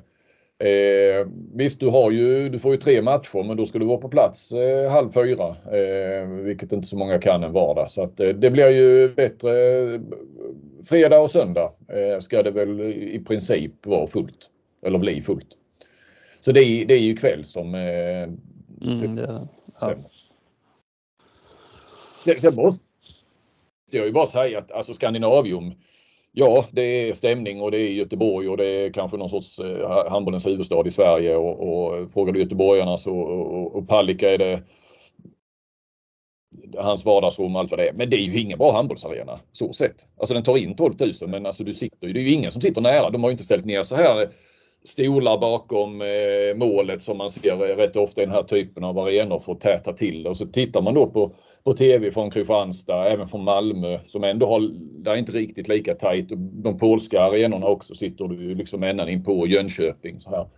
Eh, 0.59 1.27
visst, 1.55 1.81
du, 1.81 1.89
har 1.89 2.11
ju, 2.11 2.49
du 2.49 2.59
får 2.59 2.73
ju 2.73 2.79
tre 2.79 3.03
matcher 3.03 3.43
men 3.43 3.57
då 3.57 3.67
ska 3.67 3.79
du 3.79 3.87
vara 3.87 3.99
på 3.99 4.09
plats 4.09 4.53
eh, 4.53 4.91
halv 4.91 5.11
fyra. 5.11 5.49
Eh, 5.49 6.29
vilket 6.29 6.73
inte 6.73 6.87
så 6.87 6.99
många 6.99 7.19
kan 7.19 7.45
en 7.45 7.53
vardag. 7.53 7.91
Så 7.91 8.03
att, 8.03 8.21
eh, 8.21 8.29
det 8.29 8.51
blir 8.51 8.69
ju 8.69 9.15
bättre. 9.15 9.51
Fredag 10.85 11.21
och 11.21 11.31
söndag 11.31 11.73
eh, 11.89 12.19
ska 12.19 12.43
det 12.43 12.51
väl 12.51 12.81
i 12.93 13.25
princip 13.27 13.87
vara 13.87 14.07
fullt. 14.07 14.51
Eller 14.87 14.99
bli 14.99 15.21
fullt. 15.23 15.49
Så 16.41 16.53
det 16.53 16.61
är, 16.61 16.87
det 16.87 16.95
är 16.95 16.99
ju 16.99 17.17
kväll 17.17 17.45
som... 17.45 17.75
Eh, 17.75 18.23
mm, 18.93 19.17
det, 19.17 19.29
ja. 19.81 19.95
sen, 22.25 22.41
sen, 22.41 22.41
sen 22.41 22.55
måste 23.95 23.99
jag 23.99 24.07
ju 24.07 24.13
bara 24.13 24.27
säga 24.27 24.59
att 24.59 24.73
alltså 24.73 24.95
Skandinavium 24.95 25.75
Ja, 26.37 26.65
det 26.73 26.83
är 26.83 27.15
stämning 27.15 27.61
och 27.61 27.71
det 27.71 27.79
är 27.79 27.93
Göteborg 27.93 28.49
och 28.49 28.57
det 28.57 28.67
är 28.67 28.93
kanske 28.93 29.17
någon 29.17 29.31
sorts 29.31 29.59
eh, 29.59 30.11
handbollens 30.11 30.47
huvudstad 30.47 30.87
i 30.87 30.91
Sverige 30.91 31.37
och, 31.37 31.61
och 31.61 32.13
frågar 32.13 32.33
du 32.33 32.41
göteborgarna 32.41 32.97
så 32.97 33.17
och, 33.17 33.77
och 33.77 33.89
Palicka 33.89 34.31
är 34.31 34.39
det 34.39 34.63
hans 36.77 37.05
vardagsrum 37.05 37.55
och 37.55 37.61
allt 37.61 37.71
vad 37.71 37.81
det 37.81 37.89
är. 37.89 37.93
Men 37.93 38.11
det 38.11 38.17
är 38.17 38.21
ju 38.21 38.41
ingen 38.41 38.59
bra 38.59 38.73
handbollsarena 38.73 39.41
så 39.53 39.73
sett. 39.73 40.07
Alltså 40.19 40.35
den 40.35 40.43
tar 40.43 40.57
in 40.57 40.77
12 40.77 40.95
000 41.01 41.31
men 41.31 41.47
alltså 41.47 41.65
du 41.65 41.75
sitter 41.75 42.09
det 42.09 42.21
är 42.21 42.25
ju 42.25 42.33
ingen 42.33 42.51
som 42.51 42.61
sitter 42.61 42.81
nära. 42.81 43.11
De 43.11 43.23
har 43.23 43.31
ju 43.31 43.33
inte 43.33 43.45
ställt 43.45 43.65
ner 43.65 43.83
så 43.83 43.97
här 43.97 44.29
stolar 44.85 45.39
bakom 45.39 46.03
eh, 46.03 46.57
målet 46.57 47.03
som 47.03 47.19
man 47.19 47.31
ser 47.31 47.57
rätt 47.57 47.97
ofta 47.97 48.23
i 48.23 48.25
den 48.25 48.35
här 48.35 48.43
typen 48.43 48.85
av 48.85 48.99
arenor 48.99 49.39
för 49.39 49.53
att 49.53 49.61
täta 49.61 49.93
till 49.93 50.27
och 50.27 50.37
så 50.37 50.47
tittar 50.47 50.83
man 50.83 50.95
då 50.95 51.07
på 51.07 51.35
på 51.65 51.75
tv 51.75 52.11
från 52.11 52.31
Kristianstad, 52.31 53.09
även 53.09 53.29
från 53.29 53.45
Malmö 53.45 53.99
som 54.05 54.25
ändå 54.25 54.47
har, 54.47 54.61
där 55.03 55.13
är 55.13 55.17
inte 55.17 55.33
riktigt 55.33 55.69
lika 55.69 55.93
tajt. 55.93 56.29
De 56.37 56.79
polska 56.79 57.21
arenorna 57.21 57.67
också 57.67 57.95
sitter 57.95 58.29
du 58.29 58.55
liksom 58.55 58.83
ända 58.83 59.11
in 59.11 59.25
på 59.25 59.47
Jönköping 59.47 60.21
så 60.21 60.31
här. 60.31 60.49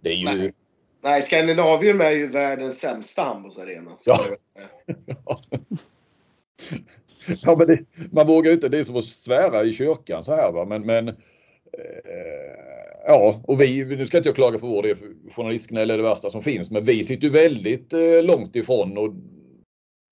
Det 0.00 0.10
är 0.10 0.14
ju... 0.14 0.24
Nej, 0.24 0.52
Nej 1.02 1.22
Skandinavium 1.22 2.00
är 2.00 2.10
ju 2.10 2.26
världens 2.26 2.78
sämsta 2.78 3.22
handbollsarena. 3.22 3.90
Ja. 4.04 4.20
ja, 7.44 7.56
men 7.56 7.66
det, 7.66 7.84
man 8.12 8.26
vågar 8.26 8.52
inte, 8.52 8.68
det 8.68 8.78
är 8.78 8.84
som 8.84 8.96
att 8.96 9.04
svära 9.04 9.64
i 9.64 9.72
kyrkan 9.72 10.24
så 10.24 10.34
här 10.34 10.52
va, 10.52 10.64
men, 10.64 10.86
men 10.86 11.08
eh, 11.08 11.14
Ja, 13.08 13.40
och 13.46 13.60
vi, 13.60 13.84
nu 13.84 14.06
ska 14.06 14.16
inte 14.16 14.28
jag 14.28 14.36
klaga 14.36 14.58
för 14.58 14.66
vår 14.66 14.82
del, 14.82 14.96
journalistgnäll 15.30 15.90
är 15.90 15.96
det 15.96 16.02
värsta 16.02 16.30
som 16.30 16.42
finns, 16.42 16.70
men 16.70 16.84
vi 16.84 17.04
sitter 17.04 17.24
ju 17.24 17.32
väldigt 17.32 17.92
eh, 17.92 18.22
långt 18.22 18.56
ifrån 18.56 18.98
och 18.98 19.14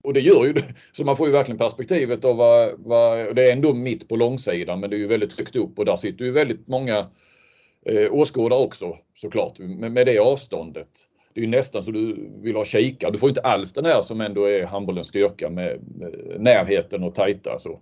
och 0.05 0.13
det 0.13 0.19
gör 0.19 0.45
ju 0.45 0.53
det. 0.53 0.63
Så 0.91 1.03
man 1.03 1.17
får 1.17 1.27
ju 1.27 1.33
verkligen 1.33 1.57
perspektivet 1.57 2.25
av 2.25 2.35
vad, 2.35 2.73
vad, 2.77 3.35
det 3.35 3.49
är 3.49 3.53
ändå 3.53 3.73
mitt 3.73 4.07
på 4.09 4.15
långsidan 4.15 4.79
men 4.79 4.89
det 4.89 4.95
är 4.95 4.99
ju 4.99 5.07
väldigt 5.07 5.37
högt 5.37 5.55
upp 5.55 5.79
och 5.79 5.85
där 5.85 5.95
sitter 5.95 6.25
ju 6.25 6.31
väldigt 6.31 6.67
många 6.67 6.97
eh, 7.85 8.13
åskådare 8.13 8.59
också 8.59 8.97
såklart 9.15 9.59
med, 9.59 9.91
med 9.91 10.05
det 10.05 10.19
avståndet. 10.19 10.89
Det 11.33 11.39
är 11.39 11.45
ju 11.45 11.49
nästan 11.49 11.83
så 11.83 11.91
du 11.91 12.29
vill 12.41 12.55
ha 12.55 12.65
kika. 12.65 13.11
Du 13.11 13.17
får 13.17 13.29
inte 13.29 13.41
alls 13.41 13.73
den 13.73 13.85
här 13.85 14.01
som 14.01 14.21
ändå 14.21 14.45
är 14.45 14.65
handbollens 14.65 15.07
styrka 15.07 15.49
med, 15.49 15.79
med 15.97 16.35
närheten 16.39 17.03
och 17.03 17.15
tajta 17.15 17.59
så. 17.59 17.79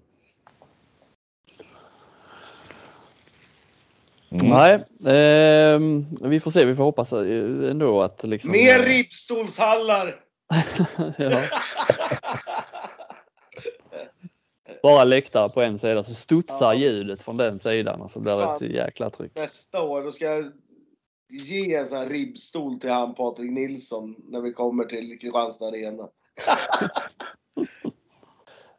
Mm. 4.31 4.47
Nej, 4.47 4.73
eh, 5.15 5.79
vi 6.29 6.39
får 6.39 6.51
se. 6.51 6.65
Vi 6.65 6.75
får 6.75 6.83
hoppas 6.83 7.13
ändå 7.13 8.01
att 8.01 8.23
liksom... 8.23 8.51
Mer 8.51 8.79
ribbstolshallar! 8.79 10.15
Bara 14.83 15.03
läktare 15.03 15.49
på 15.49 15.61
en 15.61 15.79
sida 15.79 16.03
så 16.03 16.13
studsar 16.13 16.73
ja. 16.73 16.75
ljudet 16.75 17.21
från 17.21 17.37
den 17.37 17.59
sidan 17.59 18.01
och 18.01 18.11
så 18.11 18.19
blir 18.19 18.37
det 18.37 18.65
ett 18.65 18.73
jäkla 18.73 19.09
tryck. 19.09 19.31
Nästa 19.35 19.81
år 19.81 20.03
då 20.03 20.11
ska 20.11 20.25
jag 20.25 20.45
ge 21.29 21.75
en 21.75 21.87
sån 21.87 21.97
här 21.97 22.09
ribbstol 22.09 22.79
till 22.79 22.89
han 22.89 23.15
Patrik 23.15 23.51
Nilsson 23.51 24.15
när 24.29 24.41
vi 24.41 24.53
kommer 24.53 24.85
till 24.85 25.19
Kristianstad 25.19 25.67
Arena. 25.67 26.03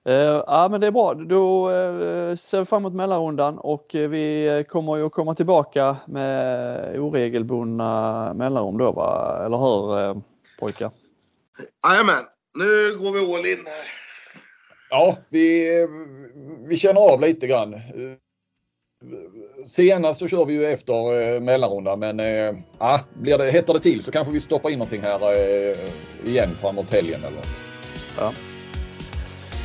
Uh, 0.08 0.42
ja 0.46 0.68
men 0.70 0.80
det 0.80 0.86
är 0.86 0.90
bra. 0.90 1.14
Då 1.14 1.70
uh, 1.70 2.36
ser 2.36 2.58
vi 2.58 2.64
fram 2.64 2.82
emot 2.82 2.94
mellanrundan 2.94 3.58
och 3.58 3.94
uh, 3.94 4.08
vi 4.08 4.64
kommer 4.68 4.96
ju 4.96 5.06
att 5.06 5.12
komma 5.12 5.34
tillbaka 5.34 5.96
med 6.06 6.98
oregelbundna 6.98 8.34
mellanrum 8.34 8.78
då 8.78 8.92
va? 8.92 9.42
Eller 9.46 9.58
hur 9.58 10.22
pojkar? 10.58 10.90
Jajamän, 11.88 12.24
nu 12.54 12.98
går 12.98 13.12
vi 13.12 13.34
all 13.34 13.46
in 13.46 13.66
här. 13.66 14.03
Ja, 14.94 15.16
vi, 15.28 15.70
vi 16.68 16.76
känner 16.76 17.00
av 17.00 17.20
lite 17.20 17.46
grann. 17.46 17.80
Senast 19.64 20.18
så 20.18 20.28
kör 20.28 20.44
vi 20.44 20.52
ju 20.52 20.66
efter 20.66 21.34
eh, 21.34 21.40
mellanrundan 21.40 22.00
men 22.00 22.20
eh, 22.20 23.00
blir 23.14 23.38
det, 23.38 23.50
hettar 23.50 23.74
det 23.74 23.80
till 23.80 24.02
så 24.02 24.12
kanske 24.12 24.32
vi 24.32 24.40
stoppar 24.40 24.70
in 24.70 24.78
någonting 24.78 25.02
här 25.02 25.32
eh, 25.32 25.76
igen 26.26 26.50
framåt 26.60 26.92
helgen 26.92 27.20
eller 27.20 27.36
något. 27.36 27.60
Ja. 28.18 28.32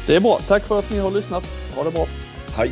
Det 0.07 0.15
är 0.15 0.19
bra. 0.19 0.39
Tack 0.47 0.63
för 0.63 0.79
att 0.79 0.91
ni 0.91 0.97
har 0.97 1.11
lyssnat. 1.11 1.43
Ha 1.75 1.83
det 1.83 1.91
bra. 1.91 2.07
Hej. 2.55 2.71